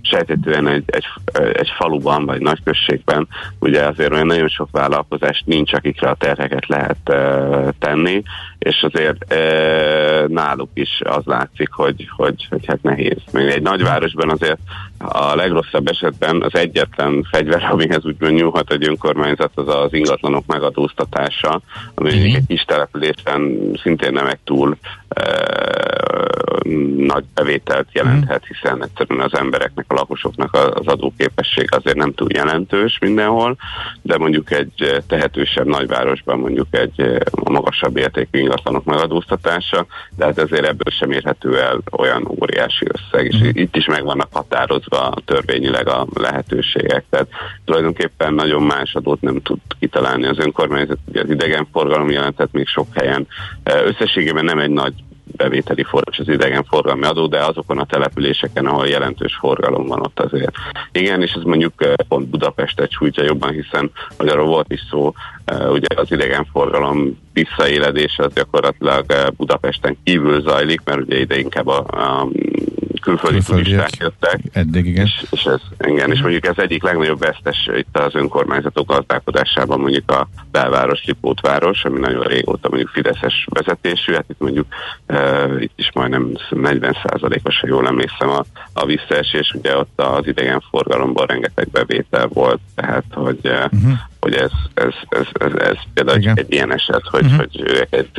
sejtetően 0.10 0.68
egy, 0.68 0.84
egy, 0.86 1.06
egy 1.54 1.70
faluban 1.78 2.26
vagy 2.26 2.42
nagyközségben, 2.42 3.28
ugye 3.60 3.84
azért 3.84 4.12
olyan 4.12 4.26
nagyon 4.26 4.48
sok 4.48 4.70
vállalkozás 4.72 5.44
nincs, 5.46 5.74
akikre 5.74 6.10
a 6.10 6.16
terheket 6.16 6.68
lehet 6.68 6.98
uh, 7.10 7.70
tenni, 7.80 8.24
és 8.60 8.86
azért 8.92 9.34
uh, 9.34 10.28
náluk 10.28 10.70
is 10.74 11.02
az 11.04 11.26
látszik, 11.26 11.72
hogy, 11.72 12.10
hogy, 12.16 12.48
hogy 12.50 12.66
hát 12.66 12.82
nehéz. 12.82 13.18
Még 13.32 13.48
egy 13.48 13.62
nagyvárosban 13.62 14.30
azért 14.30 14.60
a 14.98 15.36
legrosszabb 15.36 15.88
esetben 15.88 16.42
az 16.42 16.56
egyetlen 16.56 17.28
fegyver, 17.32 17.64
amihez 17.72 18.06
úgy 18.06 18.16
nyúlhat 18.20 18.72
egy 18.72 18.88
önkormányzat, 18.88 19.52
az 19.56 19.68
az 19.68 19.94
ingatlanok 19.94 20.46
megadóztatása, 20.46 21.62
ami 21.96 22.10
uh-huh. 22.10 22.36
egy 22.36 22.46
kis 22.48 22.62
településen 22.62 23.72
szintén 23.84 24.12
nem 24.12 24.28
egy 24.28 24.40
túl 24.44 24.78
nagy 26.98 27.24
bevételt 27.34 27.88
jelenthet, 27.92 28.42
mhm. 28.42 28.54
hiszen 28.54 28.84
egyszerűen 28.84 29.26
az 29.26 29.40
embereknek, 29.40 29.86
a 29.88 29.94
lakosoknak 29.94 30.54
az 30.54 30.88
adóképesség 30.88 31.68
azért 31.72 31.98
nem 31.98 32.14
túl 32.14 32.28
jelentős 32.34 32.98
mindenhol, 33.00 33.56
de 34.02 34.18
mondjuk 34.18 34.52
egy 34.52 35.04
tehetősebb 35.08 35.66
nagyvárosban 35.66 36.40
mondjuk 36.40 36.68
egy 36.72 37.02
a 37.32 37.50
magasabb 37.52 37.98
értékű 37.98 38.40
ingatlanok 38.40 38.84
megadóztatása, 38.84 39.86
de 40.16 40.26
hát 40.26 40.38
ezért 40.38 40.66
ebből 40.66 40.94
sem 41.00 41.12
érhető 41.12 41.60
el 41.60 41.82
olyan 41.92 42.28
óriási 42.42 42.86
összeg, 42.88 43.26
és 43.26 43.38
mm. 43.38 43.50
itt 43.52 43.76
is 43.76 43.86
meg 43.86 44.04
vannak 44.04 44.28
határozva 44.32 45.14
törvényileg 45.26 45.88
a 45.88 46.08
lehetőségek, 46.14 47.06
tehát 47.10 47.28
tulajdonképpen 47.66 48.34
nagyon 48.34 48.64
más 48.64 48.96
adót 48.96 49.22
nem 49.22 49.42
tud 49.42 49.60
kitalálni 49.80 50.26
az 50.26 50.40
önkormányzat, 50.40 50.98
ugye 51.08 51.22
az 51.22 51.30
idegenforgalom 51.30 52.10
jelentett 52.10 52.52
még 52.52 52.68
sok 52.68 52.88
helyen. 52.94 53.28
Összességében 53.64 54.46
nem 54.46 54.60
egy 54.60 54.70
nagy 54.70 54.94
bevételi 55.36 55.84
forrás 55.84 56.20
az 56.20 56.30
idegenforgalmi 56.30 57.06
adó, 57.06 57.28
de 57.28 57.46
azokon 57.46 57.78
a 57.78 57.86
településeken, 57.86 58.66
ahol 58.66 58.88
jelentős 58.88 59.36
forgalom 59.36 59.88
van 59.88 60.00
ott 60.00 60.20
azért. 60.20 60.56
Igen, 60.92 61.22
és 61.22 61.32
ez 61.32 61.44
mondjuk 61.44 61.74
eh, 61.78 61.94
pont 62.08 62.28
Budapestet 62.28 62.92
sújtja 62.92 63.24
jobban, 63.24 63.52
hiszen, 63.52 63.92
hogy 64.18 64.28
arról 64.28 64.48
volt 64.48 64.72
is 64.72 64.82
szó, 64.90 65.14
eh, 65.46 65.72
ugye 65.72 65.88
az 65.96 66.12
idegenforgalom 66.12 67.20
visszaéledése 67.34 68.24
az 68.24 68.34
gyakorlatilag 68.34 69.06
eh, 69.08 69.26
Budapesten 69.38 69.98
kívül 70.04 70.42
zajlik, 70.42 70.82
mert 70.84 71.02
ugye 71.02 71.20
ide 71.20 71.38
inkább 71.38 71.68
a, 71.68 71.78
a 71.78 72.28
külföldi 73.00 73.40
turisták 73.46 73.96
jöttek. 73.98 74.40
Eddig, 74.52 74.86
igen. 74.86 75.06
És, 75.06 75.26
és, 75.30 75.44
ez, 75.44 75.62
igen, 75.88 76.12
és 76.12 76.22
mondjuk 76.22 76.46
ez 76.46 76.58
egyik 76.58 76.84
legnagyobb 76.84 77.20
vesztes 77.20 77.70
itt 77.76 77.98
az 77.98 78.16
önkormányzatok 78.16 78.88
gazdálkodásában 78.88 79.80
mondjuk 79.80 80.12
a 80.12 80.28
belváros, 80.52 81.04
Lipótváros, 81.06 81.84
ami 81.84 82.00
nagyon 82.00 82.24
régóta 82.24 82.70
mondjuk 82.70 82.90
Fideszes 82.90 83.48
vezetésű, 83.50 84.14
hát 84.14 84.26
itt 84.30 84.40
mondjuk 84.40 84.66
e, 85.06 85.48
itt 85.60 85.74
is 85.76 85.92
majdnem 85.94 86.32
40%-os, 86.52 87.60
ha 87.60 87.68
jól 87.68 87.88
emlékszem 87.88 88.30
a, 88.30 88.44
a 88.74 88.86
visszaesés, 88.86 89.54
ugye 89.58 89.78
ott 89.78 90.02
az 90.02 90.28
idegenforgalomból 90.28 91.26
rengeteg 91.26 91.70
bevétel 91.70 92.28
volt, 92.28 92.60
tehát 92.76 93.06
hogy 93.14 93.40
uh-huh 93.44 93.98
hogy 94.20 94.36
ez, 94.36 94.52
ez, 94.74 94.94
ez, 95.10 95.28
ez, 95.34 95.54
ez 95.54 95.78
például 95.94 96.18
Igen. 96.18 96.38
egy 96.38 96.52
ilyen 96.52 96.74
eset, 96.74 97.02
hogy, 97.04 97.24
uh-huh. 97.24 97.38
hogy 97.38 97.62
ők 97.62 97.94
egy 97.94 98.10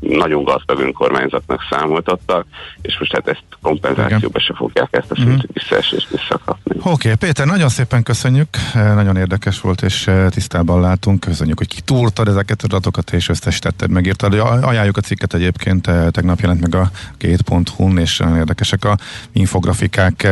nagyon 0.00 0.44
gazdag 0.44 0.80
önkormányzatnak 0.80 1.66
számoltattak, 1.70 2.46
és 2.82 2.98
most 2.98 3.12
hát 3.12 3.28
ezt 3.28 3.44
kompenzációba 3.62 4.37
se 4.40 4.54
fogják 4.54 4.88
ezt 4.90 5.10
a 5.10 5.14
szintű 5.14 5.32
uh-huh. 5.32 5.50
visszaesést 5.52 6.10
visszakapni. 6.10 6.76
Oké, 6.78 6.88
okay, 6.90 7.14
Péter, 7.14 7.46
nagyon 7.46 7.68
szépen 7.68 8.02
köszönjük, 8.02 8.48
eh, 8.74 8.94
nagyon 8.94 9.16
érdekes 9.16 9.60
volt, 9.60 9.82
és 9.82 10.06
eh, 10.06 10.28
tisztában 10.28 10.80
látunk, 10.80 11.20
köszönjük, 11.20 11.58
hogy 11.58 11.68
kitúrtad 11.68 12.28
ezeket 12.28 12.62
az 12.62 12.64
adatokat, 12.64 13.10
és 13.12 13.28
összesítetted, 13.28 13.90
megírtad. 13.90 14.34
Ajánljuk 14.62 14.96
a 14.96 15.00
cikket 15.00 15.34
egyébként, 15.34 15.86
eh, 15.86 16.06
tegnap 16.10 16.40
jelent 16.40 16.60
meg 16.60 16.74
a 16.74 16.90
két.hu-n, 17.16 17.98
és 17.98 18.18
nagyon 18.18 18.36
érdekesek 18.36 18.84
a 18.84 18.96
infografikák, 19.32 20.28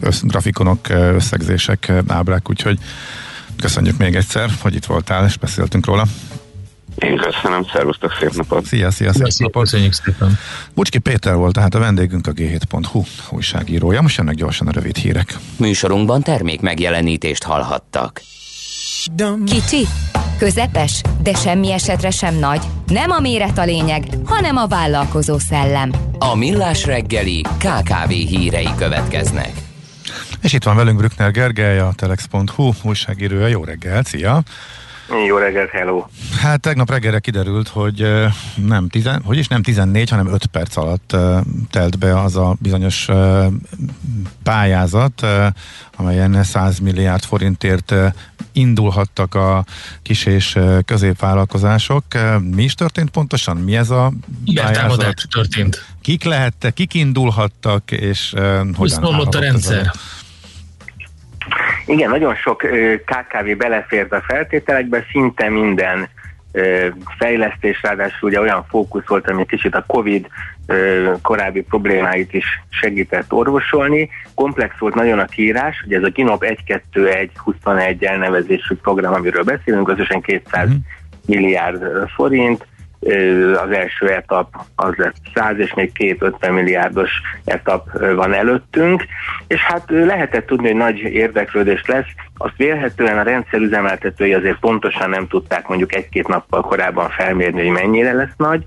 össz, 0.00 0.22
grafikonok, 0.22 0.88
összegzések, 0.88 1.92
ábrák, 2.06 2.50
úgyhogy 2.50 2.78
Köszönjük 3.60 3.96
még 3.96 4.14
egyszer, 4.14 4.50
hogy 4.60 4.74
itt 4.74 4.84
voltál, 4.84 5.24
és 5.24 5.36
beszéltünk 5.36 5.86
róla. 5.86 6.04
Én 6.98 7.16
köszönöm, 7.16 7.64
szervusztok, 7.72 8.16
szép 8.20 8.32
napot! 8.34 8.64
Szia, 8.64 8.90
szia, 8.90 9.12
szép 9.12 9.32
napot! 9.38 9.62
Köszönjük 9.62 9.92
szépen! 9.92 10.38
Bucski 10.74 10.98
Péter 10.98 11.34
volt 11.34 11.54
tehát 11.54 11.74
a 11.74 11.78
vendégünk, 11.78 12.26
a 12.26 12.32
G7.hu 12.32 13.02
újságírója. 13.30 14.02
Most 14.02 14.16
jönnek 14.16 14.34
gyorsan 14.34 14.66
a 14.66 14.70
rövid 14.70 14.96
hírek. 14.96 15.36
Műsorunkban 15.56 16.22
termék 16.22 16.60
megjelenítést 16.60 17.42
hallhattak. 17.42 18.22
Kicsi, 19.46 19.86
közepes, 20.38 21.00
de 21.22 21.34
semmi 21.34 21.72
esetre 21.72 22.10
sem 22.10 22.34
nagy. 22.34 22.62
Nem 22.86 23.10
a 23.10 23.20
méret 23.20 23.58
a 23.58 23.64
lényeg, 23.64 24.04
hanem 24.24 24.56
a 24.56 24.66
vállalkozó 24.66 25.38
szellem. 25.38 25.92
A 26.18 26.34
Millás 26.34 26.84
reggeli 26.84 27.40
KKV 27.40 28.08
hírei 28.08 28.68
következnek. 28.76 29.52
És 30.42 30.52
itt 30.52 30.64
van 30.64 30.76
velünk 30.76 30.96
Brückner 30.96 31.30
Gergely, 31.30 31.78
a 31.78 31.92
telex.hu 31.96 32.72
újságírója. 32.82 33.46
Jó 33.46 33.64
reggel, 33.64 34.02
szia! 34.02 34.42
Jó 35.26 35.36
reggelt, 35.36 35.70
hello! 35.70 36.04
Hát 36.40 36.60
tegnap 36.60 36.90
reggelre 36.90 37.18
kiderült, 37.18 37.68
hogy 37.68 38.06
nem, 38.54 38.88
tizen, 38.88 39.22
hogy 39.24 39.38
is 39.38 39.48
nem 39.48 39.62
14, 39.62 40.10
hanem 40.10 40.32
5 40.32 40.46
perc 40.46 40.76
alatt 40.76 41.16
telt 41.70 41.98
be 41.98 42.20
az 42.20 42.36
a 42.36 42.56
bizonyos 42.60 43.08
pályázat, 44.42 45.26
amelyen 45.96 46.42
100 46.42 46.78
milliárd 46.78 47.22
forintért 47.22 47.94
indulhattak 48.52 49.34
a 49.34 49.64
kis 50.02 50.24
és 50.24 50.58
középvállalkozások. 50.84 52.04
Mi 52.54 52.62
is 52.62 52.74
történt 52.74 53.10
pontosan? 53.10 53.56
Mi 53.56 53.76
ez 53.76 53.90
a 53.90 54.12
pályázat? 54.54 55.14
történt. 55.30 55.84
Kik 56.02 56.24
lehettek, 56.24 56.74
kik 56.74 56.94
indulhattak, 56.94 57.90
és 57.90 58.34
hogyan 58.74 59.04
a 59.04 59.38
rendszer? 59.38 59.78
Ez 59.78 59.86
a 59.86 59.92
igen, 61.88 62.10
nagyon 62.10 62.34
sok 62.34 62.66
KKV 63.04 63.56
belefért 63.56 64.12
a 64.12 64.22
feltételekbe, 64.26 65.04
szinte 65.10 65.48
minden 65.48 66.08
fejlesztés, 67.18 67.82
ráadásul 67.82 68.28
ugye 68.28 68.40
olyan 68.40 68.64
fókusz 68.68 69.06
volt, 69.06 69.30
ami 69.30 69.46
kicsit 69.46 69.74
a 69.74 69.84
Covid 69.86 70.26
korábbi 71.22 71.62
problémáit 71.62 72.34
is 72.34 72.62
segített 72.68 73.32
orvosolni. 73.32 74.10
Komplex 74.34 74.78
volt 74.78 74.94
nagyon 74.94 75.18
a 75.18 75.24
kiírás, 75.24 75.82
ugye 75.86 75.96
ez 75.96 76.02
a 76.02 76.08
GINOP 76.08 76.44
1-2-1-21 76.94 78.02
elnevezésű 78.08 78.74
program, 78.82 79.14
amiről 79.14 79.42
beszélünk, 79.42 79.88
összesen 79.88 80.20
200 80.20 80.64
uh-huh. 80.64 80.80
milliárd 81.26 81.84
forint, 82.14 82.66
az 83.64 83.70
első 83.70 84.08
etap 84.08 84.56
az 84.74 84.94
lett 84.96 85.14
100, 85.34 85.58
és 85.58 85.74
még 85.74 85.92
két 85.92 86.22
50 86.22 86.52
milliárdos 86.52 87.10
etap 87.44 87.98
van 88.14 88.32
előttünk, 88.32 89.04
és 89.46 89.60
hát 89.60 89.84
lehetett 89.86 90.46
tudni, 90.46 90.66
hogy 90.66 90.76
nagy 90.76 90.98
érdeklődés 90.98 91.82
lesz, 91.86 92.06
azt 92.36 92.56
vélhetően 92.56 93.18
a 93.18 93.22
rendszer 93.22 93.60
üzemeltetői 93.60 94.34
azért 94.34 94.58
pontosan 94.58 95.10
nem 95.10 95.28
tudták 95.28 95.68
mondjuk 95.68 95.94
egy-két 95.94 96.28
nappal 96.28 96.62
korábban 96.62 97.08
felmérni, 97.10 97.62
hogy 97.62 97.82
mennyire 97.82 98.12
lesz 98.12 98.34
nagy, 98.36 98.64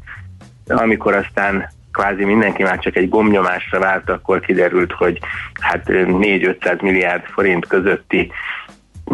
amikor 0.67 1.13
aztán 1.13 1.69
kvázi 1.91 2.25
mindenki 2.25 2.63
már 2.63 2.79
csak 2.79 2.95
egy 2.95 3.09
gomnyomásra 3.09 3.79
vált, 3.79 4.09
akkor 4.09 4.39
kiderült, 4.39 4.91
hogy 4.91 5.19
hát 5.59 5.84
4-500 5.86 6.82
milliárd 6.82 7.23
forint 7.25 7.67
közötti 7.67 8.32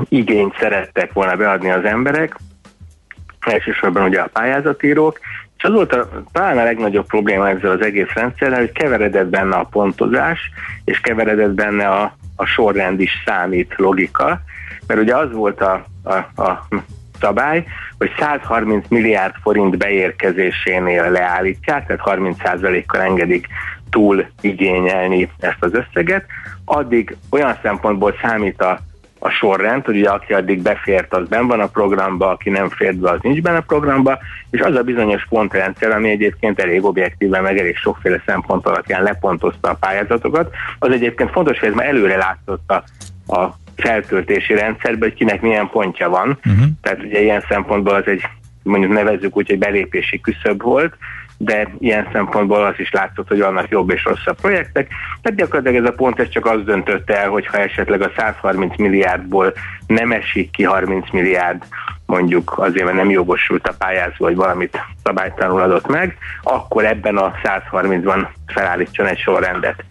igényt 0.10 0.58
szerettek 0.60 1.14
volna 1.14 1.36
beadni 1.36 1.70
az 1.70 1.84
emberek, 1.84 2.36
elsősorban 3.50 4.04
ugye 4.04 4.20
a 4.20 4.30
pályázatírók, 4.34 5.20
és 5.58 5.64
az 5.64 5.74
volt 5.74 5.94
a, 5.94 6.10
talán 6.32 6.58
a 6.58 6.64
legnagyobb 6.64 7.06
probléma 7.06 7.50
ezzel 7.50 7.72
az 7.72 7.82
egész 7.82 8.14
rendszerrel, 8.14 8.60
hogy 8.60 8.72
keveredett 8.72 9.28
benne 9.28 9.56
a 9.56 9.68
pontozás, 9.72 10.40
és 10.86 11.00
keveredett 11.00 11.54
benne 11.54 11.88
a, 11.88 12.16
a 12.36 12.46
sorrend 12.46 13.00
is 13.00 13.12
számít 13.26 13.74
logika, 13.78 14.42
mert 14.88 15.00
ugye 15.00 15.16
az 15.16 15.32
volt 15.32 15.62
a, 15.62 15.86
a, 16.04 16.42
a 16.42 16.68
szabály, 17.20 17.66
hogy 17.98 18.12
130 18.20 18.86
milliárd 18.90 19.34
forint 19.42 19.78
beérkezésénél 19.78 21.12
leállítják, 21.12 21.86
tehát 21.86 22.20
30%-kal 22.20 23.02
engedik 23.02 23.48
túl 23.90 24.26
igényelni 24.42 25.32
ezt 25.40 25.58
az 25.64 25.72
összeget, 25.74 26.26
addig 26.66 27.16
olyan 27.30 27.58
szempontból 27.62 28.16
számít 28.22 28.62
a 28.62 28.80
a 29.20 29.30
sorrend, 29.30 29.86
hogy 29.86 29.98
ugye 29.98 30.10
aki 30.10 30.34
addig 30.34 30.62
befért, 30.62 31.14
az 31.14 31.28
ben 31.28 31.48
van 31.48 31.60
a 31.60 31.68
programba, 31.68 32.30
aki 32.30 32.50
nem 32.50 32.70
fért 32.70 32.98
be, 32.98 33.12
az 33.12 33.20
nincs 33.22 33.42
benne 33.42 33.58
a 33.58 33.62
programba, 33.68 34.20
és 34.50 34.60
az 34.60 34.76
a 34.76 34.84
bizonyos 34.84 35.26
pontrendszer, 35.30 35.92
ami 35.92 36.10
egyébként 36.10 36.60
elég 36.60 36.86
objektíven, 36.86 37.44
meg 37.44 37.58
elég 37.58 37.76
sokféle 37.76 38.22
szempont 38.26 38.66
alapján 38.66 39.04
lepontozta 39.04 39.70
a 39.70 39.78
pályázatokat, 39.80 40.54
az 40.80 40.92
egyébként 40.92 41.32
fontos, 41.32 41.60
hogy 41.60 41.70
ez 41.70 41.76
már 41.76 41.88
előre 41.88 42.18
látszott 42.18 42.72
a, 43.28 43.56
feltöltési 43.76 44.54
rendszerben, 44.54 45.10
hogy 45.10 45.18
kinek 45.18 45.42
milyen 45.42 45.70
pontja 45.70 46.10
van. 46.10 46.40
Uh-huh. 46.46 46.66
Tehát 46.82 47.04
ugye 47.04 47.22
ilyen 47.22 47.44
szempontból 47.50 47.94
az 47.94 48.08
egy, 48.08 48.22
mondjuk 48.64 48.92
nevezzük 48.92 49.38
úgy, 49.38 49.48
hogy 49.48 49.58
belépési 49.58 50.22
küszöb 50.22 50.62
volt, 50.62 50.94
de 51.38 51.68
ilyen 51.80 52.08
szempontból 52.12 52.66
az 52.66 52.74
is 52.78 52.92
látszott, 52.92 53.28
hogy 53.28 53.40
vannak 53.40 53.70
jobb 53.70 53.92
és 53.92 54.04
rosszabb 54.04 54.40
projektek. 54.42 54.88
Tehát 55.22 55.38
gyakorlatilag 55.38 55.84
ez 55.84 55.92
a 55.92 55.96
pont 55.96 56.20
ez 56.20 56.30
csak 56.30 56.46
az 56.46 56.64
döntött 56.64 57.10
el, 57.10 57.30
hogy 57.30 57.48
ha 57.48 57.58
esetleg 57.58 58.02
a 58.02 58.12
130 58.18 58.78
milliárdból 58.78 59.54
nem 59.88 60.12
esik 60.12 60.52
ki 60.52 60.64
30 60.64 61.12
milliárd, 61.12 61.64
mondjuk 62.06 62.54
azért, 62.58 62.86
mert 62.86 62.98
nem 62.98 63.10
jogosult 63.10 63.68
a 63.68 63.76
pályázó, 63.78 64.16
vagy 64.18 64.36
valamit 64.36 64.82
szabálytalanul 65.04 65.62
adott 65.62 65.88
meg, 65.88 66.18
akkor 66.44 66.86
ebben 66.86 67.18
a 67.18 67.34
130-ban 67.44 68.28
felállítson 68.48 69.06
egy 69.06 69.20
sorrendet. 69.20 69.84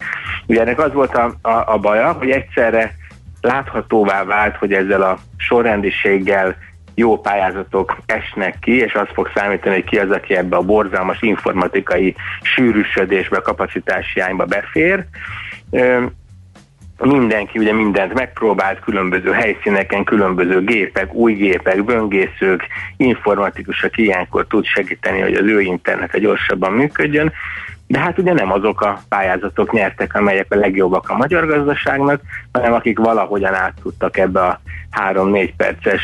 Ugye 0.45 0.61
ennek 0.61 0.79
az 0.79 0.93
volt 0.93 1.15
a, 1.15 1.35
a, 1.41 1.73
a 1.73 1.77
baja, 1.77 2.11
hogy 2.11 2.29
egyszerre 2.29 2.95
láthatóvá 3.41 4.23
vált, 4.23 4.55
hogy 4.55 4.73
ezzel 4.73 5.01
a 5.01 5.17
sorrendiséggel 5.37 6.55
jó 6.99 7.19
pályázatok 7.19 7.97
esnek 8.05 8.59
ki, 8.59 8.71
és 8.71 8.93
az 8.93 9.07
fog 9.13 9.31
számítani, 9.35 9.75
hogy 9.75 9.83
ki 9.83 9.97
az, 9.97 10.11
aki 10.11 10.35
ebbe 10.35 10.55
a 10.55 10.61
borzalmas 10.61 11.21
informatikai 11.21 12.15
sűrűsödésbe, 12.41 13.39
kapacitásiányba 13.39 14.45
befér. 14.45 15.05
Mindenki 16.99 17.59
ugye 17.59 17.73
mindent 17.73 18.13
megpróbált, 18.13 18.79
különböző 18.79 19.31
helyszíneken, 19.31 20.03
különböző 20.03 20.63
gépek, 20.63 21.13
új 21.13 21.33
gépek, 21.33 21.83
böngészők, 21.83 22.67
informatikusok 22.97 23.97
ilyenkor 23.97 24.47
tud 24.47 24.65
segíteni, 24.65 25.19
hogy 25.19 25.33
az 25.33 25.45
ő 25.45 25.61
internete 25.61 26.19
gyorsabban 26.19 26.73
működjön, 26.73 27.33
de 27.87 27.99
hát 27.99 28.17
ugye 28.17 28.33
nem 28.33 28.51
azok 28.51 28.81
a 28.81 29.01
pályázatok 29.09 29.71
nyertek, 29.71 30.15
amelyek 30.15 30.45
a 30.49 30.55
legjobbak 30.55 31.09
a 31.09 31.17
magyar 31.17 31.47
gazdaságnak, 31.47 32.21
hanem 32.51 32.73
akik 32.73 32.99
valahogyan 32.99 33.53
át 33.53 33.73
tudtak 33.81 34.17
ebbe 34.17 34.41
a 34.41 34.59
3-4 35.11 35.49
perces 35.57 36.01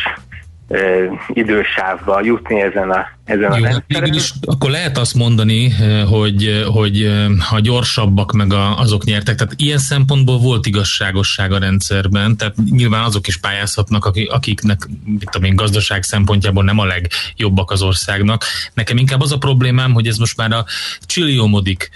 idősávba 1.27 2.21
jutni 2.21 2.61
ezen 2.61 2.91
a 2.91 3.07
ezen 3.25 3.51
a 3.51 3.57
Jó, 3.57 3.63
hát 3.63 4.15
is, 4.15 4.33
akkor 4.41 4.69
lehet 4.69 4.97
azt 4.97 5.13
mondani, 5.13 5.69
hogy, 6.07 6.63
hogy 6.67 7.11
ha 7.39 7.59
gyorsabbak 7.59 8.31
meg 8.31 8.53
a, 8.53 8.79
azok 8.79 9.03
nyertek, 9.03 9.35
tehát 9.35 9.53
ilyen 9.57 9.77
szempontból 9.77 10.37
volt 10.37 10.65
igazságosság 10.65 11.51
a 11.51 11.57
rendszerben, 11.57 12.37
tehát 12.37 12.55
nyilván 12.69 13.03
azok 13.03 13.27
is 13.27 13.37
pályázhatnak, 13.37 14.11
akiknek 14.27 14.89
mit 15.05 15.29
tudom 15.31 15.49
én, 15.49 15.55
gazdaság 15.55 16.03
szempontjából 16.03 16.63
nem 16.63 16.79
a 16.79 16.85
legjobbak 16.85 17.71
az 17.71 17.81
országnak. 17.81 18.43
Nekem 18.73 18.97
inkább 18.97 19.21
az 19.21 19.31
a 19.31 19.37
problémám, 19.37 19.93
hogy 19.93 20.07
ez 20.07 20.17
most 20.17 20.37
már 20.37 20.51
a 20.51 20.65
csilliomodik 21.05 21.89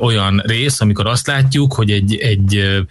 olyan 0.00 0.42
rész, 0.46 0.80
amikor 0.80 1.06
azt 1.06 1.26
látjuk, 1.26 1.72
hogy 1.72 1.90
egy, 1.90 2.16
egy 2.16 2.82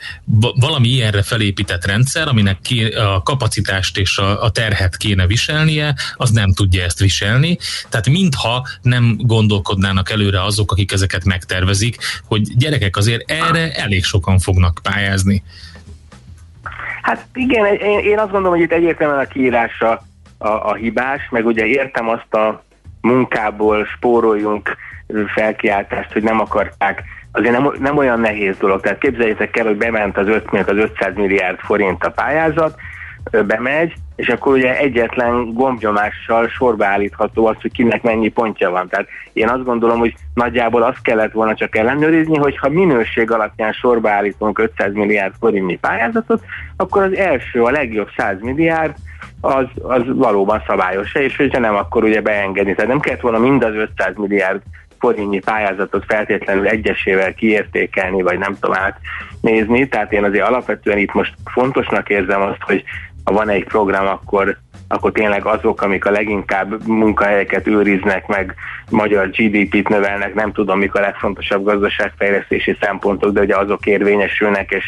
valami 0.56 0.88
ilyenre 0.88 1.22
felépített 1.22 1.86
rendszer, 1.86 2.28
aminek 2.28 2.58
a 2.96 3.24
kapacitást 3.24 3.98
és 3.98 4.18
a, 4.18 4.44
a 4.44 4.50
terhet 4.50 4.98
kéne 4.98 5.28
viselnie, 5.28 5.96
az 6.16 6.30
nem 6.30 6.54
tudja 6.54 6.84
ezt 6.84 7.00
viselni, 7.00 7.58
tehát 7.90 8.10
mintha 8.10 8.68
nem 8.82 9.16
gondolkodnának 9.18 10.10
előre 10.10 10.44
azok, 10.44 10.72
akik 10.72 10.92
ezeket 10.92 11.26
megtervezik, 11.26 11.98
hogy 12.28 12.58
gyerekek 12.58 12.98
azért 12.98 13.32
erre 13.32 13.72
elég 13.72 14.04
sokan 14.04 14.40
fognak 14.40 14.80
pályázni. 14.84 15.44
Hát 17.02 17.28
igen, 17.34 17.66
én, 17.66 18.00
én 18.00 18.20
azt 18.20 18.32
gondolom, 18.32 18.58
hogy 18.58 18.66
itt 18.66 18.72
egyértelműen 18.72 19.20
a 19.20 19.28
kiírása 19.28 20.04
a, 20.38 20.48
a 20.48 20.74
hibás, 20.74 21.22
meg 21.30 21.46
ugye 21.46 21.66
értem 21.66 22.10
azt 22.10 22.34
a 22.34 22.64
munkából 23.02 23.86
spóroljunk 23.86 24.78
felkiáltást, 25.36 26.12
hogy 26.12 26.24
nem 26.24 26.40
akarták 26.40 27.04
azért 27.32 27.58
nem, 27.58 27.72
nem 27.80 27.98
olyan 27.98 28.20
nehéz 28.20 28.58
dolog. 28.58 28.82
Tehát 28.82 28.98
képzeljétek 28.98 29.58
el, 29.58 29.66
hogy 29.66 29.78
bement 29.78 30.18
az 30.18 30.28
5, 30.28 30.50
az 30.52 30.78
500 30.78 31.16
milliárd 31.16 31.60
forint 31.60 32.04
a 32.04 32.12
pályázat, 32.12 32.80
bemegy, 33.46 33.94
és 34.20 34.28
akkor 34.28 34.54
ugye 34.54 34.78
egyetlen 34.78 35.54
gombnyomással 35.54 36.48
sorba 36.48 36.86
állítható 36.86 37.46
az, 37.46 37.56
hogy 37.62 37.72
kinek 37.72 38.02
mennyi 38.02 38.28
pontja 38.28 38.70
van. 38.70 38.88
Tehát 38.88 39.08
én 39.34 39.50
azt 39.50 39.64
gondolom, 39.64 40.00
hogy 40.00 40.14
nagyjából 40.34 40.84
azt 40.84 41.02
kellett 41.02 41.32
volna 41.32 41.56
csak 41.56 41.76
ellenőrizni, 41.76 42.38
hogy 42.38 42.58
ha 42.58 42.70
minőség 42.70 43.32
alapján 43.32 43.72
sorba 43.72 44.10
állítunk 44.10 44.60
500 44.60 44.94
milliárd 44.94 45.34
forintnyi 45.40 45.78
pályázatot, 45.78 46.44
akkor 46.78 47.04
az 47.04 47.16
első, 47.16 47.64
a 47.64 47.72
legjobb 47.72 48.10
100 48.18 48.36
milliárd 48.42 48.96
az, 49.42 49.66
az 49.82 50.02
valóban 50.06 50.64
szabályos 50.68 51.16
és 51.16 51.36
hogyha 51.36 51.60
nem, 51.60 51.76
akkor 51.76 52.04
ugye 52.04 52.22
beengedni. 52.22 52.76
Tehát 52.76 52.92
nem 52.92 53.00
kellett 53.00 53.22
volna 53.22 53.40
mind 53.40 53.64
az 53.64 53.74
500 53.74 54.16
milliárd 54.16 54.62
forintnyi 55.00 55.40
pályázatot 55.40 56.04
feltétlenül 56.08 56.68
egyesével 56.68 57.34
kiértékelni, 57.34 58.22
vagy 58.22 58.38
nem 58.38 58.58
tudom 58.60 58.78
nézni. 59.42 59.88
Tehát 59.88 60.14
én 60.14 60.24
azért 60.24 60.48
alapvetően 60.48 60.98
itt 60.98 61.14
most 61.14 61.34
fontosnak 61.46 62.10
érzem 62.10 62.42
azt, 62.42 62.62
hogy 62.62 62.84
ha 63.30 63.36
van 63.36 63.50
egy 63.50 63.64
program, 63.64 64.08
akkor 64.08 64.58
akkor 64.88 65.12
tényleg 65.12 65.46
azok, 65.46 65.82
amik 65.82 66.06
a 66.06 66.12
leginkább 66.12 66.88
munkahelyeket 66.88 67.68
őriznek, 67.68 68.28
meg 68.28 68.56
magyar 68.90 69.30
GDP-t 69.30 69.90
növelnek, 69.90 70.34
nem 70.34 70.52
tudom, 70.52 70.80
mik 70.80 70.96
a 70.96 71.00
legfontosabb 71.00 71.64
gazdaságfejlesztési 71.64 72.78
szempontok, 72.82 73.34
de 73.34 73.42
ugye 73.42 73.56
azok 73.56 73.86
érvényesülnek, 73.86 74.72
és 74.72 74.84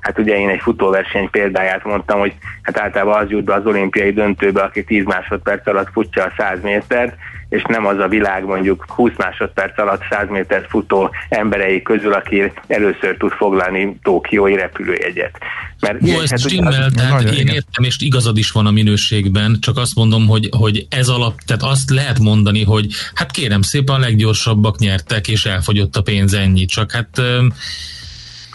hát 0.00 0.18
ugye 0.18 0.38
én 0.38 0.48
egy 0.48 0.60
futóverseny 0.60 1.30
példáját 1.30 1.84
mondtam, 1.84 2.18
hogy 2.18 2.34
hát 2.62 2.80
általában 2.80 3.22
az 3.22 3.30
jut 3.30 3.44
be 3.44 3.54
az 3.54 3.66
olimpiai 3.66 4.12
döntőbe, 4.12 4.62
aki 4.62 4.84
10 4.84 5.04
másodperc 5.04 5.66
alatt 5.66 5.92
futja 5.92 6.24
a 6.24 6.32
100 6.36 6.62
métert, 6.62 7.16
és 7.48 7.62
nem 7.68 7.86
az 7.86 7.98
a 7.98 8.08
világ 8.08 8.44
mondjuk 8.44 8.84
20 8.88 9.10
másodperc 9.16 9.78
alatt 9.78 10.02
100 10.10 10.28
métert 10.28 10.68
futó 10.68 11.10
emberei 11.28 11.82
közül, 11.82 12.12
aki 12.12 12.52
először 12.66 13.16
tud 13.18 13.32
foglalni 13.32 13.98
Tókiói 14.02 14.54
repülőjegyet. 14.54 15.38
Mert 15.80 16.06
Jó, 16.06 16.20
ez 16.20 16.40
stimmel, 16.40 16.82
az... 16.82 16.92
tehát 16.94 17.22
én 17.22 17.32
igen. 17.32 17.54
értem, 17.54 17.84
és 17.84 17.96
igazad 17.98 18.36
is 18.36 18.50
van 18.50 18.66
a 18.66 18.70
minőségben, 18.70 19.56
csak 19.60 19.76
azt 19.76 19.94
mondom, 19.94 20.26
hogy, 20.26 20.48
hogy 20.58 20.86
ez 20.90 21.08
alap, 21.08 21.40
tehát 21.46 21.62
azt 21.62 21.90
lehet 21.90 22.18
mondani, 22.18 22.64
hogy 22.64 22.86
hát 23.14 23.30
kérem 23.30 23.62
szépen 23.62 23.94
a 23.94 23.98
leggyorsabbak 23.98 24.78
nyertek, 24.78 25.28
és 25.28 25.44
elfogyott 25.44 25.96
a 25.96 26.02
pénz 26.02 26.34
ennyi, 26.34 26.64
csak 26.64 26.92
hát 26.92 27.22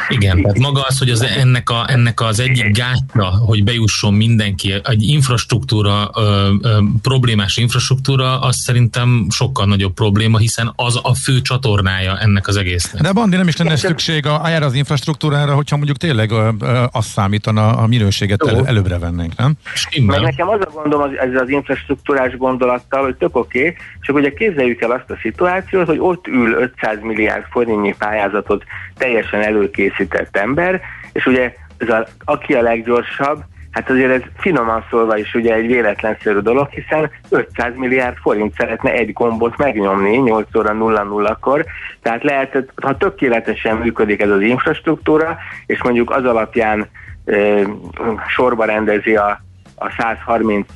igen, 0.09 0.41
tehát 0.41 0.59
maga 0.59 0.81
az, 0.81 0.97
hogy 0.97 1.09
az 1.09 1.21
ennek, 1.21 1.69
a, 1.69 1.85
ennek 1.87 2.21
az 2.21 2.39
egyik 2.39 2.71
gátja, 2.71 3.25
hogy 3.45 3.63
bejusson 3.63 4.13
mindenki, 4.13 4.73
egy 4.83 5.03
infrastruktúra, 5.03 6.09
ö, 6.15 6.49
ö, 6.61 6.77
problémás 7.01 7.57
infrastruktúra, 7.57 8.39
az 8.39 8.55
szerintem 8.55 9.27
sokkal 9.29 9.65
nagyobb 9.65 9.93
probléma, 9.93 10.37
hiszen 10.37 10.71
az 10.75 10.99
a 11.01 11.13
fő 11.13 11.41
csatornája 11.41 12.19
ennek 12.19 12.47
az 12.47 12.55
egésznek. 12.55 13.01
De 13.01 13.11
Bandi 13.11 13.35
nem 13.35 13.47
is 13.47 13.57
lenne 13.57 13.75
szükség 13.75 14.25
a, 14.25 14.49
erre 14.49 14.65
az 14.65 14.73
infrastruktúrára, 14.73 15.53
hogyha 15.53 15.75
mondjuk 15.75 15.97
tényleg 15.97 16.31
ö, 16.31 16.49
ö, 16.59 16.83
azt 16.91 17.07
számítana 17.07 17.77
a 17.77 17.87
minőséget 17.87 18.47
el, 18.47 18.67
előbbre 18.67 18.97
vennénk, 18.99 19.35
nem? 19.35 19.53
Stimmel. 19.73 20.19
Meg 20.19 20.29
nekem 20.29 20.49
az 20.49 20.59
a 20.65 20.69
gondom 20.69 21.01
az, 21.01 21.09
ez 21.17 21.41
az 21.41 21.49
infrastruktúrás 21.49 22.37
gondolattal, 22.37 23.03
hogy 23.03 23.15
tök 23.15 23.35
oké, 23.35 23.59
okay, 23.59 23.75
csak 24.01 24.15
ugye 24.15 24.33
képzeljük 24.33 24.81
el 24.81 24.91
azt 24.91 25.09
a 25.09 25.17
szituációt, 25.21 25.85
hogy 25.85 25.99
ott 25.99 26.27
ül 26.27 26.53
500 26.53 26.97
milliárd 27.01 27.43
forintnyi 27.49 27.95
pályázatot 27.97 28.63
teljesen 28.97 29.41
előkészített 29.93 30.37
ember, 30.37 30.81
és 31.13 31.25
ugye 31.25 31.53
ez 31.77 31.89
a, 31.89 32.07
aki 32.25 32.53
a 32.53 32.61
leggyorsabb, 32.61 33.43
hát 33.71 33.89
azért 33.89 34.11
ez 34.11 34.21
finoman 34.37 34.85
szólva 34.89 35.17
is 35.17 35.33
ugye 35.33 35.53
egy 35.53 35.67
véletlenszerű 35.67 36.39
dolog, 36.39 36.69
hiszen 36.69 37.09
500 37.29 37.73
milliárd 37.75 38.17
forint 38.17 38.53
szeretne 38.57 38.91
egy 38.91 39.13
gombot 39.13 39.57
megnyomni 39.57 40.17
8 40.17 40.55
óra 40.55 40.73
00-kor, 40.73 41.65
tehát 42.01 42.23
lehet, 42.23 42.71
ha 42.81 42.97
tökéletesen 42.97 43.77
működik 43.77 44.21
ez 44.21 44.29
az 44.29 44.41
infrastruktúra, 44.41 45.37
és 45.65 45.83
mondjuk 45.83 46.11
az 46.11 46.25
alapján 46.25 46.87
e, 47.25 47.35
sorba 48.27 48.65
rendezi 48.65 49.15
a, 49.15 49.41
a 49.75 49.89
130 49.97 50.67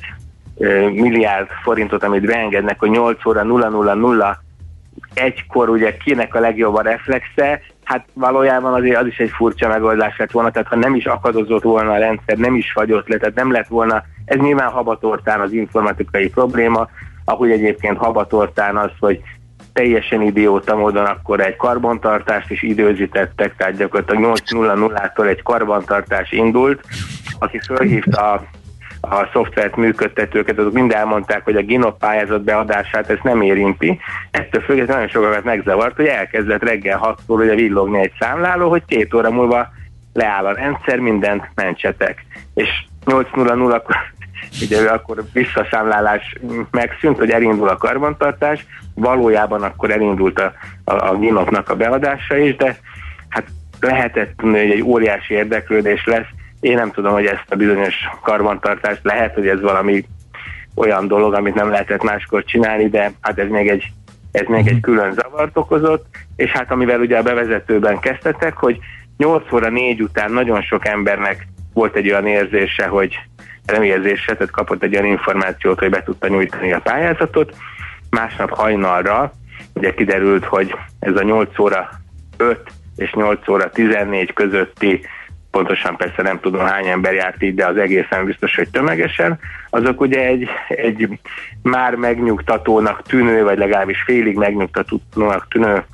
e, 0.58 0.66
milliárd 0.90 1.48
forintot, 1.62 2.02
amit 2.02 2.26
beengednek, 2.26 2.78
hogy 2.78 2.90
8 2.90 3.26
óra 3.26 3.42
000 3.42 4.38
egykor 5.14 5.68
ugye 5.68 5.96
kinek 5.96 6.34
a 6.34 6.40
legjobb 6.40 6.74
a 6.74 6.82
reflexe, 6.82 7.60
hát 7.88 8.06
valójában 8.12 8.74
azért 8.74 9.00
az 9.00 9.06
is 9.06 9.18
egy 9.18 9.30
furcsa 9.30 9.68
megoldás 9.68 10.16
lett 10.18 10.30
volna, 10.30 10.50
tehát 10.50 10.68
ha 10.68 10.76
nem 10.76 10.94
is 10.94 11.06
akadozott 11.06 11.62
volna 11.62 11.92
a 11.92 11.98
rendszer, 11.98 12.36
nem 12.36 12.54
is 12.54 12.72
fagyott 12.72 13.08
le, 13.08 13.16
tehát 13.16 13.34
nem 13.34 13.52
lett 13.52 13.66
volna, 13.66 14.02
ez 14.24 14.36
nyilván 14.36 14.70
habatortán 14.70 15.40
az 15.40 15.52
informatikai 15.52 16.28
probléma, 16.28 16.88
ahogy 17.24 17.50
egyébként 17.50 17.98
habatortán 17.98 18.76
az, 18.76 18.90
hogy 19.00 19.20
teljesen 19.72 20.22
idióta 20.22 20.76
módon 20.76 21.04
akkor 21.04 21.40
egy 21.40 21.56
karbantartást 21.56 22.50
is 22.50 22.62
időzítettek, 22.62 23.56
tehát 23.56 23.76
gyakorlatilag 23.76 24.36
8.00-tól 24.36 25.28
egy 25.28 25.42
karbantartás 25.42 26.32
indult, 26.32 26.80
aki 27.38 27.58
fölhívta 27.58 28.32
a, 28.32 28.42
a 29.00 29.28
szoftvert 29.32 29.76
működtetőket, 29.76 30.58
azok 30.58 30.72
mind 30.72 30.92
elmondták, 30.92 31.44
hogy 31.44 31.56
a 31.56 31.62
GINOP 31.62 31.98
pályázat 31.98 32.42
beadását 32.42 33.10
ezt 33.10 33.22
nem 33.22 33.40
érinti. 33.40 34.00
Ettől 34.30 34.62
függetlenül 34.62 34.94
nagyon 34.94 35.08
sokat 35.08 35.44
megzavart, 35.44 35.96
hogy 35.96 36.06
elkezdett 36.06 36.62
reggel 36.62 36.98
6 36.98 37.20
óra 37.28 37.44
ugye 37.44 37.54
villogni 37.54 37.98
egy 37.98 38.12
számláló, 38.18 38.68
hogy 38.68 38.82
két 38.86 39.14
óra 39.14 39.30
múlva 39.30 39.68
leáll 40.12 40.46
a 40.46 40.52
rendszer, 40.52 40.98
mindent 40.98 41.50
mentsetek. 41.54 42.26
És 42.54 42.68
8.00 43.06 43.74
akkor 43.74 43.96
ugye 44.62 44.90
akkor 44.90 45.24
visszaszámlálás 45.32 46.34
megszűnt, 46.70 47.18
hogy 47.18 47.30
elindul 47.30 47.68
a 47.68 47.76
karbantartás, 47.76 48.66
valójában 48.94 49.62
akkor 49.62 49.90
elindult 49.90 50.40
a, 50.40 50.52
a, 50.84 51.08
a 51.08 51.18
ginopnak 51.18 51.68
a 51.68 51.76
beadása 51.76 52.36
is, 52.36 52.56
de 52.56 52.76
hát 53.28 53.44
lehetett 53.80 54.40
hogy 54.40 54.54
egy 54.54 54.82
óriási 54.82 55.34
érdeklődés 55.34 56.04
lesz. 56.04 56.26
Én 56.60 56.74
nem 56.74 56.90
tudom, 56.90 57.12
hogy 57.12 57.26
ezt 57.26 57.44
a 57.48 57.56
bizonyos 57.56 57.94
karbantartást 58.22 59.00
lehet, 59.02 59.34
hogy 59.34 59.48
ez 59.48 59.60
valami 59.60 60.04
olyan 60.74 61.06
dolog, 61.06 61.34
amit 61.34 61.54
nem 61.54 61.70
lehetett 61.70 62.02
máskor 62.02 62.44
csinálni, 62.44 62.88
de 62.88 63.12
hát 63.20 63.38
ez 63.38 63.48
még 63.48 63.68
egy, 63.68 63.84
ez 64.32 64.46
még 64.46 64.66
egy 64.66 64.80
külön 64.80 65.12
zavart 65.12 65.56
okozott, 65.56 66.06
és 66.36 66.50
hát 66.50 66.70
amivel 66.70 67.00
ugye 67.00 67.18
a 67.18 67.22
bevezetőben 67.22 67.98
kezdtetek, 67.98 68.56
hogy 68.56 68.78
8 69.16 69.52
óra 69.52 69.68
4 69.68 70.02
után 70.02 70.32
nagyon 70.32 70.62
sok 70.62 70.86
embernek 70.86 71.46
volt 71.72 71.96
egy 71.96 72.10
olyan 72.10 72.26
érzése, 72.26 72.86
hogy 72.86 73.18
nem 73.66 73.82
érzése, 73.82 74.32
tehát 74.32 74.50
kapott 74.50 74.82
egy 74.82 74.94
olyan 74.94 75.06
információt, 75.06 75.78
hogy 75.78 75.90
be 75.90 76.02
tudta 76.02 76.28
nyújtani 76.28 76.72
a 76.72 76.80
pályázatot. 76.80 77.56
Másnap 78.10 78.50
hajnalra 78.50 79.32
ugye 79.74 79.94
kiderült, 79.94 80.44
hogy 80.44 80.74
ez 80.98 81.16
a 81.16 81.22
8 81.22 81.58
óra 81.58 81.88
5 82.36 82.60
és 82.96 83.12
8 83.12 83.48
óra 83.48 83.70
14 83.70 84.32
közötti 84.32 85.00
pontosan 85.58 85.96
persze 85.96 86.22
nem 86.22 86.40
tudom 86.40 86.66
hány 86.66 86.86
ember 86.86 87.14
járt 87.14 87.42
így, 87.42 87.54
de 87.54 87.66
az 87.66 87.76
egészen 87.76 88.24
biztos, 88.24 88.54
hogy 88.54 88.70
tömegesen, 88.70 89.38
azok 89.70 90.00
ugye 90.00 90.26
egy, 90.26 90.48
egy 90.68 91.18
már 91.62 91.94
megnyugtatónak 91.94 93.02
tűnő, 93.02 93.42
vagy 93.42 93.58
legalábbis 93.58 94.02
félig 94.02 94.36
megnyugtatónak 94.36 95.48
tűnő 95.48 95.84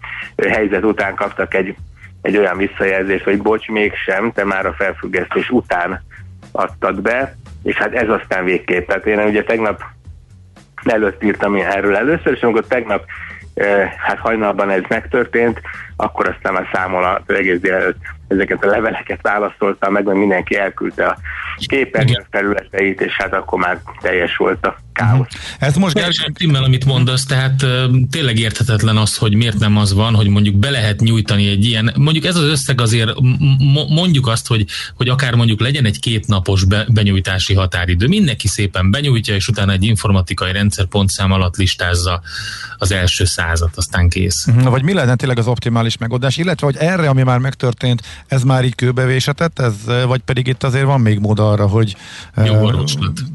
helyzet 0.48 0.84
után 0.84 1.14
kaptak 1.14 1.54
egy, 1.54 1.74
egy 2.22 2.36
olyan 2.36 2.56
visszajelzést, 2.56 3.24
hogy 3.24 3.42
bocs, 3.42 3.68
mégsem, 3.68 4.32
te 4.32 4.44
már 4.44 4.66
a 4.66 4.74
felfüggesztés 4.78 5.50
után 5.50 6.02
adtad 6.52 7.00
be, 7.00 7.36
és 7.62 7.76
hát 7.76 7.94
ez 7.94 8.08
aztán 8.08 8.44
végképp. 8.44 8.88
Tehát 8.88 9.06
én 9.06 9.18
ugye 9.18 9.44
tegnap 9.44 9.82
előtt 10.84 11.22
írtam 11.22 11.54
erről 11.54 11.96
először, 11.96 12.32
és 12.32 12.42
amikor 12.42 12.64
tegnap 12.66 13.04
eh, 13.54 13.92
hát 13.96 14.18
hajnalban 14.18 14.70
ez 14.70 14.82
megtörtént, 14.88 15.60
akkor 15.96 16.28
aztán 16.28 16.52
már 16.52 16.68
számol 16.72 17.04
az 17.04 17.34
egész 17.34 17.60
délelőtt 17.60 17.98
ezeket 18.34 18.64
a 18.64 18.70
leveleket 18.70 19.22
válaszoltam 19.22 19.92
meg, 19.92 20.04
mert 20.04 20.18
mindenki 20.18 20.56
elküldte 20.56 21.06
a 21.06 21.16
képernyő 21.66 22.26
felületeit, 22.30 23.00
és 23.00 23.12
hát 23.12 23.32
akkor 23.32 23.58
már 23.58 23.80
teljes 24.00 24.36
volt 24.36 24.66
a 24.66 24.82
káosz. 24.92 25.18
Uh-huh. 25.18 25.28
Ez 25.58 25.76
most 25.76 25.94
Gergely 25.94 26.28
Timmel, 26.32 26.64
amit 26.64 26.84
mondasz, 26.84 27.24
tehát 27.24 27.66
tényleg 28.10 28.38
érthetetlen 28.38 28.96
az, 28.96 29.16
hogy 29.16 29.34
miért 29.34 29.58
nem 29.58 29.76
az 29.76 29.94
van, 29.94 30.14
hogy 30.14 30.28
mondjuk 30.28 30.54
be 30.54 30.70
lehet 30.70 31.00
nyújtani 31.00 31.48
egy 31.48 31.64
ilyen, 31.64 31.94
mondjuk 31.96 32.24
ez 32.24 32.36
az 32.36 32.44
összeg 32.44 32.80
azért 32.80 33.10
mondjuk 33.88 34.26
azt, 34.26 34.46
hogy, 34.46 34.64
hogy 34.96 35.08
akár 35.08 35.34
mondjuk 35.34 35.60
legyen 35.60 35.84
egy 35.84 36.00
kétnapos 36.00 36.64
be, 36.64 36.86
benyújtási 36.88 37.54
határidő. 37.54 38.06
Mindenki 38.06 38.48
szépen 38.48 38.90
benyújtja, 38.90 39.34
és 39.34 39.48
utána 39.48 39.72
egy 39.72 39.84
informatikai 39.84 40.52
rendszer 40.52 40.84
pontszám 40.84 41.32
alatt 41.32 41.56
listázza 41.56 42.22
az 42.78 42.92
első 42.92 43.24
százat, 43.24 43.76
aztán 43.76 44.08
kész. 44.08 44.46
Uh-huh. 44.46 44.70
Vagy 44.70 44.82
mi 44.82 44.92
lenne 44.92 45.14
tényleg 45.14 45.38
az 45.38 45.46
optimális 45.46 45.98
megoldás, 45.98 46.36
illetve 46.36 46.66
hogy 46.66 46.76
erre, 46.76 47.08
ami 47.08 47.22
már 47.22 47.38
megtörtént, 47.38 48.02
ez 48.26 48.42
már 48.42 48.64
így 48.64 48.74
kőbevésetett, 48.74 49.58
ez, 49.58 49.74
vagy 50.06 50.20
pedig 50.20 50.46
itt 50.46 50.62
azért 50.62 50.84
van 50.84 51.00
még 51.00 51.18
mód 51.18 51.38
arra, 51.54 51.68
hogy 51.68 51.96
Jó 52.44 52.54
uh, 52.54 52.84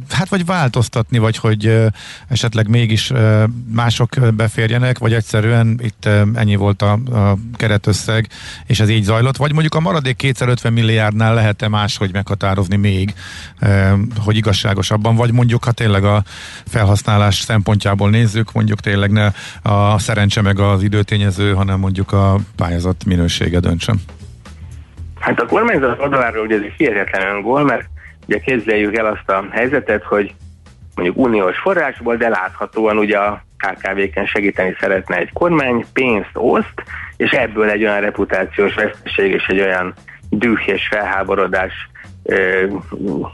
hát 0.10 0.30
vagy 0.30 0.46
változtatni, 0.46 1.18
vagy 1.18 1.38
hogy 1.38 1.68
uh, 1.68 1.86
esetleg 2.28 2.68
mégis 2.68 3.10
uh, 3.12 3.44
mások 3.74 4.10
beférjenek, 4.34 4.98
vagy 4.98 5.14
egyszerűen 5.14 5.80
itt 5.84 6.04
uh, 6.06 6.22
ennyi 6.34 6.56
volt 6.56 6.82
a, 6.82 6.92
a 6.92 7.38
keretösszeg, 7.56 8.28
és 8.66 8.80
ez 8.80 8.90
így 8.90 9.04
zajlott, 9.04 9.38
vagy 9.38 9.52
mondjuk 9.52 9.76
a 9.76 9.80
maradék 9.80 10.16
250 10.16 10.74
milliárdnál 10.74 11.34
lehet-e 11.34 11.68
máshogy 11.68 12.14
meghatározni 12.14 12.76
még, 12.76 13.14
uh, 13.62 13.92
hogy 14.18 14.36
igazságosabban, 14.38 15.16
vagy 15.16 15.32
mondjuk 15.32 15.64
ha 15.64 15.72
tényleg 15.72 16.04
a 16.04 16.24
felhasználás 16.66 17.36
szempontjából 17.36 18.10
nézzük, 18.10 18.52
mondjuk 18.52 18.80
tényleg 18.80 19.12
ne 19.12 19.32
a 19.62 20.00
szerencse 20.00 20.42
meg 20.42 20.60
az 20.60 20.84
időtényező, 20.84 21.54
hanem 21.54 21.80
mondjuk 21.80 22.12
a 22.12 22.36
pályázat 22.56 23.06
minősége 23.06 23.60
döntsön. 23.60 24.00
Hát 25.20 25.40
a 25.40 25.46
kormányzat 25.46 26.00
oldaláról 26.00 26.46
ugye 26.46 26.56
ez 26.56 26.62
egy 26.62 26.74
hihetetlen 26.78 27.36
öngól, 27.36 27.64
mert 27.64 27.90
ugye 28.30 28.40
képzeljük 28.40 28.96
el 28.96 29.06
azt 29.06 29.30
a 29.30 29.46
helyzetet, 29.52 30.04
hogy 30.04 30.34
mondjuk 30.96 31.18
uniós 31.18 31.58
forrásból, 31.58 32.16
de 32.16 32.30
láthatóan 32.30 32.98
ugye 32.98 33.18
a 33.18 33.44
KKV-ken 33.58 34.26
segíteni 34.26 34.76
szeretne 34.80 35.18
egy 35.18 35.34
kormány, 35.34 35.86
pénzt 35.94 36.30
oszt, 36.34 36.84
és 37.18 37.32
ebből 37.32 37.70
egy 37.70 37.84
olyan 37.84 38.00
reputációs 38.00 38.74
veszteség 38.74 39.32
és 39.32 39.48
egy 39.48 39.60
olyan 39.60 39.94
düh 40.30 40.68
és 40.68 40.88
felháborodás 40.88 41.74
ö, 42.24 42.68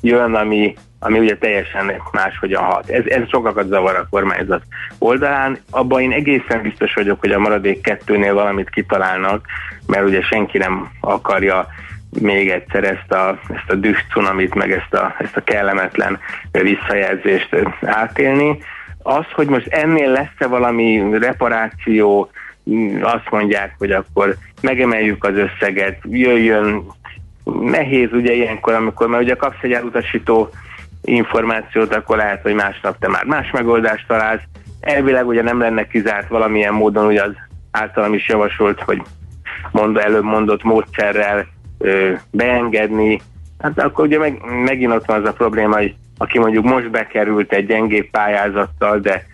jön, 0.01 0.35
ami, 0.35 0.73
ami 0.99 1.19
ugye 1.19 1.37
teljesen 1.37 1.91
máshogyan 2.11 2.63
hat. 2.63 2.89
Ez, 2.89 3.05
ez 3.05 3.29
sokakat 3.29 3.67
zavar 3.67 3.95
a 3.95 4.07
kormányzat 4.09 4.63
oldalán. 4.99 5.57
Abban 5.69 6.01
én 6.01 6.11
egészen 6.11 6.61
biztos 6.61 6.93
vagyok, 6.93 7.19
hogy 7.19 7.31
a 7.31 7.39
maradék 7.39 7.81
kettőnél 7.81 8.33
valamit 8.33 8.69
kitalálnak, 8.69 9.45
mert 9.87 10.05
ugye 10.05 10.21
senki 10.21 10.57
nem 10.57 10.91
akarja 10.99 11.67
még 12.21 12.49
egyszer 12.49 12.83
ezt 12.83 13.11
a, 13.11 13.39
ezt 13.55 13.69
a 13.69 13.75
düh 13.75 13.97
cunamit, 14.13 14.55
meg 14.55 14.71
ezt 14.71 14.93
a, 14.93 15.15
ezt 15.19 15.37
a 15.37 15.43
kellemetlen 15.43 16.19
visszajelzést 16.51 17.55
átélni. 17.81 18.57
Az, 19.03 19.25
hogy 19.31 19.47
most 19.47 19.67
ennél 19.67 20.09
lesz-e 20.09 20.47
valami 20.47 21.03
reparáció, 21.11 22.29
azt 23.01 23.29
mondják, 23.29 23.75
hogy 23.77 23.91
akkor 23.91 24.35
megemeljük 24.61 25.23
az 25.23 25.33
összeget, 25.35 25.99
jöjjön, 26.03 26.83
nehéz 27.61 28.09
ugye 28.11 28.33
ilyenkor, 28.33 28.73
amikor 28.73 29.07
mert 29.07 29.23
ugye 29.23 29.35
kapsz 29.35 29.61
egy 29.61 29.71
elutasító 29.71 30.49
információt, 31.01 31.95
akkor 31.95 32.17
lehet, 32.17 32.41
hogy 32.41 32.53
másnap 32.53 32.99
te 32.99 33.07
már 33.07 33.25
más 33.25 33.51
megoldást 33.51 34.07
találsz. 34.07 34.43
Elvileg 34.79 35.27
ugye 35.27 35.41
nem 35.41 35.59
lenne 35.59 35.87
kizárt 35.87 36.27
valamilyen 36.27 36.73
módon, 36.73 37.05
ugye 37.05 37.23
az 37.23 37.33
általam 37.71 38.13
is 38.13 38.27
javasolt, 38.27 38.81
hogy 38.81 39.01
mond, 39.71 39.97
előbb 39.97 40.23
mondott 40.23 40.63
módszerrel 40.63 41.47
beengedni, 42.31 43.21
hát 43.59 43.79
akkor 43.79 44.05
ugye 44.05 44.17
meg, 44.17 44.41
megint 44.63 44.91
ott 44.91 45.05
van 45.05 45.21
az 45.21 45.29
a 45.29 45.33
probléma, 45.33 45.77
hogy 45.77 45.95
aki 46.17 46.39
mondjuk 46.39 46.65
most 46.65 46.91
bekerült 46.91 47.53
egy 47.53 47.65
gyengébb 47.65 48.09
pályázattal, 48.09 48.99
de 48.99 49.25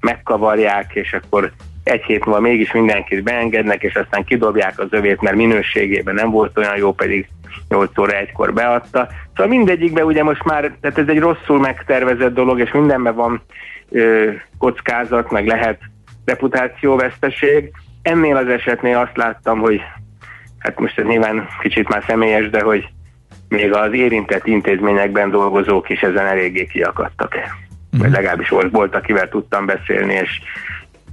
megkavarják, 0.00 0.94
és 0.94 1.12
akkor 1.12 1.52
egy 1.84 2.02
hét 2.02 2.24
múlva 2.24 2.40
mégis 2.40 2.72
mindenkit 2.72 3.22
beengednek, 3.22 3.82
és 3.82 3.94
aztán 3.94 4.24
kidobják 4.24 4.78
az 4.78 4.88
övét, 4.90 5.20
mert 5.20 5.36
minőségében 5.36 6.14
nem 6.14 6.30
volt 6.30 6.58
olyan 6.58 6.76
jó, 6.76 6.92
pedig 6.92 7.28
8 7.68 7.98
óra 7.98 8.12
egykor 8.12 8.52
beadta. 8.52 9.08
Szóval 9.28 9.56
mindegyikben 9.56 10.04
ugye 10.04 10.22
most 10.22 10.44
már, 10.44 10.72
tehát 10.80 10.98
ez 10.98 11.08
egy 11.08 11.18
rosszul 11.18 11.58
megtervezett 11.58 12.34
dolog, 12.34 12.60
és 12.60 12.72
mindenben 12.72 13.14
van 13.14 13.42
ö, 13.90 14.30
kockázat, 14.58 15.30
meg 15.30 15.46
lehet 15.46 15.80
reputációveszteség. 16.24 17.70
Ennél 18.02 18.36
az 18.36 18.48
esetnél 18.48 18.96
azt 18.96 19.16
láttam, 19.16 19.58
hogy 19.58 19.80
hát 20.58 20.78
most 20.78 20.98
ez 20.98 21.04
nyilván 21.04 21.48
kicsit 21.60 21.88
már 21.88 22.04
személyes, 22.06 22.50
de 22.50 22.62
hogy 22.62 22.88
még 23.48 23.72
az 23.72 23.92
érintett 23.92 24.46
intézményekben 24.46 25.30
dolgozók 25.30 25.88
is 25.88 26.00
ezen 26.00 26.26
eléggé 26.26 26.66
kiakadtak. 26.66 27.34
Mm. 27.96 28.00
Vagy 28.00 28.10
legalábbis 28.10 28.48
volt, 28.48 28.72
volt, 28.72 28.94
akivel 28.94 29.28
tudtam 29.28 29.66
beszélni, 29.66 30.14
és 30.14 30.40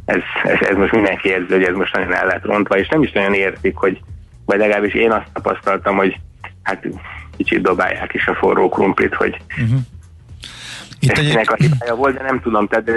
ez, 0.05 0.21
ez, 0.43 0.67
ez 0.67 0.75
most 0.75 0.91
mindenki 0.91 1.29
érzi, 1.29 1.53
hogy 1.53 1.63
ez 1.63 1.75
most 1.75 1.95
nagyon 1.95 2.13
el 2.13 2.25
lett 2.25 2.45
rontva, 2.45 2.77
és 2.77 2.87
nem 2.87 3.03
is 3.03 3.11
nagyon 3.11 3.33
értik, 3.33 3.75
hogy, 3.75 3.99
vagy 4.45 4.57
legalábbis 4.59 4.93
én 4.93 5.11
azt 5.11 5.31
tapasztaltam, 5.33 5.95
hogy 5.95 6.19
hát 6.63 6.87
kicsit 7.37 7.61
dobálják 7.61 8.13
is 8.13 8.27
a 8.27 8.33
forró 8.33 8.69
krumplit, 8.69 9.15
hogy 9.15 9.37
uh-huh. 9.61 9.79
Itt 10.99 11.17
egy... 11.17 11.47
a 11.47 11.55
hibája 11.55 11.95
volt, 11.95 12.17
de 12.17 12.23
nem 12.23 12.41
tudom, 12.41 12.67
tehát 12.67 12.91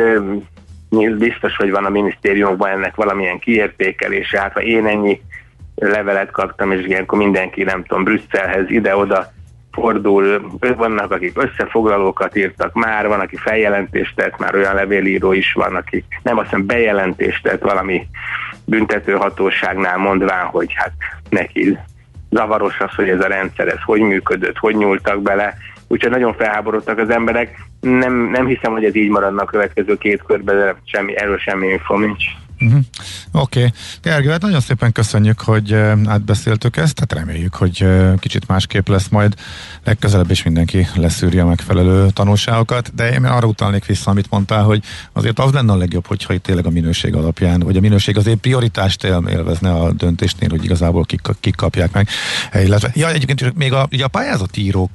biztos, 1.19 1.57
hogy 1.57 1.71
van 1.71 1.85
a 1.85 1.89
minisztériumokban 1.89 2.71
ennek 2.71 2.95
valamilyen 2.95 3.39
kiértékelése, 3.39 4.41
hát 4.41 4.53
ha 4.53 4.63
én 4.63 4.87
ennyi 4.87 5.21
levelet 5.79 6.31
kaptam, 6.31 6.73
és 6.73 6.87
ilyenkor 6.87 7.19
mindenki, 7.19 7.63
nem 7.63 7.85
tudom, 7.85 8.05
Brüsszelhez 8.05 8.71
ide-oda 8.71 9.33
fordul, 9.73 10.51
vannak, 10.77 11.13
akik 11.13 11.43
összefoglalókat 11.43 12.37
írtak 12.37 12.73
már, 12.73 13.09
van, 13.09 13.21
aki 13.21 13.37
feljelentést 13.37 14.17
tett, 14.17 14.39
már 14.39 14.55
olyan 14.55 14.75
levélíró 14.75 15.33
is 15.33 15.53
van, 15.53 15.75
aki 15.75 16.05
nem 16.23 16.39
azt 16.39 16.49
hiszem 16.49 16.67
bejelentést 16.67 17.43
tett 17.43 17.63
valami 17.63 18.07
büntetőhatóságnál 18.65 19.99
mondván, 19.99 20.47
hogy 20.47 20.73
hát 20.75 20.93
neki 21.29 21.79
zavaros 22.31 22.79
az, 22.81 22.95
hogy 22.95 23.09
ez 23.09 23.21
a 23.21 23.27
rendszer, 23.27 23.69
ez 23.69 23.83
hogy 23.85 24.01
működött, 24.01 24.57
hogy 24.59 24.77
nyúltak 24.77 25.23
bele, 25.23 25.55
úgyhogy 25.89 26.11
nagyon 26.11 26.35
felháborodtak 26.35 26.99
az 26.99 27.11
emberek. 27.11 27.59
Nem, 27.81 28.15
nem 28.15 28.47
hiszem, 28.47 28.73
hogy 28.73 28.85
ez 28.85 28.95
így 28.95 29.11
maradna 29.11 29.43
a 29.43 29.47
következő 29.47 29.97
két 29.99 30.23
körben, 30.23 30.57
de 30.57 30.77
semmi, 30.85 31.17
erről 31.17 31.39
semmi 31.39 31.67
info 31.67 31.99
nincs. 31.99 32.25
Uh-huh. 32.61 32.81
Oké. 33.33 33.59
Okay. 33.59 33.73
Gergő, 34.03 34.31
hát 34.31 34.43
nagyon 34.43 34.61
szépen 34.61 34.93
köszönjük, 34.93 35.41
hogy 35.41 35.75
átbeszéltük 36.05 36.77
ezt, 36.77 36.99
hát 36.99 37.13
reméljük, 37.13 37.55
hogy 37.55 37.87
kicsit 38.19 38.47
másképp 38.47 38.89
lesz 38.89 39.09
majd 39.09 39.35
legközelebb 39.85 40.31
is 40.31 40.43
mindenki 40.43 40.87
leszűri 40.95 41.39
a 41.39 41.47
megfelelő 41.47 42.11
tanulságokat, 42.11 42.95
de 42.95 43.13
én 43.13 43.25
arra 43.25 43.47
utalnék 43.47 43.85
vissza, 43.87 44.11
amit 44.11 44.31
mondtál, 44.31 44.63
hogy 44.63 44.83
azért 45.13 45.39
az 45.39 45.53
lenne 45.53 45.73
a 45.73 45.77
legjobb, 45.77 46.07
hogyha 46.07 46.33
itt 46.33 46.43
tényleg 46.43 46.67
a 46.67 46.71
minőség 46.71 47.15
alapján, 47.15 47.61
vagy 47.61 47.77
a 47.77 47.81
minőség 47.81 48.17
azért 48.17 48.39
prioritást 48.39 49.05
élvezne 49.05 49.73
a 49.73 49.93
döntésnél, 49.93 50.49
hogy 50.51 50.65
igazából 50.65 51.05
kik, 51.05 51.21
kik 51.41 51.55
kapják 51.55 51.93
meg. 51.93 52.09
Illetve, 52.55 52.91
ja, 52.95 53.11
egyébként 53.11 53.57
még 53.57 53.73
a, 53.73 53.89
ugye 53.93 54.05
a 54.05 54.09
pályázatírók 54.09 54.91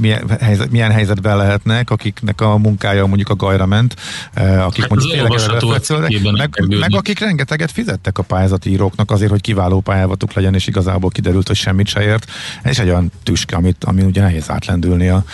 milyen, 0.00 0.28
helyzet, 0.40 0.70
milyen 0.70 0.90
helyzetben 0.90 1.36
lehetnek, 1.36 1.90
akiknek 1.90 2.40
a 2.40 2.58
munkája 2.58 3.06
mondjuk 3.06 3.28
a 3.28 3.34
gajra 3.34 3.66
ment, 3.66 3.94
eh, 4.34 4.66
akik 4.66 4.80
hát 4.80 4.90
mondjuk 4.90 5.12
tényleg 5.12 6.32
meg, 6.38 6.78
meg 6.78 6.94
akik 6.94 7.18
rengeteget 7.18 7.70
fizettek 7.70 8.18
a 8.18 8.22
pályázati 8.22 8.70
íróknak 8.70 9.10
azért, 9.10 9.30
hogy 9.30 9.40
kiváló 9.40 9.80
pályázatuk 9.80 10.32
legyen, 10.32 10.54
és 10.54 10.66
igazából 10.66 11.10
kiderült, 11.10 11.46
hogy 11.46 11.56
semmit 11.56 11.86
se 11.86 12.02
ért. 12.02 12.30
Ez 12.62 12.70
is 12.70 12.78
egy 12.78 12.88
olyan 12.88 13.10
tüske, 13.22 13.56
amit, 13.56 13.84
ami 13.84 14.02
ugye 14.02 14.20
nehéz 14.20 14.50
átlendülni 14.50 15.08
a 15.08 15.24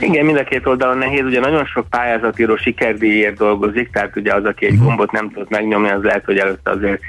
igen, 0.00 0.24
mind 0.24 0.38
a 0.38 0.44
két 0.44 0.66
oldalon 0.66 0.98
nehéz, 0.98 1.24
ugye 1.24 1.40
nagyon 1.40 1.64
sok 1.64 1.88
pályázatíró 1.88 2.56
sikerdíjért 2.56 3.36
dolgozik, 3.36 3.90
tehát 3.90 4.16
ugye 4.16 4.34
az, 4.34 4.44
aki 4.44 4.66
egy 4.66 4.72
uh-huh. 4.72 4.86
gombot 4.86 5.12
nem 5.12 5.30
tudott 5.30 5.50
megnyomni, 5.50 5.90
az 5.90 6.02
lehet, 6.02 6.24
hogy 6.24 6.38
előtte 6.38 6.70
azért 6.70 7.00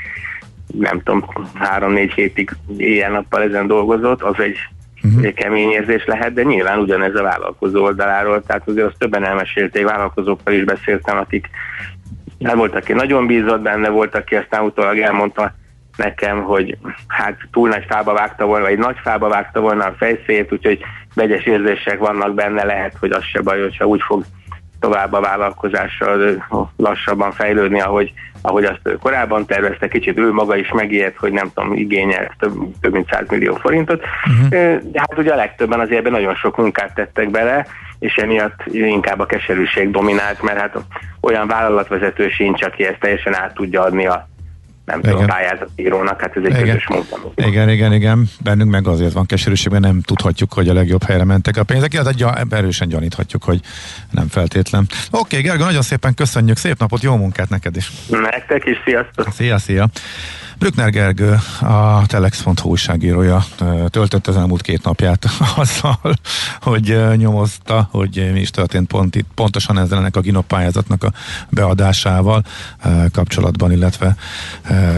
nem 0.80 1.02
tudom, 1.04 1.26
három-négy 1.54 2.12
hétig 2.12 2.56
éjjel-nappal 2.78 3.42
ezen 3.42 3.68
dolgozott, 3.68 4.22
az 4.22 4.40
egy 4.40 4.58
uh-huh. 5.04 5.34
kemény 5.34 5.70
érzés 5.70 6.06
lehet, 6.06 6.34
de 6.34 6.44
nyilván 6.44 6.80
ugyanez 6.80 7.16
a 7.16 7.22
vállalkozó 7.22 7.84
oldaláról, 7.84 8.44
tehát 8.44 8.68
azért 8.68 8.88
azt 8.88 8.98
többen 8.98 9.26
elmesélték, 9.26 9.86
vállalkozókkal 9.86 10.54
is 10.54 10.64
beszéltem, 10.64 11.18
akik 11.18 11.50
el 12.40 12.56
volt, 12.56 12.76
aki 12.76 12.94
nagyon 12.94 13.28
bízott 13.28 13.62
benne, 13.62 13.90
volt, 13.90 14.16
aki 14.16 14.36
aztán 14.36 14.64
utólag 14.64 15.00
elmondta 15.00 15.54
nekem, 15.98 16.42
hogy 16.42 16.78
hát 17.08 17.38
túl 17.52 17.70
nagy 17.70 17.86
fába 17.88 18.14
vágta 18.14 18.46
volna, 18.46 18.66
vagy 18.66 18.78
nagy 18.78 18.98
fába 19.04 19.28
vágta 19.28 19.60
volna 19.60 19.86
a 19.86 19.96
fejszét, 19.98 20.52
úgyhogy 20.52 20.80
vegyes 21.16 21.46
érzések 21.46 21.98
vannak 21.98 22.34
benne, 22.34 22.64
lehet, 22.64 22.96
hogy 23.00 23.12
az 23.12 23.24
se 23.24 23.42
baj, 23.42 23.62
hogyha 23.62 23.86
úgy 23.86 24.02
fog 24.02 24.24
tovább 24.84 25.14
a 25.14 25.22
vállalkozással 25.22 26.46
lassabban 26.78 27.32
fejlődni, 27.32 27.82
ahogy 27.82 28.14
ahogy 28.46 28.64
azt 28.64 28.98
korábban 29.00 29.46
tervezte, 29.46 29.88
kicsit 29.88 30.18
ő 30.18 30.32
maga 30.32 30.56
is 30.56 30.72
megijedt, 30.72 31.18
hogy 31.18 31.32
nem 31.32 31.52
tudom, 31.54 31.74
igényelt 31.74 32.32
több, 32.40 32.54
több 32.82 32.92
mint 32.92 33.10
100 33.10 33.30
millió 33.30 33.56
forintot, 33.56 34.04
uh-huh. 34.26 34.50
de 34.84 35.00
hát 35.00 35.18
ugye 35.18 35.32
a 35.32 35.36
legtöbben 35.36 35.80
azért 35.80 36.00
ebben 36.00 36.12
nagyon 36.12 36.36
sok 36.36 36.58
munkát 36.58 36.94
tettek 36.94 37.30
bele, 37.30 37.66
és 38.00 38.16
emiatt 38.16 38.66
inkább 38.72 39.20
a 39.20 39.26
keserűség 39.26 39.92
dominált, 39.92 40.42
mert 40.42 40.60
hát 40.60 40.78
olyan 41.22 41.48
vállalatvezető 41.48 42.30
sincs, 42.30 42.64
aki 42.64 42.86
ezt 42.86 43.00
teljesen 43.00 43.36
át 43.36 43.54
tudja 43.54 43.82
adni 43.82 44.06
a 44.06 44.28
nem 44.86 45.00
igen. 45.00 45.12
tudom, 45.12 45.28
pályázatírónak, 45.28 46.22
hát 46.22 46.36
ez 46.36 46.44
egy 46.44 46.50
igen. 46.50 46.64
közös 46.64 46.88
munka. 46.88 47.32
Igen, 47.36 47.70
igen, 47.70 47.94
igen. 47.94 48.30
Bennünk 48.44 48.72
meg 48.72 48.88
azért 48.88 49.14
van 49.14 49.26
keserűség, 49.26 49.72
mert 49.72 49.84
nem 49.84 50.02
tudhatjuk, 50.02 50.54
hogy 50.54 50.70
a 50.70 50.74
legjobb 50.74 51.04
helyre 51.04 51.24
mentek 51.24 51.58
a 51.58 51.64
pénzek, 51.64 51.94
illetve 51.94 52.46
erősen 52.50 52.88
gyaníthatjuk, 52.88 53.44
hogy 53.44 53.60
nem 54.12 54.28
feltétlen. 54.28 54.86
Oké, 55.12 55.38
okay, 55.38 55.42
Gerga, 55.42 55.66
nagyon 55.66 55.82
szépen 55.82 56.14
köszönjük, 56.14 56.58
szép 56.58 56.80
napot, 56.80 57.02
jó 57.02 57.16
munkát 57.16 57.50
neked 57.50 57.76
is. 57.76 57.92
Nektek 58.10 58.66
is, 58.66 58.78
sziasztok! 58.86 59.28
Szia, 59.32 59.58
szia! 59.58 59.90
Brückner 60.64 60.90
Gergő, 60.90 61.38
a 61.62 62.06
Telex.hu 62.06 62.70
újságírója 62.70 63.44
töltött 63.88 64.28
az 64.28 64.38
elmúlt 64.38 64.62
két 64.62 64.84
napját 64.84 65.26
azzal, 65.56 66.00
hogy 66.62 66.98
nyomozta, 67.16 67.88
hogy 67.92 68.30
mi 68.34 68.40
is 68.40 68.50
történt 68.50 68.88
pont 68.88 69.16
itt, 69.16 69.28
pontosan 69.36 69.78
ezzel 69.78 69.98
ennek 69.98 70.16
a 70.16 70.20
Ginop 70.20 70.48
pályázatnak 70.48 71.04
a 71.04 71.12
beadásával 71.50 72.44
kapcsolatban, 73.12 73.72
illetve 73.72 74.16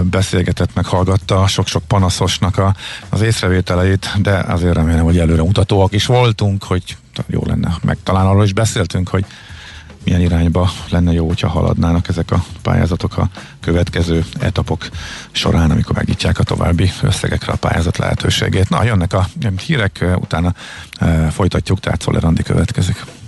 beszélgetett, 0.03 0.73
meg 0.73 0.85
hallgatta 0.85 1.47
sok-sok 1.47 1.83
panaszosnak 1.87 2.57
a, 2.57 2.75
az 3.09 3.21
észrevételeit, 3.21 4.11
de 4.21 4.31
azért 4.31 4.75
remélem, 4.75 5.03
hogy 5.03 5.17
előre 5.17 5.43
mutatóak 5.43 5.93
is 5.93 6.05
voltunk, 6.05 6.63
hogy 6.63 6.97
jó 7.27 7.41
lenne, 7.45 7.77
meg 7.83 7.97
talán 8.03 8.25
arról 8.25 8.43
is 8.43 8.53
beszéltünk, 8.53 9.07
hogy 9.07 9.25
milyen 10.05 10.21
irányba 10.21 10.71
lenne 10.89 11.11
jó, 11.11 11.27
hogyha 11.27 11.47
haladnának 11.47 12.07
ezek 12.07 12.31
a 12.31 12.43
pályázatok 12.61 13.17
a 13.17 13.29
következő 13.59 14.25
etapok 14.39 14.87
során, 15.31 15.71
amikor 15.71 15.95
megnyitják 15.95 16.39
a 16.39 16.43
további 16.43 16.91
összegekre 17.01 17.51
a 17.51 17.55
pályázat 17.55 17.97
lehetőségét. 17.97 18.69
Na, 18.69 18.83
jönnek 18.83 19.13
a 19.13 19.27
hírek, 19.65 20.05
utána 20.15 20.53
folytatjuk, 21.31 21.79
tehát 21.79 22.01
Szoller 22.01 22.43
következik. 22.43 23.03